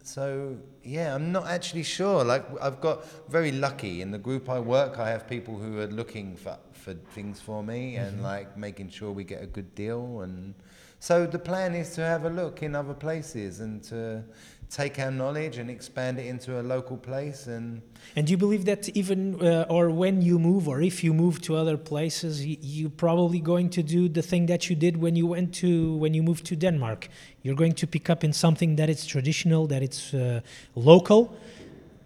so 0.08 0.56
yeah, 0.84 1.13
I'm 1.13 1.32
not 1.32 1.48
actually 1.48 1.84
sure. 1.84 2.24
Like 2.24 2.46
I've 2.62 2.80
got 2.80 3.06
very 3.30 3.52
lucky 3.52 4.02
in 4.02 4.12
the 4.12 4.17
group 4.17 4.50
I 4.50 4.60
work. 4.60 5.00
I 5.00 5.10
have 5.10 5.28
people 5.28 5.58
who 5.58 5.80
are 5.80 5.88
looking 5.88 6.36
for 6.38 6.58
for 6.74 6.93
things 7.13 7.41
for 7.41 7.63
me 7.63 7.98
and 7.98 8.15
mm-hmm. 8.15 8.24
like 8.24 8.58
making 8.58 8.89
sure 8.89 9.12
we 9.12 9.26
get 9.26 9.43
a 9.43 9.48
good 9.48 9.76
deal. 9.76 10.22
And 10.22 10.54
so 11.00 11.26
the 11.26 11.39
plan 11.39 11.76
is 11.76 11.93
to 11.96 12.02
have 12.02 12.24
a 12.24 12.30
look 12.30 12.63
in 12.63 12.76
other 12.76 12.93
places 12.93 13.60
and 13.60 13.84
to 13.84 14.24
take 14.69 14.99
our 14.99 15.12
knowledge 15.12 15.58
and 15.58 15.69
expand 15.69 16.19
it 16.19 16.25
into 16.25 16.60
a 16.60 16.63
local 16.63 16.97
place. 16.97 17.47
And 17.47 17.82
And 18.15 18.27
do 18.27 18.32
you 18.32 18.38
believe 18.38 18.65
that 18.65 18.89
even 18.89 19.41
uh, 19.41 19.65
or 19.69 19.89
when 19.89 20.21
you 20.21 20.39
move 20.39 20.67
or 20.67 20.82
if 20.82 21.03
you 21.03 21.13
move 21.13 21.39
to 21.41 21.56
other 21.56 21.77
places, 21.77 22.45
you're 22.45 22.89
probably 22.89 23.39
going 23.39 23.69
to 23.71 23.84
do 23.84 24.10
the 24.10 24.21
thing 24.21 24.47
that 24.47 24.69
you 24.69 24.75
did 24.75 24.97
when 24.97 25.15
you 25.15 25.27
went 25.27 25.53
to 25.62 25.95
when 25.97 26.13
you 26.13 26.23
moved 26.23 26.45
to 26.45 26.56
Denmark. 26.56 27.08
You're 27.43 27.56
going 27.56 27.75
to 27.75 27.88
pick 27.88 28.10
up 28.10 28.23
in 28.23 28.34
something 28.34 28.75
that 28.75 28.89
it's 28.89 29.06
traditional, 29.06 29.67
that 29.67 29.82
it's 29.82 30.13
uh, 30.13 30.41
local, 30.75 31.38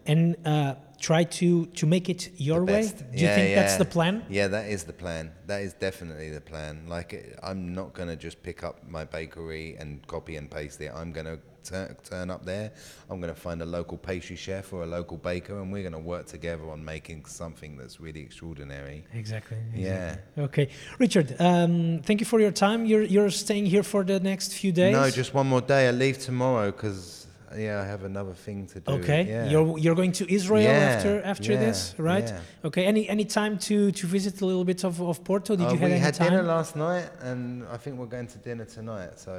and 0.05 0.35
uh, 0.45 0.75
try 0.99 1.23
to 1.23 1.65
to 1.65 1.87
make 1.87 2.09
it 2.09 2.29
your 2.37 2.63
way. 2.63 2.83
Do 3.15 3.21
you 3.21 3.27
think 3.27 3.55
that's 3.55 3.77
the 3.77 3.85
plan? 3.85 4.23
Yeah, 4.29 4.47
that 4.49 4.69
is 4.69 4.83
the 4.83 4.93
plan. 4.93 5.31
That 5.47 5.61
is 5.61 5.73
definitely 5.73 6.29
the 6.29 6.41
plan. 6.41 6.87
Like, 6.87 7.37
I'm 7.41 7.73
not 7.73 7.93
going 7.93 8.09
to 8.09 8.15
just 8.15 8.43
pick 8.43 8.63
up 8.63 8.75
my 8.87 9.05
bakery 9.05 9.75
and 9.79 10.05
copy 10.07 10.37
and 10.37 10.49
paste 10.49 10.79
it. 10.81 10.91
I'm 10.93 11.11
going 11.11 11.25
to 11.25 11.39
tur- 11.63 11.95
turn 12.03 12.29
up 12.29 12.45
there. 12.45 12.71
I'm 13.09 13.19
going 13.19 13.33
to 13.33 13.39
find 13.39 13.61
a 13.61 13.65
local 13.65 13.97
pastry 13.97 14.35
chef 14.35 14.73
or 14.73 14.83
a 14.83 14.85
local 14.85 15.17
baker, 15.17 15.59
and 15.59 15.71
we're 15.71 15.83
going 15.83 15.93
to 15.93 15.99
work 15.99 16.25
together 16.27 16.69
on 16.69 16.83
making 16.83 17.25
something 17.25 17.77
that's 17.77 17.99
really 17.99 18.21
extraordinary. 18.21 19.05
Exactly. 19.13 19.57
Yeah. 19.73 20.17
Okay, 20.37 20.69
Richard. 20.99 21.35
Um, 21.39 22.01
thank 22.03 22.19
you 22.19 22.25
for 22.25 22.39
your 22.39 22.51
time. 22.51 22.85
You're 22.85 23.03
you're 23.03 23.29
staying 23.29 23.65
here 23.65 23.83
for 23.83 24.03
the 24.03 24.19
next 24.19 24.53
few 24.53 24.71
days. 24.71 24.93
No, 24.93 25.09
just 25.09 25.33
one 25.33 25.47
more 25.47 25.61
day. 25.61 25.87
I 25.87 25.91
leave 25.91 26.19
tomorrow 26.19 26.71
because 26.71 27.20
yeah, 27.57 27.81
I 27.81 27.85
have 27.85 28.03
another 28.03 28.33
thing 28.33 28.67
to 28.67 28.79
do. 28.79 28.91
Okay, 28.93 29.23
Yeah. 29.27 29.49
you're 29.51 29.77
you're 29.77 29.95
going 29.95 30.11
to 30.13 30.23
Israel 30.33 30.63
Yeah, 30.63 30.95
after 30.95 31.21
after 31.23 31.51
yeah, 31.53 31.59
this, 31.65 31.95
right? 31.97 32.27
yeah. 32.27 32.67
Okay. 32.67 32.85
Any 32.85 33.07
any 33.09 33.25
time 33.25 33.57
to 33.67 33.91
to 33.91 34.07
visit 34.07 34.41
a 34.41 34.45
little 34.45 34.63
bit 34.65 34.83
of, 34.83 35.01
of 35.01 35.23
Porto? 35.23 35.55
Did 35.55 35.67
Uh, 35.67 35.73
you 35.73 35.77
have 35.79 35.91
we 35.91 35.97
had 36.07 36.13
time? 36.13 36.29
dinner 36.29 36.43
last 36.43 36.75
night, 36.75 37.07
and 37.21 37.63
I 37.75 37.77
think 37.77 37.97
we're 37.99 38.13
going 38.17 38.27
to 38.27 38.37
dinner 38.37 38.65
tonight. 38.65 39.19
So 39.19 39.33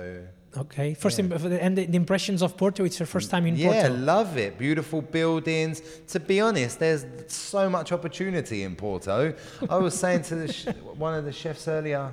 okay. 0.64 0.94
First, 0.94 1.18
Yeah. 1.18 1.24
im- 1.26 1.58
and 1.66 1.76
the, 1.78 1.84
the 1.86 1.96
impressions 2.04 2.42
of 2.42 2.56
Porto. 2.56 2.84
It's 2.84 2.98
your 2.98 3.06
first 3.16 3.30
time 3.30 3.46
in 3.46 3.56
yeah, 3.56 3.68
Porto. 3.88 3.94
love 4.14 4.36
it. 4.36 4.58
Beautiful 4.58 5.00
buildings. 5.02 5.80
To 6.12 6.18
be 6.20 6.40
honest, 6.40 6.78
there's 6.78 7.04
so 7.28 7.68
much 7.70 7.92
opportunity 7.92 8.62
in 8.68 8.76
Porto. 8.76 9.32
I 9.70 9.78
was 9.86 9.94
saying 9.94 10.22
to 10.30 10.34
the 10.42 10.52
sh- 10.52 10.66
one 11.06 11.14
of 11.18 11.24
the 11.24 11.32
chefs 11.32 11.66
earlier, 11.68 12.12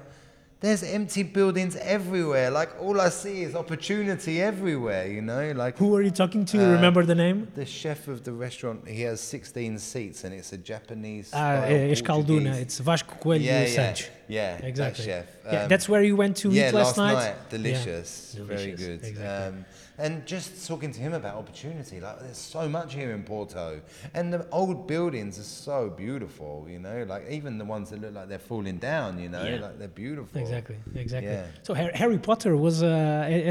there's 0.61 0.83
empty 0.83 1.23
buildings 1.23 1.75
everywhere. 1.77 2.51
Like 2.51 2.71
all 2.81 2.99
I 2.99 3.09
see 3.09 3.43
is 3.43 3.55
opportunity 3.55 4.41
everywhere. 4.41 5.07
You 5.07 5.21
know, 5.21 5.51
like 5.53 5.77
Who 5.77 5.95
are 5.95 6.01
you 6.01 6.11
talking 6.11 6.43
to? 6.45 6.57
Uh, 6.63 6.71
Remember 6.73 7.05
the 7.05 7.15
name? 7.15 7.47
the 7.55 7.65
chef 7.65 8.07
of 8.07 8.23
the 8.23 8.33
restaurant. 8.33 8.87
He 8.87 9.01
has 9.03 9.21
16 9.21 9.77
seats, 9.79 10.23
and 10.25 10.33
it's 10.33 10.51
a 10.51 10.57
Japanese. 10.57 11.31
Ah, 11.33 11.61
Euskalduna. 11.67 12.55
It's 12.59 12.79
Vasco 12.79 13.15
Coelho 13.15 13.43
yeah, 13.43 13.65
yeah, 13.65 13.95
yeah, 14.27 14.57
Exactly. 14.57 15.05
That 15.05 15.25
chef. 15.25 15.25
yeah, 15.53 15.63
Um, 15.63 15.69
that's 15.69 15.87
where 15.87 16.03
you 16.03 16.15
went 16.17 16.35
to 16.37 16.49
yeah, 16.49 16.69
eat 16.69 16.73
last, 16.73 16.97
night. 16.97 17.35
Delicious. 17.49 18.35
Yeah. 18.37 18.43
Very 18.45 18.71
good. 18.71 19.03
exactly. 19.03 19.25
Um, 19.25 19.65
and 19.99 20.25
just 20.25 20.67
talking 20.67 20.91
to 20.93 20.99
him 20.99 21.13
about 21.13 21.35
opportunity, 21.35 21.99
like 21.99 22.19
there's 22.21 22.37
so 22.37 22.67
much 22.69 22.93
here 22.93 23.11
in 23.11 23.23
Porto, 23.23 23.81
and 24.13 24.33
the 24.33 24.47
old 24.51 24.87
buildings 24.87 25.37
are 25.37 25.43
so 25.67 25.89
beautiful. 25.89 26.65
You 26.69 26.79
know, 26.79 27.03
like 27.13 27.23
even 27.29 27.57
the 27.57 27.65
ones 27.65 27.89
that 27.89 27.99
look 28.01 28.13
like 28.13 28.27
they're 28.29 28.39
falling 28.53 28.77
down. 28.77 29.19
You 29.19 29.29
know, 29.29 29.43
Yeah. 29.43 29.61
like 29.65 29.77
they're 29.79 29.87
beautiful. 30.05 30.39
Exactly, 30.41 30.77
exactly. 30.95 31.31
Yeah. 31.31 31.45
So 31.63 31.73
Harry 31.73 32.17
Potter 32.17 32.55
was 32.55 32.81
uh, 32.81 32.87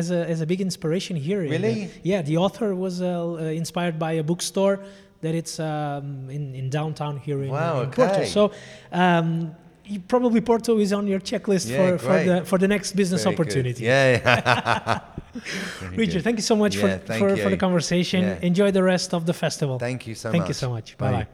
as 0.01 0.11
a 0.11 0.21
as 0.35 0.41
a 0.41 0.47
big 0.47 0.61
inspiration 0.61 1.17
here. 1.17 1.43
in 1.43 1.51
the- 1.51 1.59
Really? 1.59 1.91
yeah, 2.03 2.23
the 2.23 2.37
author 2.39 2.75
was 2.75 3.01
uh, 3.03 3.07
uh, 3.07 3.37
inspired 3.63 3.99
by 3.99 4.13
a 4.13 4.23
bookstore 4.23 4.81
that 5.21 5.35
it's 5.35 5.59
um, 5.61 6.31
in 6.31 6.55
in 6.55 6.71
downtown 6.71 7.19
here 7.27 7.43
in, 7.43 7.51
Wow, 7.51 7.83
in 7.83 7.91
Porto. 7.91 8.13
okay. 8.15 8.27
So. 8.27 8.53
Um, 8.93 9.55
you, 9.89 10.01
probably 10.01 10.41
Porto 10.41 10.79
is 10.79 10.93
on 10.93 11.07
your 11.07 11.21
checklist 11.21 11.69
Yeah, 11.71 11.77
for, 11.79 11.99
for 11.99 12.25
the 12.25 12.45
for 12.45 12.59
the 12.59 12.69
next 12.69 12.93
business 12.97 13.25
Very 13.25 13.35
good. 13.37 13.41
opportunity. 13.47 13.85
Yeah. 13.85 14.11
yeah. 14.25 15.01
Very 15.81 15.97
Richard, 15.97 16.13
good. 16.15 16.25
thank 16.25 16.37
you 16.39 16.43
so 16.43 16.57
much 16.57 16.75
Yeah, 16.77 16.83
for, 16.99 17.07
thank 17.07 17.21
for, 17.21 17.37
for 17.37 17.51
the 17.51 17.57
conversation. 17.57 18.21
Yeah. 18.23 18.39
Enjoy 18.51 18.71
the 18.71 18.83
rest 18.83 19.15
of 19.15 19.25
the 19.25 19.33
festival. 19.33 19.79
Thank 19.79 20.07
you 20.07 20.15
so 20.15 20.31
Thank 20.31 20.43
much. 20.43 20.49
you 20.51 20.55
so 20.55 20.71
much. 20.71 20.97
Bye 20.99 21.13
bye. 21.13 21.27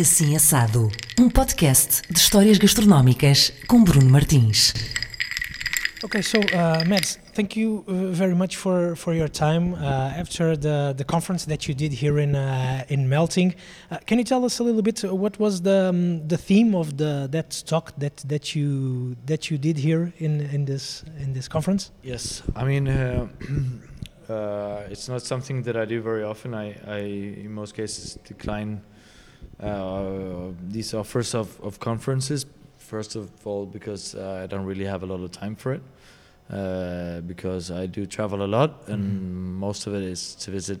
Assim 0.00 0.36
Assado, 0.36 0.90
um 1.18 1.28
podcast 1.28 2.02
de 2.10 2.18
histórias 2.18 2.58
gastronómicas 2.58 3.52
com 3.66 3.82
Bruno 3.82 4.08
Martins. 4.10 4.72
Okay, 6.04 6.22
so 6.22 6.38
uh, 6.40 6.84
Mads, 6.86 7.18
thank 7.34 7.56
you 7.56 7.84
uh, 7.88 7.92
very 8.12 8.34
much 8.34 8.54
for, 8.54 8.94
for 8.94 9.14
your 9.14 9.26
time 9.26 9.74
uh, 9.74 9.78
after 10.14 10.56
the, 10.56 10.94
the 10.96 11.02
conference 11.02 11.44
that 11.46 11.66
you 11.66 11.74
did 11.74 11.92
here 11.92 12.20
in 12.20 12.36
uh, 12.36 12.84
in 12.88 13.08
Melting. 13.08 13.56
Uh, 13.90 13.98
can 14.06 14.16
you 14.18 14.24
tell 14.24 14.44
us 14.44 14.60
a 14.60 14.62
little 14.62 14.82
bit 14.82 15.02
what 15.02 15.40
was 15.40 15.62
the 15.62 15.88
um, 15.88 16.28
the 16.28 16.36
theme 16.36 16.76
of 16.76 16.98
the 16.98 17.26
that 17.32 17.64
talk 17.66 17.94
that, 17.98 18.16
that 18.28 18.54
you 18.54 19.16
that 19.26 19.50
you 19.50 19.58
did 19.58 19.76
here 19.76 20.12
in, 20.18 20.40
in 20.40 20.66
this 20.66 21.02
in 21.18 21.32
this 21.32 21.48
conference? 21.48 21.90
Yes, 22.04 22.44
I 22.54 22.62
mean, 22.62 22.86
it's 24.28 25.08
not 25.08 25.22
something 25.22 25.64
that 25.64 25.76
I 25.76 25.84
do 25.84 26.00
very 26.00 26.22
often. 26.22 26.54
I, 26.54 26.76
I 26.86 26.98
in 26.98 27.52
most 27.52 27.74
cases, 27.74 28.20
decline 28.24 28.82
these 30.70 30.94
offers 30.94 31.34
of, 31.34 31.60
of 31.60 31.80
conferences. 31.80 32.46
First 32.88 33.16
of 33.16 33.28
all, 33.46 33.66
because 33.66 34.14
uh, 34.14 34.40
I 34.42 34.46
don't 34.46 34.64
really 34.64 34.86
have 34.86 35.02
a 35.02 35.06
lot 35.06 35.20
of 35.22 35.30
time 35.30 35.54
for 35.56 35.74
it, 35.74 35.82
uh, 36.50 37.20
because 37.20 37.70
I 37.70 37.84
do 37.86 38.06
travel 38.06 38.42
a 38.42 38.46
lot, 38.48 38.88
and 38.88 39.54
most 39.60 39.86
of 39.86 39.94
it 39.94 40.02
is 40.02 40.34
to 40.36 40.50
visit 40.50 40.80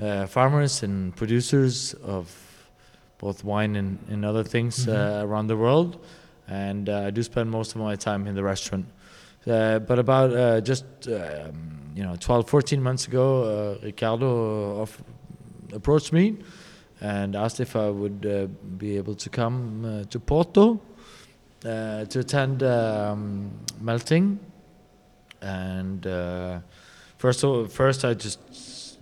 uh, 0.00 0.26
farmers 0.26 0.84
and 0.84 1.14
producers 1.16 1.94
of 2.04 2.30
both 3.18 3.42
wine 3.42 3.74
and, 3.74 3.98
and 4.08 4.24
other 4.24 4.44
things 4.44 4.86
Mhm. 4.86 4.94
uh, 4.94 5.26
around 5.26 5.48
the 5.48 5.56
world. 5.56 5.98
And 6.46 6.88
uh, 6.88 7.08
I 7.08 7.10
do 7.10 7.22
spend 7.24 7.50
most 7.50 7.74
of 7.74 7.80
my 7.82 7.96
time 7.96 8.28
in 8.28 8.34
the 8.36 8.44
restaurant. 8.44 8.86
Uh, 9.44 9.80
but 9.80 9.98
about 9.98 10.30
uh, 10.32 10.60
just 10.60 10.84
um, 11.08 11.90
you 11.96 12.04
know 12.04 12.14
12, 12.20 12.48
14 12.48 12.80
months 12.80 13.08
ago, 13.08 13.26
uh, 13.80 13.84
Ricardo 13.84 14.82
off- 14.82 15.02
approached 15.72 16.12
me 16.12 16.36
and 17.00 17.34
asked 17.34 17.58
if 17.60 17.74
I 17.74 17.90
would 17.90 18.24
uh, 18.24 18.46
be 18.78 18.96
able 18.98 19.14
to 19.16 19.28
come 19.30 19.84
uh, 19.84 20.04
to 20.10 20.20
Porto 20.20 20.80
uh, 21.64 22.04
to 22.06 22.20
attend 22.20 22.62
um, 22.62 23.50
melting. 23.80 24.38
And 25.40 26.06
uh, 26.06 26.60
first, 27.18 27.44
of, 27.44 27.72
first 27.72 28.04
I 28.04 28.14
just 28.14 28.98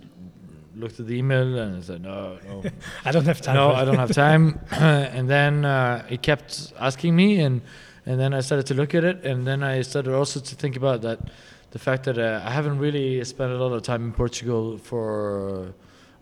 looked 0.75 0.99
at 0.99 1.07
the 1.07 1.15
email 1.15 1.57
and 1.57 1.77
I 1.77 1.81
said, 1.81 2.01
no, 2.03 2.37
no, 2.47 2.63
I 3.05 3.11
don't 3.11 3.25
have 3.25 3.41
time. 3.41 3.55
no, 3.55 3.71
I 3.73 3.83
don't 3.85 3.97
have 3.97 4.11
time. 4.11 4.59
and 4.71 5.29
then 5.29 5.65
uh, 5.65 6.05
he 6.07 6.17
kept 6.17 6.73
asking 6.79 7.15
me, 7.15 7.39
and 7.39 7.61
and 8.05 8.17
then 8.19 8.33
I 8.33 8.39
started 8.41 8.65
to 8.67 8.73
look 8.73 8.95
at 8.95 9.03
it, 9.03 9.25
and 9.25 9.45
then 9.45 9.63
I 9.63 9.81
started 9.81 10.13
also 10.13 10.39
to 10.39 10.55
think 10.55 10.77
about 10.77 11.01
that, 11.01 11.19
the 11.71 11.79
fact 11.79 12.05
that 12.05 12.17
uh, 12.17 12.41
I 12.45 12.51
haven't 12.51 12.79
really 12.79 13.21
spent 13.25 13.51
a 13.51 13.57
lot 13.57 13.73
of 13.73 13.81
time 13.81 14.05
in 14.05 14.11
Portugal 14.13 14.77
for 14.77 15.73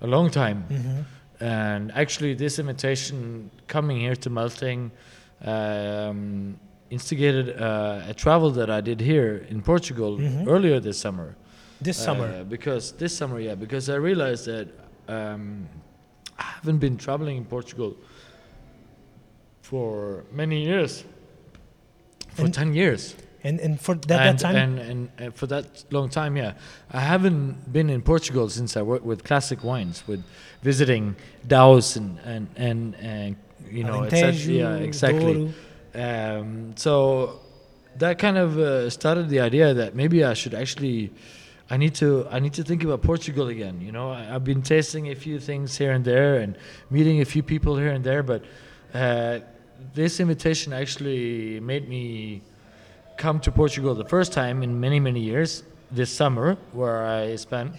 a 0.02 0.08
long 0.08 0.32
time, 0.32 0.66
Mhm. 0.70 1.04
and 1.42 1.92
actually 1.92 2.34
this 2.34 2.58
invitation 2.58 3.52
coming 3.68 4.00
here 4.00 4.16
to 4.16 4.30
melting. 4.30 4.92
Um, 5.46 6.60
instigated 6.90 7.60
uh, 7.62 8.02
a 8.08 8.14
travel 8.14 8.52
that 8.52 8.70
I 8.70 8.82
did 8.82 9.00
here 9.02 9.46
in 9.50 9.62
Portugal 9.62 10.18
Mhm. 10.18 10.48
earlier 10.48 10.80
this 10.80 10.98
summer. 11.00 11.36
This 11.82 11.98
summer. 11.98 12.28
Uh, 12.28 12.44
because 12.44 12.94
this 12.94 13.16
summer, 13.18 13.40
yeah, 13.40 13.56
because 13.56 13.90
I 13.90 13.96
realized 13.96 14.46
that 14.46 14.68
um, 15.08 15.68
I 16.40 16.44
haven't 16.44 16.80
been 16.80 16.98
traveling 16.98 17.38
in 17.38 17.46
Portugal 17.46 17.96
for 19.62 20.24
many 20.32 20.64
years. 20.66 21.04
For 22.36 22.46
And- 22.46 22.54
10 22.54 22.74
years. 22.74 23.16
and 23.44 23.60
and 23.60 23.80
for 23.80 23.96
that, 23.96 24.22
and, 24.28 24.40
that 24.40 24.42
time. 24.42 24.56
And, 24.56 24.80
and, 24.80 25.10
and 25.20 25.34
for 25.36 25.48
that 25.48 25.66
long 25.92 26.10
time, 26.10 26.36
yeah. 26.38 26.54
I 26.92 27.00
haven't 27.02 27.72
been 27.72 27.90
in 27.90 28.02
Portugal 28.02 28.50
since 28.50 28.76
I 28.80 28.82
worked 28.82 29.06
with 29.06 29.24
classic 29.24 29.64
wines, 29.64 30.04
with 30.08 30.24
visiting 30.64 31.16
DAOs 31.48 31.96
and, 31.96 32.18
and, 32.26 32.48
and, 32.58 32.96
and 32.96 33.36
you 33.70 33.84
know. 33.84 34.04
Yeah, 34.60 34.76
exactly. 34.78 35.54
Um, 35.94 36.74
so 36.76 37.40
that 37.98 38.20
kind 38.20 38.38
of 38.38 38.58
uh, 38.58 38.90
started 38.90 39.30
the 39.30 39.40
idea 39.40 39.74
that 39.74 39.96
maybe 39.96 40.24
I 40.24 40.34
should 40.34 40.54
actually, 40.54 41.12
I 41.70 41.78
need 41.78 41.96
to, 41.96 42.28
I 42.30 42.40
need 42.40 42.54
to 42.54 42.64
think 42.64 42.84
about 42.84 43.02
Portugal 43.02 43.48
again. 43.48 43.80
You 43.82 43.92
know, 43.92 44.12
I, 44.12 44.36
I've 44.36 44.44
been 44.44 44.62
tasting 44.62 45.10
a 45.10 45.16
few 45.16 45.40
things 45.40 45.78
here 45.78 45.92
and 45.92 46.04
there 46.04 46.38
and 46.40 46.58
meeting 46.90 47.22
a 47.22 47.26
few 47.26 47.44
people 47.44 47.78
here 47.78 47.92
and 47.92 48.04
there, 48.04 48.24
but 48.24 48.44
uh, 48.94 49.40
this 49.94 50.20
invitation 50.20 50.74
actually 50.74 51.60
made 51.60 51.88
me 51.88 52.42
come 53.18 53.40
to 53.40 53.52
Portugal 53.52 53.96
the 53.96 54.06
first 54.06 54.34
time 54.34 54.64
in 54.64 54.80
many 54.80 55.00
many 55.00 55.22
years 55.22 55.64
this 55.92 56.12
summer, 56.12 56.58
where 56.74 57.06
I 57.06 57.36
spent. 57.38 57.76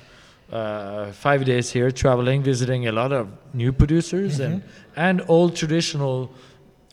Uh, 0.53 1.11
five 1.11 1.45
days 1.45 1.73
here, 1.73 1.91
traveling, 1.91 2.43
visiting 2.43 2.87
a 2.87 2.93
lot 2.93 3.13
of 3.13 3.29
new 3.53 3.73
producers 3.73 4.39
and 4.39 4.63
and 4.95 5.21
old 5.27 5.57
traditional 5.57 6.31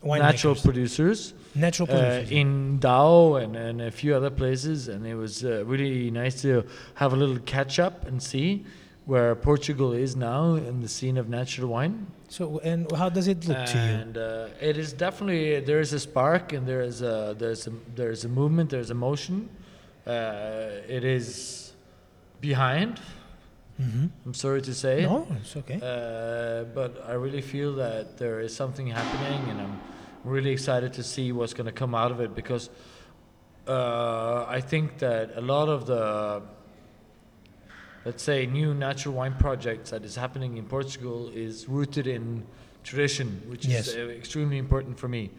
natural 0.03 0.55
Winemakers. 0.55 0.63
producers 0.63 1.33
natural 1.55 1.87
uh, 1.89 1.93
producers. 1.93 2.31
in 2.31 2.79
Dao 2.79 3.43
and, 3.43 3.55
and 3.55 3.81
a 3.81 3.91
few 3.91 4.15
other 4.15 4.29
places, 4.29 4.87
and 4.87 5.05
it 5.05 5.15
was 5.15 5.45
uh, 5.45 5.63
really 5.65 6.09
nice 6.09 6.41
to 6.41 6.63
have 6.95 7.13
a 7.13 7.15
little 7.15 7.39
catch 7.39 7.79
up 7.79 8.07
and 8.07 8.21
see 8.21 8.65
where 9.05 9.35
Portugal 9.35 9.91
is 9.91 10.15
now 10.15 10.55
in 10.55 10.79
the 10.79 10.87
scene 10.87 11.17
of 11.17 11.27
natural 11.27 11.67
wine. 11.67 12.07
so, 12.29 12.59
and 12.59 12.89
how 12.93 13.09
does 13.09 13.27
it 13.27 13.45
look 13.47 13.65
to 13.65 13.77
you? 13.77 13.83
and 13.83 14.17
uh, 14.17 14.47
it 14.61 14.77
is 14.77 14.93
definitely 14.93 15.59
there 15.59 15.81
is 15.81 15.91
a 15.93 15.99
spark 15.99 16.53
and 16.53 16.65
there 16.65 16.81
is 16.81 17.01
a 17.01 17.35
there's 17.37 17.67
a 17.67 17.73
there's 17.95 18.23
a 18.25 18.29
movement, 18.29 18.69
there's 18.69 18.89
a 18.89 18.95
motion. 18.95 19.49
Uh, 20.07 20.69
it 20.87 21.03
is 21.03 21.73
behind. 22.41 22.99
Hmm 23.83 24.07
I'm 24.25 24.33
sorry 24.33 24.61
to 24.61 24.73
say. 24.73 25.03
No, 25.03 25.27
it's 25.41 25.55
okay. 25.57 25.75
Uh, 25.81 26.63
but 26.73 27.03
I 27.07 27.13
really 27.13 27.41
feel 27.41 27.75
that 27.75 28.17
there 28.17 28.39
is 28.39 28.55
something 28.55 28.87
happening, 28.87 29.49
and 29.51 29.59
I'm 29.61 29.79
really 30.23 30.51
excited 30.51 30.93
to 30.93 31.03
see 31.03 31.31
what's 31.31 31.53
going 31.53 31.65
to 31.65 31.71
come 31.73 31.93
out 31.93 32.11
of 32.11 32.19
it 32.21 32.33
because 32.33 32.69
uh, 33.67 34.45
I 34.47 34.61
think 34.61 34.99
that 34.99 35.31
a 35.35 35.41
lot 35.41 35.67
of 35.69 35.85
the, 35.85 36.41
let's 38.05 38.23
say, 38.23 38.45
new 38.45 38.73
natural 38.73 39.13
wine 39.15 39.35
projects 39.39 39.89
that 39.91 40.03
is 40.03 40.15
happening 40.15 40.57
in 40.57 40.65
Portugal 40.65 41.29
is 41.33 41.67
rooted 41.67 42.07
in 42.07 42.45
tradition, 42.83 43.41
which 43.47 43.65
Yes. 43.65 43.87
is 43.87 43.95
uh, 43.95 43.99
extremely 44.11 44.57
important 44.57 44.99
for 44.99 45.07
me. 45.07 45.29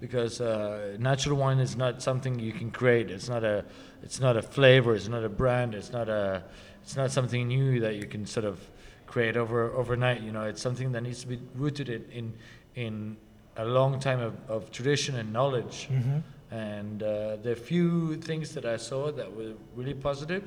Because 0.00 0.40
uh, 0.40 0.96
natural 0.98 1.36
wine 1.38 1.60
is 1.60 1.76
not 1.76 2.02
something 2.02 2.38
you 2.38 2.52
can 2.52 2.70
create. 2.70 3.10
It's 3.10 3.28
not 3.28 3.42
a, 3.44 3.64
it's 4.02 4.20
not 4.20 4.36
a 4.36 4.42
flavor. 4.42 4.94
It's 4.94 5.08
not 5.08 5.24
a 5.24 5.28
brand. 5.30 5.74
It's 5.74 5.92
not 5.92 6.08
a, 6.10 6.42
it's 6.84 6.96
not 6.96 7.10
something 7.10 7.48
new 7.48 7.80
that 7.80 7.94
you 7.96 8.06
can 8.06 8.26
sort 8.26 8.46
of 8.46 8.60
create 9.06 9.36
over 9.36 9.72
overnight. 9.72 10.20
You 10.20 10.32
know, 10.32 10.44
it's 10.44 10.62
something 10.62 10.92
that 10.92 11.02
needs 11.02 11.20
to 11.22 11.28
be 11.28 11.38
rooted 11.54 11.88
in 11.88 12.04
in, 12.12 12.34
in 12.74 13.16
a 13.56 13.64
long 13.64 13.98
time 13.98 14.20
of, 14.20 14.34
of 14.48 14.70
tradition 14.70 15.16
and 15.16 15.32
knowledge. 15.32 15.88
hmm 15.88 16.20
And 16.50 17.02
uh, 17.02 17.08
the 17.42 17.54
few 17.56 18.16
things 18.28 18.54
that 18.54 18.64
I 18.64 18.78
saw 18.78 19.12
that 19.12 19.28
were 19.36 19.54
really 19.74 19.94
positive 19.94 20.42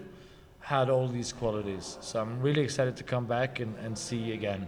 had 0.59 0.89
all 0.89 1.07
these 1.07 1.33
qualities. 1.33 1.97
So 2.01 2.13
I'm 2.21 2.41
really 2.41 2.61
excited 2.61 2.95
to 2.97 3.03
come 3.03 3.25
back 3.25 3.59
and, 3.59 3.75
and 3.85 3.97
see 3.97 4.33
again. 4.33 4.67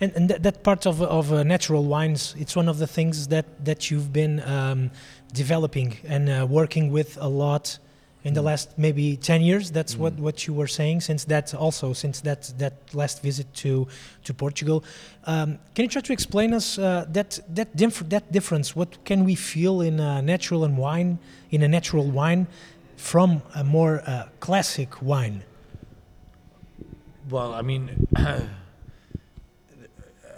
And, 0.00 0.12
and 0.16 0.30
that, 0.30 0.42
that 0.42 0.62
part 0.62 0.86
of, 0.86 1.00
of 1.02 1.32
uh, 1.32 1.42
natural 1.44 1.84
wines, 1.84 2.34
it's 2.38 2.56
one 2.56 2.68
of 2.68 2.78
the 2.78 2.86
things 2.86 3.28
that, 3.28 3.46
that 3.64 3.90
you've 3.90 4.12
been 4.12 4.40
um, 4.40 4.90
developing 5.32 5.96
and 6.08 6.28
uh, 6.28 6.46
working 6.48 6.92
with 6.92 7.18
a 7.20 7.28
lot 7.28 7.78
in 8.26 8.34
the 8.34 8.40
Mm. 8.40 8.44
last 8.50 8.68
maybe 8.76 9.16
10 9.16 9.40
years. 9.40 9.70
That's 9.70 9.96
what, 9.96 10.16
Mm. 10.16 10.20
what 10.20 10.46
you 10.46 10.52
were 10.52 10.66
saying 10.66 11.00
since 11.02 11.24
that 11.26 11.54
also, 11.54 11.92
since 11.92 12.20
that, 12.22 12.52
that 12.58 12.72
last 12.92 13.22
visit 13.22 13.46
to, 13.62 13.86
to 14.24 14.34
Portugal. 14.34 14.82
Um, 15.26 15.58
can 15.74 15.84
you 15.84 15.88
try 15.88 16.02
to 16.02 16.12
explain 16.12 16.52
us 16.52 16.76
uh, 16.78 17.06
that, 17.12 17.38
that, 17.48 17.76
dif- 17.76 18.08
that 18.08 18.32
difference? 18.32 18.74
What 18.74 19.04
can 19.04 19.24
we 19.24 19.36
feel 19.36 19.80
in 19.80 20.00
a 20.00 20.20
natural 20.22 20.64
and 20.64 20.76
wine, 20.76 21.18
in 21.50 21.62
a 21.62 21.68
natural 21.68 22.10
wine 22.10 22.48
from 22.96 23.42
a 23.54 23.62
more 23.62 24.02
uh, 24.06 24.24
classic 24.40 25.00
wine? 25.00 25.44
Well, 27.30 27.54
I 27.54 27.62
mean, 27.62 28.08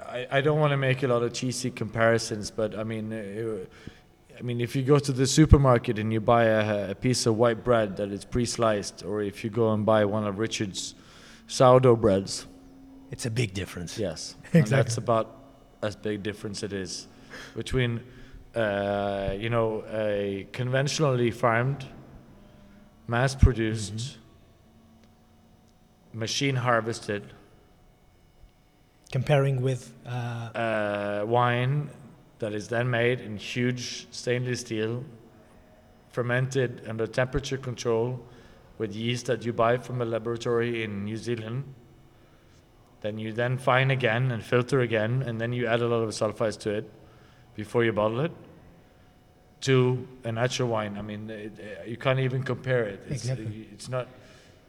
I, 0.06 0.26
I 0.30 0.40
don't 0.42 0.60
want 0.60 0.72
to 0.72 0.76
make 0.76 1.02
a 1.02 1.06
lot 1.08 1.22
of 1.22 1.32
cheesy 1.32 1.70
comparisons, 1.70 2.50
but 2.50 2.78
I 2.78 2.84
mean, 2.84 3.12
uh, 3.12 3.64
I 4.38 4.42
mean, 4.42 4.60
if 4.60 4.76
you 4.76 4.82
go 4.82 4.98
to 5.00 5.12
the 5.12 5.26
supermarket 5.26 5.98
and 5.98 6.12
you 6.12 6.20
buy 6.20 6.44
a, 6.44 6.90
a 6.92 6.94
piece 6.94 7.26
of 7.26 7.36
white 7.36 7.64
bread 7.64 7.96
that 7.96 8.12
is 8.12 8.24
pre-sliced, 8.24 9.04
or 9.04 9.20
if 9.20 9.42
you 9.42 9.50
go 9.50 9.72
and 9.72 9.84
buy 9.84 10.04
one 10.04 10.26
of 10.26 10.38
Richard's 10.38 10.94
sourdough 11.48 11.96
breads, 11.96 12.46
It's 13.10 13.26
a 13.26 13.30
big 13.30 13.52
difference. 13.52 13.98
yes, 13.98 14.36
and 14.52 14.62
Exactly. 14.62 14.76
that's 14.76 14.96
about 14.96 15.34
as 15.82 15.96
big 15.96 16.22
difference 16.22 16.62
it 16.62 16.72
is 16.72 17.08
between, 17.56 18.00
uh, 18.54 19.34
you 19.36 19.48
know, 19.50 19.84
a 19.92 20.46
conventionally 20.52 21.30
farmed, 21.32 21.84
mass-produced, 23.08 24.18
machine 26.12 26.56
harvested 26.56 27.22
Comparing 29.10 29.62
with 29.62 29.92
uh, 30.06 30.10
uh, 30.10 31.24
wine 31.26 31.88
that 32.38 32.52
is 32.52 32.68
then 32.68 32.90
made 32.90 33.20
in 33.20 33.36
huge 33.36 34.06
stainless 34.10 34.60
steel, 34.60 35.04
fermented 36.10 36.82
under 36.88 37.06
temperature 37.06 37.58
control 37.58 38.20
with 38.78 38.94
yeast 38.94 39.26
that 39.26 39.44
you 39.44 39.52
buy 39.52 39.76
from 39.76 40.00
a 40.00 40.04
laboratory 40.04 40.84
in 40.84 41.04
New 41.04 41.16
Zealand. 41.16 41.64
Then 43.00 43.18
you 43.18 43.32
then 43.32 43.58
fine 43.58 43.90
again 43.90 44.30
and 44.30 44.42
filter 44.42 44.80
again, 44.80 45.22
and 45.22 45.40
then 45.40 45.52
you 45.52 45.66
add 45.66 45.80
a 45.80 45.88
lot 45.88 46.02
of 46.02 46.10
sulfites 46.10 46.58
to 46.60 46.70
it 46.70 46.90
before 47.54 47.84
you 47.84 47.92
bottle 47.92 48.20
it. 48.20 48.32
To 49.62 50.06
a 50.22 50.30
natural 50.30 50.68
wine, 50.68 50.96
I 50.96 51.02
mean, 51.02 51.28
it, 51.28 51.52
uh, 51.58 51.84
you 51.84 51.96
can't 51.96 52.20
even 52.20 52.44
compare 52.44 52.84
it. 52.84 53.00
It's, 53.08 53.24
Exactly. 53.24 53.68
It's 53.72 53.88
not. 53.88 54.06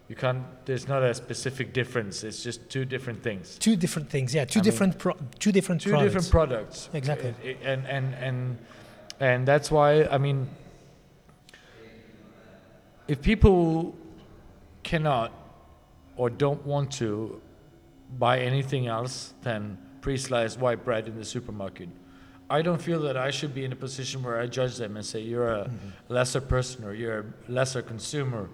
You 0.10 0.16
can't. 0.16 0.43
There's 0.66 0.88
not 0.88 1.03
a 1.03 1.14
specific 1.14 1.72
difference. 1.72 2.24
It's 2.24 2.43
just 2.43 2.68
two 2.70 2.84
different 2.84 3.22
things. 3.22 3.57
two 3.60 3.76
different 3.76 4.10
things. 4.10 4.34
Yeah, 4.34 4.45
two 4.45 4.60
I 4.60 4.62
mean, 4.62 4.64
different 4.72 4.97
pro- 4.97 5.18
two 5.38 5.51
different 5.51 5.82
two 5.82 5.91
products. 5.91 6.14
different 6.14 6.32
products 6.32 6.89
Exactly. 6.93 7.34
And 7.64 7.86
and 7.86 8.16
and 8.16 8.57
and 9.20 9.47
that's 9.47 9.70
why 9.70 10.03
i 10.05 10.18
mean 10.18 10.47
if 13.07 13.22
people 13.22 13.95
cannot 14.84 15.32
or 16.16 16.30
don't 16.30 16.66
want 16.66 16.91
to 16.91 17.41
buy 18.18 18.39
anything 18.39 18.88
else 18.88 19.34
than 19.41 19.78
pre-sliced 20.01 20.60
white 20.60 20.84
bread 20.84 21.07
in 21.07 21.18
the 21.18 21.26
supermarket 21.26 21.89
i 22.49 22.62
don't 22.62 22.82
feel 22.82 23.01
that 23.01 23.18
i 23.18 23.30
should 23.30 23.53
be 23.53 23.66
in 23.66 23.72
a 23.72 23.76
position 23.76 24.24
where 24.24 24.39
i 24.39 24.47
judge 24.47 24.78
them 24.78 24.95
and 24.95 25.05
say 25.05 25.20
you're 25.20 25.49
a 25.49 25.66
mm-hmm. 25.66 26.14
lesser 26.14 26.41
person 26.41 26.86
or 26.86 26.93
you're 26.93 27.20
a 27.20 27.51
lesser 27.51 27.82
consumer 27.82 28.49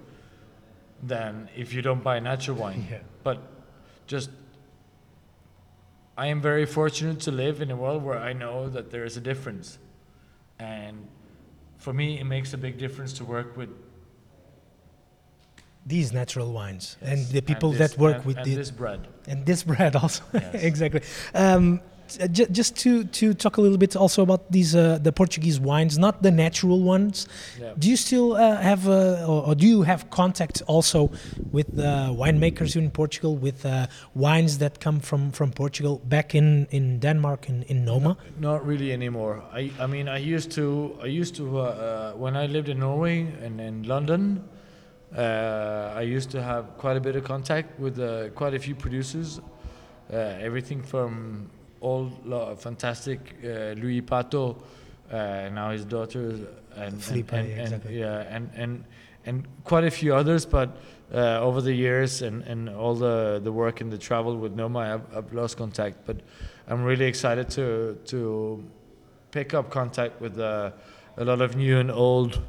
than 1.08 1.50
if 1.56 1.74
you 1.74 1.82
don't 1.82 2.04
buy 2.04 2.20
natural 2.20 2.58
wine 2.58 2.88
Yeah. 2.92 3.00
but 3.24 3.38
just 4.08 4.30
I 6.18 6.28
am 6.28 6.42
very 6.42 6.66
fortunate 6.66 7.20
to 7.22 7.32
live 7.32 7.62
in 7.62 7.70
a 7.72 7.76
world 7.76 8.02
where 8.04 8.18
I 8.18 8.34
know 8.34 8.70
that 8.70 8.90
there 8.90 9.04
is 9.04 9.18
a 9.18 9.22
difference, 9.22 9.78
and 10.60 10.96
for 11.78 11.92
me, 11.94 12.20
it 12.22 12.24
makes 12.24 12.54
a 12.54 12.58
big 12.58 12.78
difference 12.78 13.12
to 13.20 13.26
work 13.26 13.58
with 13.58 13.70
These 15.86 16.14
natural 16.14 16.52
wines 16.54 16.98
and 17.02 17.28
the 17.28 17.42
people 17.42 17.72
this- 17.72 17.92
that 17.92 18.00
work 18.00 18.16
and- 18.18 18.26
with 18.26 18.38
and 18.38 18.46
the, 18.46 18.56
this 18.56 18.72
bread. 18.72 19.08
and 19.28 19.46
this 19.46 19.64
bread 19.64 19.96
also 19.96 20.24
Yes. 20.34 20.64
exactly 20.72 21.02
um, 21.34 21.80
just 22.52 22.76
to 22.84 23.04
to 23.20 23.34
talk 23.34 23.58
a 23.58 23.62
little 23.62 23.78
bit 23.78 23.96
also 23.96 24.22
about 24.24 24.52
these 24.52 24.76
uh, 24.76 24.98
the 25.02 25.12
portuguese 25.12 25.60
wines 25.60 25.98
not 25.98 26.22
the 26.22 26.32
natural 26.32 26.80
ones 26.82 27.28
Yeah. 27.60 27.74
do 27.80 27.86
you 27.90 27.98
still 27.98 28.34
uh, 28.34 28.58
have 28.70 28.88
uh, 28.88 29.26
or, 29.32 29.40
or 29.48 29.56
do 29.56 29.66
you 29.68 29.84
have 29.84 30.10
contact 30.10 30.62
also 30.68 31.10
with 31.52 31.68
uh, 31.80 31.84
winemakers 32.24 32.76
in 32.76 32.92
portugal 32.92 33.36
with 33.36 33.66
uh, 33.66 33.88
wines 34.14 34.58
that 34.60 34.80
come 34.80 35.00
from 35.00 35.32
from 35.32 35.52
portugal 35.52 36.02
back 36.06 36.36
in 36.36 36.68
in 36.72 37.00
denmark 37.00 37.50
in, 37.50 37.64
in 37.64 37.86
noma 37.86 38.18
Not 38.40 38.66
really 38.66 38.92
anymore. 38.92 39.36
I, 39.54 39.72
I 39.80 39.88
mean, 39.88 40.08
I 40.08 40.18
used 40.36 40.52
to. 40.52 40.66
I 41.02 41.08
used 41.22 41.36
to 41.36 41.46
uh, 41.60 41.62
uh, 41.64 42.12
when 42.24 42.36
I 42.36 42.46
lived 42.56 42.70
in 42.70 42.80
Norway 42.80 43.18
and 43.46 43.60
in 43.60 43.84
London. 43.94 44.22
Uh, 45.16 45.94
I 46.02 46.02
used 46.18 46.30
to 46.32 46.42
have 46.42 46.66
quite 46.78 46.98
a 46.98 47.00
bit 47.00 47.16
of 47.16 47.24
contact 47.24 47.80
with 47.80 48.00
uh, 48.00 48.30
quite 48.36 48.54
a 48.54 48.60
few 48.60 48.76
producers. 48.76 49.40
Uh, 50.12 50.18
everything 50.48 50.82
from 50.84 51.50
all 51.86 52.12
lo- 52.26 52.56
fantastic 52.56 53.20
uh, 53.44 53.76
Luís 53.82 54.02
Pato, 54.02 54.56
uh, 55.12 55.50
now 55.54 55.72
his 55.72 55.86
daughter, 55.86 56.26
and, 56.76 57.00
Filipa, 57.00 57.34
and, 57.34 57.52
and, 57.52 57.62
exactly. 57.62 57.92
and 57.92 58.00
yeah, 58.00 58.36
and, 58.36 58.50
and 58.56 58.84
and 59.28 59.48
quite 59.64 59.84
a 59.84 59.92
few 59.92 60.16
others. 60.16 60.46
But 60.46 60.70
uh, 61.14 61.48
over 61.48 61.62
the 61.62 61.74
years 61.74 62.22
and, 62.22 62.44
and 62.44 62.70
all 62.70 62.96
the, 62.96 63.40
the 63.44 63.52
work 63.52 63.82
and 63.82 63.92
the 63.92 63.98
travel 63.98 64.36
with 64.38 64.54
Noma, 64.56 64.80
I've, 64.80 65.18
I've 65.18 65.34
lost 65.34 65.58
contact. 65.58 65.98
But 66.06 66.18
I'm 66.68 66.84
really 66.84 67.06
excited 67.06 67.50
to 67.52 67.98
to 68.06 68.64
pick 69.32 69.54
up 69.54 69.70
contact 69.70 70.22
with 70.22 70.40
uh, 70.40 70.72
a 71.18 71.26
lot 71.26 71.42
of 71.42 71.56
new 71.56 71.80
and 71.80 71.92
old 71.92 72.42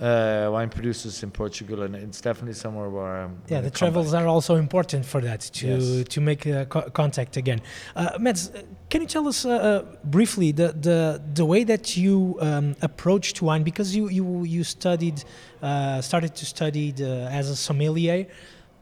uh, 0.00 0.48
wine 0.52 0.68
producers 0.70 1.22
in 1.22 1.30
Portugal, 1.30 1.82
and 1.82 1.94
it's 1.94 2.20
definitely 2.20 2.54
somewhere 2.54 2.88
where 2.90 3.24
I'm. 3.24 3.42
yeah 3.48 3.60
the 3.60 3.70
travels 3.70 4.10
back. 4.12 4.22
are 4.22 4.26
also 4.28 4.56
important 4.56 5.04
for 5.06 5.20
that 5.20 5.40
to 5.58 5.66
Yes. 5.66 6.08
to 6.14 6.20
make 6.20 6.46
uh, 6.46 6.64
co- 6.64 6.90
contact 6.90 7.36
again 7.36 7.60
uh, 7.96 8.18
Mads, 8.18 8.50
uh, 8.50 8.62
can 8.90 9.00
you 9.02 9.06
tell 9.08 9.26
us 9.28 9.44
uh, 9.44 9.50
uh, 9.50 9.82
briefly 10.04 10.52
the, 10.52 10.68
the 10.72 11.20
the 11.34 11.44
way 11.44 11.64
that 11.64 11.96
you 11.96 12.36
um, 12.40 12.74
approached 12.82 13.40
wine 13.42 13.62
because 13.62 13.94
you 13.96 14.08
you 14.08 14.42
you 14.44 14.64
studied 14.64 15.22
uh, 15.62 16.00
started 16.00 16.34
to 16.34 16.44
study 16.44 16.90
the, 16.92 17.28
as 17.30 17.48
a 17.50 17.56
sommelier 17.56 18.26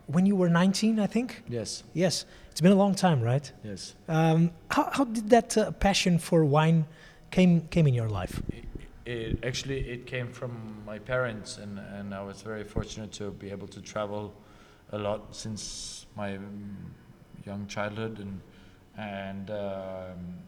when 0.07 0.27
you 0.27 0.35
were 0.37 0.49
19 0.49 0.99
i 0.99 1.07
think 1.07 1.43
Yes, 1.49 1.85
yes 1.95 2.25
it's 2.51 2.61
been 2.61 2.73
a 2.73 2.81
long 2.85 2.95
time 2.95 3.21
right 3.23 3.53
yes. 3.65 3.95
um, 4.09 4.51
how, 4.71 4.89
how 4.93 5.05
did 5.05 5.29
that 5.31 5.57
uh, 5.57 5.71
passion 5.73 6.19
for 6.19 6.45
wine 6.45 6.85
came 7.31 7.61
came 7.71 7.87
in 7.87 7.95
your 7.95 8.09
life 8.09 8.43
It, 8.49 8.65
it 9.05 9.45
actually 9.45 9.81
it 9.81 10.07
came 10.07 10.29
from 10.29 10.83
my 10.87 10.99
parents, 10.99 11.59
and, 11.59 11.79
and 11.79 12.15
I 12.15 12.23
was 12.23 12.43
very 12.43 12.65
fortunate 12.65 13.13
to 13.13 13.31
be 13.31 13.51
able 13.51 13.69
to 13.69 13.81
travel 13.81 14.33
a 14.93 14.99
lot 14.99 15.35
since 15.35 16.07
my 16.17 16.37
um, 16.37 16.95
young 17.45 17.67
childhood, 17.67 18.19
and 18.19 18.41
and 18.97 19.51
um, 19.51 20.39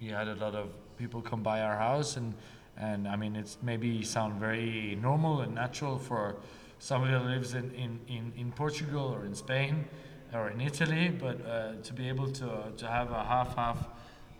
we 0.00 0.08
had 0.08 0.28
a 0.28 0.34
lot 0.34 0.54
of 0.54 0.70
people 0.96 1.20
come 1.20 1.42
by 1.42 1.60
our 1.60 1.76
house, 1.76 2.16
and 2.16 2.34
and 2.76 3.06
I 3.06 3.16
mean 3.16 3.36
it's 3.36 3.58
maybe 3.62 4.02
sound 4.02 4.40
very 4.40 4.98
normal 5.00 5.42
and 5.42 5.54
natural 5.54 5.98
for 5.98 6.36
somebody 6.78 7.12
that 7.12 7.24
lives 7.24 7.54
in 7.54 7.70
in, 7.72 8.00
in, 8.08 8.32
in 8.36 8.52
Portugal 8.52 9.14
or 9.14 9.24
in 9.24 9.34
Spain 9.34 9.84
or 10.34 10.48
in 10.50 10.60
Italy, 10.60 11.08
but 11.08 11.38
uh, 11.46 11.74
to 11.82 11.92
be 11.92 12.08
able 12.08 12.30
to 12.32 12.72
to 12.76 12.86
have 12.86 13.12
a 13.12 13.22
half 13.22 13.54
half 13.54 13.88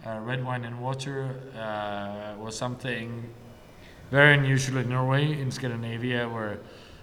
uh, 0.05 0.19
red 0.21 0.45
wine 0.45 0.65
and 0.65 0.81
water 0.81 1.37
uh, 1.57 2.35
was 2.43 2.57
something 2.57 3.33
very 4.13 4.35
unusual 4.35 4.77
in 4.77 4.91
Norway, 4.91 5.41
in 5.41 5.51
Scandinavia, 5.51 6.29
where 6.29 6.59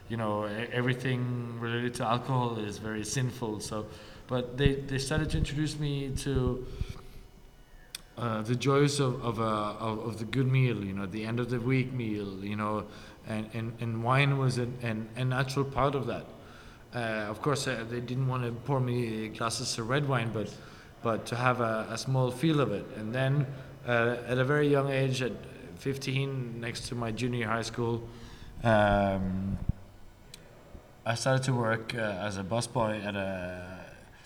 you 0.09 0.15
know 0.15 0.43
everything 0.71 1.59
related 1.59 1.95
to 1.95 2.05
alcohol 2.05 2.59
is 2.59 2.77
very 2.77 3.03
sinful. 3.03 3.61
So, 3.61 3.87
but 4.27 4.57
they, 4.59 4.75
they 4.75 4.99
started 4.99 5.31
to 5.31 5.39
introduce 5.39 5.79
me 5.79 6.11
to 6.17 6.67
uh, 8.15 8.43
the 8.43 8.55
joys 8.55 8.99
of 8.99 9.25
of, 9.25 9.39
a, 9.39 9.43
of 9.87 9.99
of 10.07 10.19
the 10.19 10.25
good 10.25 10.51
meal. 10.51 10.85
You 10.85 10.93
know, 10.93 11.07
the 11.07 11.25
end 11.25 11.39
of 11.39 11.49
the 11.49 11.59
week 11.59 11.91
meal. 11.91 12.45
You 12.45 12.55
know, 12.55 12.85
and 13.27 13.49
and, 13.55 13.73
and 13.81 14.03
wine 14.03 14.37
was 14.37 14.59
an, 14.59 14.77
an, 14.83 15.09
a 15.15 15.25
natural 15.25 15.65
part 15.65 15.95
of 15.95 16.05
that. 16.05 16.25
Uh, 16.93 16.99
of 17.33 17.41
course, 17.41 17.67
uh, 17.67 17.85
they 17.89 18.01
didn't 18.01 18.27
want 18.27 18.43
to 18.43 18.51
pour 18.51 18.79
me 18.79 19.29
glasses 19.29 19.79
of 19.79 19.89
red 19.89 20.07
wine, 20.07 20.29
but 20.31 20.55
but 21.01 21.25
to 21.25 21.35
have 21.35 21.59
a, 21.59 21.87
a 21.89 21.97
small 21.97 22.29
feel 22.29 22.59
of 22.61 22.71
it. 22.71 22.85
And 22.97 23.15
then 23.15 23.47
uh, 23.87 24.17
at 24.27 24.37
a 24.37 24.43
very 24.43 24.67
young 24.67 24.91
age, 24.91 25.23
at 25.23 25.31
15, 25.79 26.59
next 26.59 26.87
to 26.89 26.95
my 26.95 27.11
junior 27.11 27.47
high 27.47 27.61
school, 27.61 28.03
um, 28.63 29.57
I 31.05 31.15
started 31.15 31.43
to 31.43 31.53
work 31.53 31.95
uh, 31.95 32.27
as 32.27 32.37
a 32.37 32.43
busboy 32.43 33.03
at 33.05 33.15
a 33.15 33.79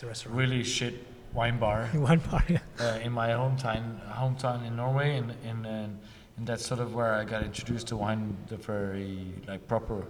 restaurant 0.03 0.37
really 0.37 0.63
shit 0.63 0.95
wine 1.33 1.57
bar 1.57 1.89
wine 1.95 2.21
bar, 2.29 2.43
yeah. 2.49 2.59
uh, 2.79 2.99
in 3.03 3.11
my 3.11 3.29
hometown, 3.29 3.99
hometown 4.11 4.67
in 4.67 4.75
Norway, 4.75 5.15
and, 5.17 5.31
and, 5.45 5.65
and, 5.65 5.99
and 6.37 6.47
that's 6.47 6.65
sort 6.65 6.79
of 6.79 6.93
where 6.93 7.13
I 7.13 7.23
got 7.23 7.43
introduced 7.43 7.87
to 7.87 7.97
wine, 7.97 8.35
the 8.47 8.57
very 8.57 9.33
like 9.47 9.67
proper 9.67 10.05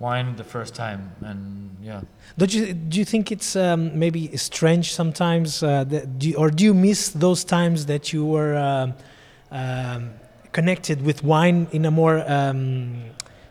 wine 0.00 0.34
the 0.36 0.44
first 0.44 0.74
time, 0.74 1.12
and 1.20 1.76
yeah. 1.82 2.00
Don't 2.38 2.52
you 2.52 2.72
do 2.72 2.98
you 2.98 3.04
think 3.04 3.30
it's 3.30 3.54
um, 3.54 3.96
maybe 3.98 4.36
strange 4.36 4.92
sometimes, 4.94 5.62
uh, 5.62 5.84
that 5.84 6.18
do 6.18 6.30
you, 6.30 6.36
or 6.36 6.50
do 6.50 6.64
you 6.64 6.74
miss 6.74 7.10
those 7.10 7.44
times 7.44 7.86
that 7.86 8.12
you 8.12 8.24
were 8.24 8.56
um, 8.56 8.94
um, 9.50 10.10
connected 10.58 11.02
with 11.04 11.22
wine 11.22 11.66
in 11.72 11.84
a 11.84 11.90
more 11.90 12.18
um, 12.30 13.02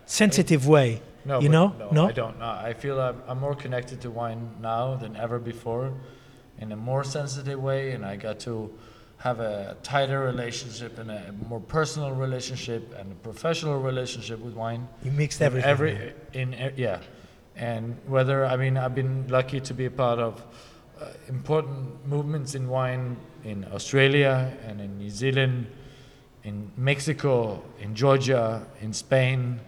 sensitive 0.06 0.68
way? 0.68 1.02
No, 1.26 1.40
You 1.40 1.50
know? 1.50 1.68
No, 1.80 1.90
No? 1.92 2.04
I 2.08 2.12
don't. 2.12 2.38
No, 2.40 2.46
I 2.70 2.74
feel 2.74 3.00
I'm, 3.00 3.22
I'm 3.30 3.40
more 3.40 3.56
connected 3.56 4.02
to 4.02 4.10
wine 4.10 4.42
now 4.62 4.96
than 4.96 5.16
ever 5.16 5.38
before, 5.40 5.94
in 6.60 6.72
a 6.72 6.76
more 6.76 7.04
sensitive 7.04 7.60
way, 7.62 7.92
and 7.94 8.04
I 8.06 8.16
got 8.28 8.40
to 8.42 8.56
have 9.18 9.40
a 9.40 9.78
tighter 9.84 10.20
relationship 10.32 11.00
and 11.00 11.10
a 11.12 11.34
more 11.48 11.62
personal 11.78 12.12
relationship 12.26 12.82
and 13.00 13.06
a 13.12 13.16
professional 13.30 13.80
relationship 13.80 14.40
with 14.40 14.54
wine. 14.54 14.88
You 15.06 15.12
mixed 15.12 15.42
everything. 15.42 15.70
Every 15.70 16.14
in 16.34 16.54
e- 16.54 16.74
yeah, 16.76 17.00
and 17.56 17.96
whether 18.16 18.38
I 18.54 18.56
mean 18.58 18.76
I've 18.84 18.96
been 18.96 19.28
lucky 19.38 19.60
to 19.62 19.74
be 19.74 19.86
a 19.86 19.96
part 20.04 20.20
of 20.20 20.34
uh, 21.00 21.06
important 21.30 22.06
movements 22.06 22.54
in 22.60 22.68
wine 22.68 23.16
in 23.46 23.66
Australia 23.78 24.36
and 24.68 24.82
in 24.82 24.98
New 24.98 25.10
Zealand, 25.10 25.68
in 26.44 26.72
Mexico, 26.76 27.64
in 27.80 27.96
Georgia, 27.96 28.66
in 28.82 28.94
Spain, 28.94 29.60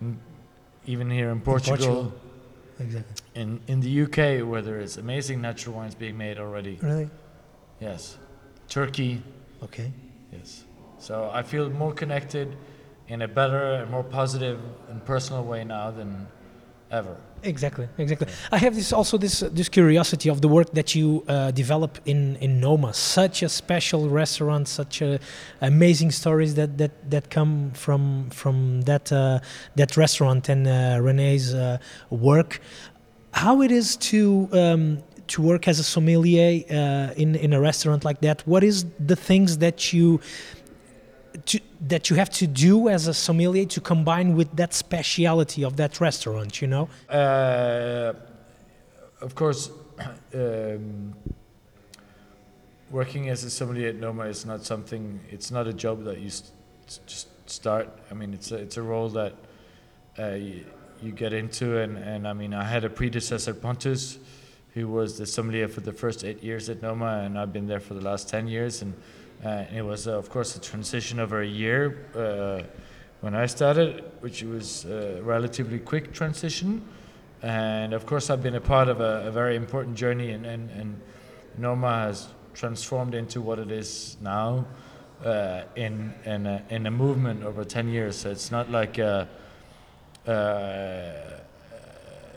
in, 0.00 0.18
even 0.86 1.10
here 1.10 1.30
in 1.30 1.40
Portugal, 1.40 1.76
Portugal. 1.76 2.12
exactly. 2.78 3.14
in 3.34 3.60
in 3.66 3.80
the 3.80 4.02
UK 4.02 4.46
where 4.48 4.62
there 4.62 4.80
is 4.80 4.96
amazing 4.96 5.40
natural 5.40 5.76
wines 5.76 5.94
being 5.94 6.16
made 6.16 6.38
already. 6.38 6.78
Really? 6.82 7.10
Yes, 7.80 8.16
Turkey. 8.68 9.22
Okay. 9.62 9.92
Yes. 10.32 10.64
So 10.98 11.30
I 11.32 11.42
feel 11.42 11.68
more 11.70 11.92
connected 11.92 12.56
in 13.08 13.22
a 13.22 13.28
better 13.28 13.74
and 13.74 13.90
more 13.90 14.04
positive 14.04 14.60
and 14.88 15.04
personal 15.04 15.44
way 15.44 15.64
now 15.64 15.90
than 15.90 16.28
ever. 16.90 17.16
Exactly, 17.44 17.88
exactly. 17.98 18.28
I 18.52 18.58
have 18.58 18.74
this 18.74 18.92
also 18.92 19.18
this 19.18 19.42
uh, 19.42 19.48
this 19.52 19.68
curiosity 19.68 20.28
of 20.30 20.40
the 20.40 20.48
work 20.48 20.70
that 20.72 20.94
you 20.94 21.24
uh, 21.26 21.50
develop 21.50 21.98
in 22.06 22.36
in 22.36 22.60
Noma. 22.60 22.94
Such 22.94 23.42
a 23.42 23.48
special 23.48 24.08
restaurant, 24.08 24.68
such 24.68 25.02
a 25.02 25.18
amazing 25.60 26.12
stories 26.12 26.54
that 26.54 26.78
that 26.78 27.10
that 27.10 27.30
come 27.30 27.72
from 27.74 28.30
from 28.30 28.82
that 28.82 29.10
uh, 29.12 29.40
that 29.74 29.96
restaurant 29.96 30.48
and 30.48 30.66
uh, 30.66 30.98
René's 31.00 31.52
uh, 31.52 31.78
work. 32.10 32.60
How 33.32 33.62
it 33.62 33.72
is 33.72 33.96
to 33.96 34.48
um, 34.52 35.02
to 35.28 35.42
work 35.42 35.66
as 35.66 35.78
a 35.80 35.84
sommelier 35.84 36.62
uh, 36.70 37.12
in 37.16 37.34
in 37.34 37.52
a 37.52 37.60
restaurant 37.60 38.04
like 38.04 38.20
that? 38.20 38.46
What 38.46 38.62
is 38.62 38.84
the 39.00 39.16
things 39.16 39.58
that 39.58 39.92
you 39.92 40.20
to, 41.46 41.60
that 41.80 42.10
you 42.10 42.16
have 42.16 42.30
to 42.30 42.46
do 42.46 42.88
as 42.88 43.06
a 43.06 43.14
sommelier 43.14 43.66
to 43.66 43.80
combine 43.80 44.36
with 44.36 44.54
that 44.56 44.74
speciality 44.74 45.64
of 45.64 45.76
that 45.76 46.00
restaurant? 46.00 46.60
You 46.60 46.68
know. 46.68 46.88
Uh, 47.08 48.12
of 49.20 49.34
course, 49.34 49.70
um, 50.34 51.14
working 52.90 53.28
as 53.28 53.44
a 53.44 53.50
sommelier 53.50 53.88
at 53.88 53.96
Noma 53.96 54.24
is 54.24 54.44
not 54.44 54.64
something. 54.64 55.20
It's 55.30 55.50
not 55.50 55.66
a 55.66 55.72
job 55.72 56.04
that 56.04 56.18
you 56.18 56.30
just 57.06 57.50
start. 57.50 57.88
I 58.10 58.14
mean, 58.14 58.34
it's 58.34 58.52
a, 58.52 58.56
it's 58.56 58.76
a 58.76 58.82
role 58.82 59.08
that 59.10 59.34
uh, 60.18 60.30
you, 60.32 60.64
you 61.00 61.12
get 61.12 61.32
into, 61.32 61.78
and, 61.78 61.96
and 61.98 62.28
I 62.28 62.32
mean, 62.32 62.54
I 62.54 62.64
had 62.64 62.84
a 62.84 62.90
predecessor, 62.90 63.54
Pontus, 63.54 64.18
who 64.74 64.88
was 64.88 65.18
the 65.18 65.26
sommelier 65.26 65.68
for 65.68 65.80
the 65.80 65.92
first 65.92 66.24
eight 66.24 66.42
years 66.42 66.68
at 66.68 66.82
Noma, 66.82 67.22
and 67.24 67.38
I've 67.38 67.52
been 67.52 67.66
there 67.66 67.80
for 67.80 67.94
the 67.94 68.00
last 68.00 68.28
ten 68.28 68.46
years, 68.46 68.82
and, 68.82 68.94
and 69.42 69.76
it 69.76 69.82
was, 69.82 70.06
uh, 70.06 70.16
of 70.16 70.30
course, 70.30 70.56
a 70.56 70.60
transition 70.60 71.18
over 71.18 71.42
a 71.42 71.46
year. 71.46 72.06
Uh, 72.14 72.62
when 73.20 73.34
I 73.34 73.46
started, 73.46 74.04
which 74.20 74.42
was 74.42 74.84
a 74.84 75.20
relatively 75.22 75.78
quick 75.78 76.12
transition, 76.12 76.82
and 77.42 77.92
of 77.92 78.06
course 78.06 78.30
I've 78.30 78.42
been 78.42 78.54
a 78.54 78.60
part 78.60 78.88
of 78.88 79.00
a, 79.00 79.26
a 79.26 79.30
very 79.30 79.56
important 79.56 79.96
journey 79.96 80.30
and, 80.30 80.46
and, 80.46 80.70
and 80.70 81.00
Noma 81.58 82.06
has 82.06 82.28
transformed 82.54 83.14
into 83.14 83.40
what 83.40 83.58
it 83.58 83.70
is 83.70 84.16
now 84.20 84.64
uh, 85.24 85.62
in 85.76 86.12
in 86.24 86.46
a, 86.46 86.62
in 86.70 86.86
a 86.86 86.90
movement 86.90 87.42
over 87.42 87.64
10 87.64 87.88
years. 87.88 88.16
So 88.16 88.30
it's 88.30 88.50
not 88.50 88.70
like 88.70 88.98
a, 88.98 89.28
uh, 90.26 91.40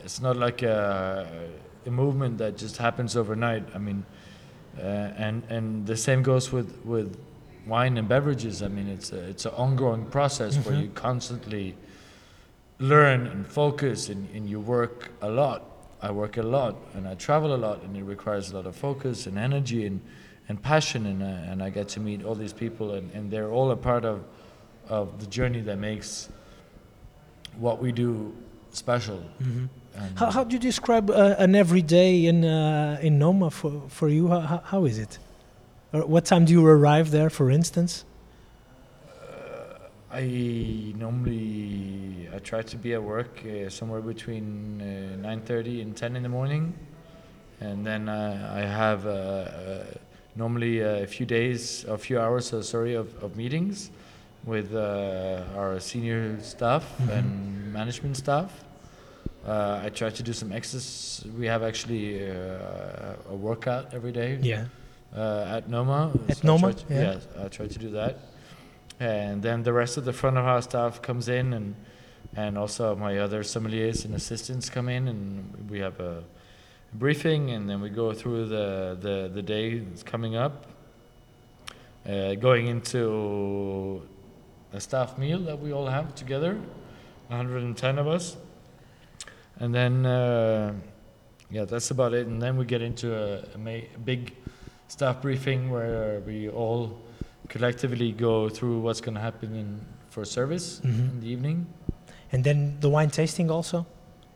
it's 0.03 0.21
not 0.21 0.37
like 0.37 0.61
a, 0.63 1.49
a 1.85 1.91
movement 1.91 2.37
that 2.39 2.57
just 2.57 2.77
happens 2.77 3.15
overnight. 3.15 3.63
I 3.73 3.77
mean, 3.77 4.05
uh, 4.78 4.82
and 5.17 5.43
and 5.49 5.86
the 5.86 5.97
same 5.97 6.23
goes 6.23 6.51
with 6.51 6.80
with 6.86 7.17
wine 7.65 7.97
and 7.97 8.07
beverages. 8.07 8.61
I 8.61 8.67
mean, 8.67 8.88
it's 8.88 9.11
a, 9.11 9.19
it's 9.30 9.45
an 9.45 9.53
ongoing 9.53 10.05
process 10.05 10.57
where 10.57 10.76
you 10.76 10.89
constantly 10.89 11.76
learn 12.80 13.28
and 13.28 13.47
focus 13.47 14.09
and, 14.09 14.30
and 14.36 14.49
you 14.49 14.59
work 14.59 15.11
a 15.21 15.30
lot. 15.30 15.63
I 16.01 16.11
work 16.11 16.38
a 16.38 16.43
lot 16.43 16.76
and 16.93 17.07
I 17.07 17.15
travel 17.15 17.55
a 17.55 17.57
lot 17.57 17.82
and 17.84 17.95
it 17.95 18.03
requires 18.03 18.51
a 18.51 18.55
lot 18.55 18.65
of 18.65 18.76
focus 18.76 19.28
and 19.28 19.38
energy 19.38 19.86
and, 19.86 20.01
and 20.49 20.61
passion 20.61 21.05
and, 21.05 21.23
uh, 21.23 21.51
and 21.51 21.63
I 21.63 21.69
get 21.69 21.88
to 21.89 21.99
meet 21.99 22.23
all 22.23 22.36
these 22.36 22.53
people 22.53 22.93
and, 22.93 23.09
and 23.11 23.32
they're 23.32 23.49
all 23.49 23.71
a 23.71 23.78
part 23.78 24.05
of, 24.05 24.23
of 24.88 25.19
the 25.19 25.26
journey 25.26 25.61
that 25.61 25.78
makes 25.78 26.30
what 27.57 27.82
we 27.82 27.91
do 27.91 28.36
special. 28.71 29.23
And 29.97 30.19
How, 30.19 30.31
how 30.31 30.43
do 30.43 30.53
you 30.53 30.59
describe 30.59 31.09
uh, 31.09 31.35
an 31.37 31.55
everyday 31.55 32.25
in 32.25 32.43
uh, 32.43 32.99
in 33.01 33.17
Noma 33.17 33.49
for, 33.49 33.83
for 33.87 34.09
you? 34.09 34.27
How, 34.27 34.61
how, 34.63 34.85
is 34.85 34.97
it? 34.99 35.19
Or 35.93 36.05
what 36.05 36.25
time 36.25 36.45
do 36.45 36.53
you 36.53 36.65
arrive 36.65 37.11
there, 37.11 37.29
for 37.29 37.49
instance? 37.49 38.05
I 40.11 40.93
normally 40.95 42.29
I 42.33 42.39
try 42.39 42.61
to 42.61 42.77
be 42.77 42.93
at 42.93 43.03
work 43.03 43.43
uh, 43.45 43.69
somewhere 43.69 44.01
between 44.01 44.81
uh, 44.81 45.27
9:30 45.27 45.81
and 45.81 45.95
10 45.95 46.15
in 46.15 46.23
the 46.23 46.29
morning, 46.29 46.73
and 47.59 47.85
then 47.85 48.09
uh, 48.09 48.53
I 48.53 48.61
have 48.61 49.05
uh, 49.05 49.09
uh, 49.09 49.83
normally 50.35 50.79
a 50.79 51.07
few 51.07 51.25
days, 51.25 51.85
a 51.85 51.97
few 51.97 52.19
hours, 52.19 52.53
uh, 52.53 52.61
sorry, 52.61 52.95
of, 52.95 53.07
of 53.23 53.35
meetings 53.35 53.91
with 54.45 54.75
uh, 54.75 55.43
our 55.55 55.79
senior 55.79 56.39
staff 56.41 56.83
and 57.09 57.73
management 57.73 58.17
staff. 58.17 58.64
Uh, 59.45 59.81
I 59.85 59.89
try 59.89 60.09
to 60.09 60.23
do 60.23 60.33
some 60.33 60.51
exercise. 60.51 61.23
We 61.37 61.45
have 61.47 61.61
actually 61.61 62.29
uh, 62.29 63.13
a 63.29 63.35
workout 63.35 63.93
every 63.93 64.11
day 64.11 64.39
Yeah. 64.41 64.65
uh, 65.15 65.45
at 65.57 65.69
Noma. 65.69 66.11
At 66.29 66.37
So 66.37 66.43
I 66.43 66.47
Noma, 66.47 66.73
try 66.73 66.81
to- 66.81 66.93
yeah. 66.93 67.01
yes, 67.13 67.27
I 67.43 67.47
try 67.49 67.67
to 67.67 67.79
do 67.79 67.89
that. 67.91 68.17
And 68.99 69.43
then 69.43 69.63
the 69.63 69.73
rest 69.73 69.97
of 69.97 70.05
the 70.05 70.13
front 70.13 70.37
of 70.37 70.45
house 70.45 70.63
staff 70.63 71.01
comes 71.01 71.27
in, 71.27 71.53
and 71.53 71.75
and 72.37 72.57
also 72.57 72.95
my 72.95 73.19
other 73.19 73.43
sommeliers 73.43 74.03
and 74.05 74.13
assistants 74.15 74.69
come 74.69 74.89
in, 74.89 75.07
and 75.07 75.69
we 75.69 75.79
have 75.79 75.99
a 75.99 76.23
briefing, 76.93 77.51
and 77.51 77.69
then 77.69 77.81
we 77.81 77.89
go 77.89 78.13
through 78.13 78.47
the 78.47 78.97
the, 78.99 79.29
the 79.33 79.41
day 79.43 79.79
that's 79.79 80.01
coming 80.03 80.35
up. 80.35 80.65
Uh, 82.07 82.35
going 82.35 82.67
into 82.67 84.01
a 84.73 84.79
staff 84.79 85.17
meal 85.17 85.39
that 85.39 85.59
we 85.59 85.71
all 85.73 85.87
have 85.87 86.13
together, 86.15 86.53
110 87.27 87.97
of 87.99 88.07
us, 88.07 88.37
and 89.59 89.73
then 89.73 90.05
uh, 90.05 90.73
yeah, 91.51 91.65
that's 91.65 91.91
about 91.91 92.13
it. 92.13 92.27
And 92.27 92.41
then 92.41 92.57
we 92.57 92.65
get 92.65 92.81
into 92.81 93.15
a, 93.15 93.43
a, 93.55 93.57
ma- 93.57 93.87
big 94.03 94.33
staff 94.87 95.21
briefing 95.21 95.69
where 95.71 96.21
we 96.25 96.49
all 96.49 97.01
collectively 97.49 98.11
go 98.11 98.49
through 98.49 98.79
what's 98.79 99.01
going 99.01 99.15
to 99.15 99.21
happen 99.21 99.55
in 99.55 99.79
for 100.09 100.25
service 100.25 100.79
Mhm. 100.83 101.11
in 101.11 101.19
the 101.21 101.27
evening, 101.27 101.65
And 102.31 102.43
then 102.43 102.77
the 102.79 102.89
wine 102.89 103.09
tasting 103.09 103.49
also. 103.51 103.85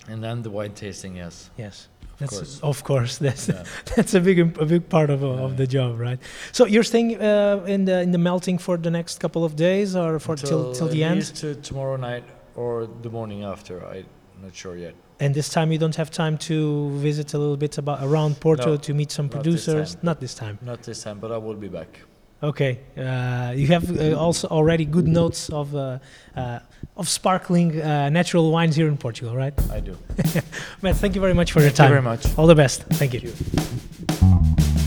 and 0.07 0.23
then 0.23 0.41
the 0.43 0.49
wine 0.49 0.73
tasting. 0.73 1.15
Yes, 1.17 1.49
Yes. 1.57 1.87
of 2.13 2.19
That's 2.19 2.35
course. 2.37 2.59
of 2.61 2.83
course 2.83 3.17
that's 3.25 3.47
Yeah. 3.47 3.63
that's 3.95 4.13
a 4.13 4.19
big 4.19 4.39
a 4.39 4.65
big 4.65 4.83
part 4.89 5.09
of 5.09 5.23
of 5.23 5.55
the 5.57 5.67
job, 5.67 5.99
right? 5.99 6.19
So 6.51 6.65
you're 6.65 6.83
staying 6.93 7.09
uh, 7.21 7.63
in 7.75 7.85
the 7.85 8.01
in 8.01 8.11
the 8.11 8.17
melting 8.17 8.59
for 8.59 8.77
the 8.77 8.89
next 8.91 9.19
couple 9.19 9.43
of 9.43 9.53
days 9.55 9.95
or 9.95 10.19
for 10.19 10.35
till 10.35 10.73
till 10.73 10.87
the 10.89 11.03
end? 11.03 11.21
to 11.41 11.55
tomorrow 11.55 11.97
night 11.97 12.23
or 12.55 12.87
the 13.03 13.09
morning 13.09 13.43
after. 13.43 13.75
I'm 13.85 14.05
not 14.43 14.55
sure 14.55 14.75
yet. 14.77 14.93
And 15.19 15.35
this 15.35 15.49
time 15.49 15.71
you 15.71 15.77
don't 15.77 15.95
have 15.95 16.11
time 16.11 16.37
to 16.49 16.89
visit 16.91 17.33
a 17.33 17.37
little 17.37 17.57
bit 17.57 17.77
about 17.77 18.01
around 18.01 18.39
Porto 18.39 18.71
No, 18.71 18.77
to 18.77 18.93
meet 18.93 19.11
some 19.11 19.25
not 19.25 19.33
producers. 19.33 19.97
Not 20.01 20.19
this 20.19 20.33
time. 20.33 20.57
Not 20.61 20.83
this 20.83 21.03
time, 21.03 21.19
but 21.19 21.31
I 21.31 21.37
will 21.37 21.55
be 21.55 21.67
back. 21.67 21.99
Okay. 22.41 22.79
Uh, 22.97 23.51
you 23.53 23.67
have 23.67 23.99
uh, 23.99 24.17
also 24.17 24.47
already 24.47 24.85
good 24.85 25.07
notes 25.07 25.49
of 25.49 25.75
uh, 25.75 25.99
uh, 26.37 26.59
of 26.95 27.09
sparkling 27.09 27.81
uh, 27.81 28.09
natural 28.09 28.49
wines 28.51 28.77
here 28.77 28.87
in 28.87 28.97
Portugal, 28.97 29.35
right? 29.35 29.53
I 29.69 29.81
do. 29.81 29.97
Mads, 30.81 30.99
thank 30.99 31.15
you 31.15 31.21
very 31.21 31.33
much 31.33 31.51
for 31.51 31.59
your 31.59 31.71
time. 31.71 31.89
Thank 31.89 31.89
you 31.89 32.01
very 32.01 32.17
much. 32.17 32.37
All 32.37 32.47
the 32.47 32.55
best. 32.55 32.83
Thank 32.83 33.13
you. 33.13 33.19
Thank 33.19 34.73
you. 34.73 34.78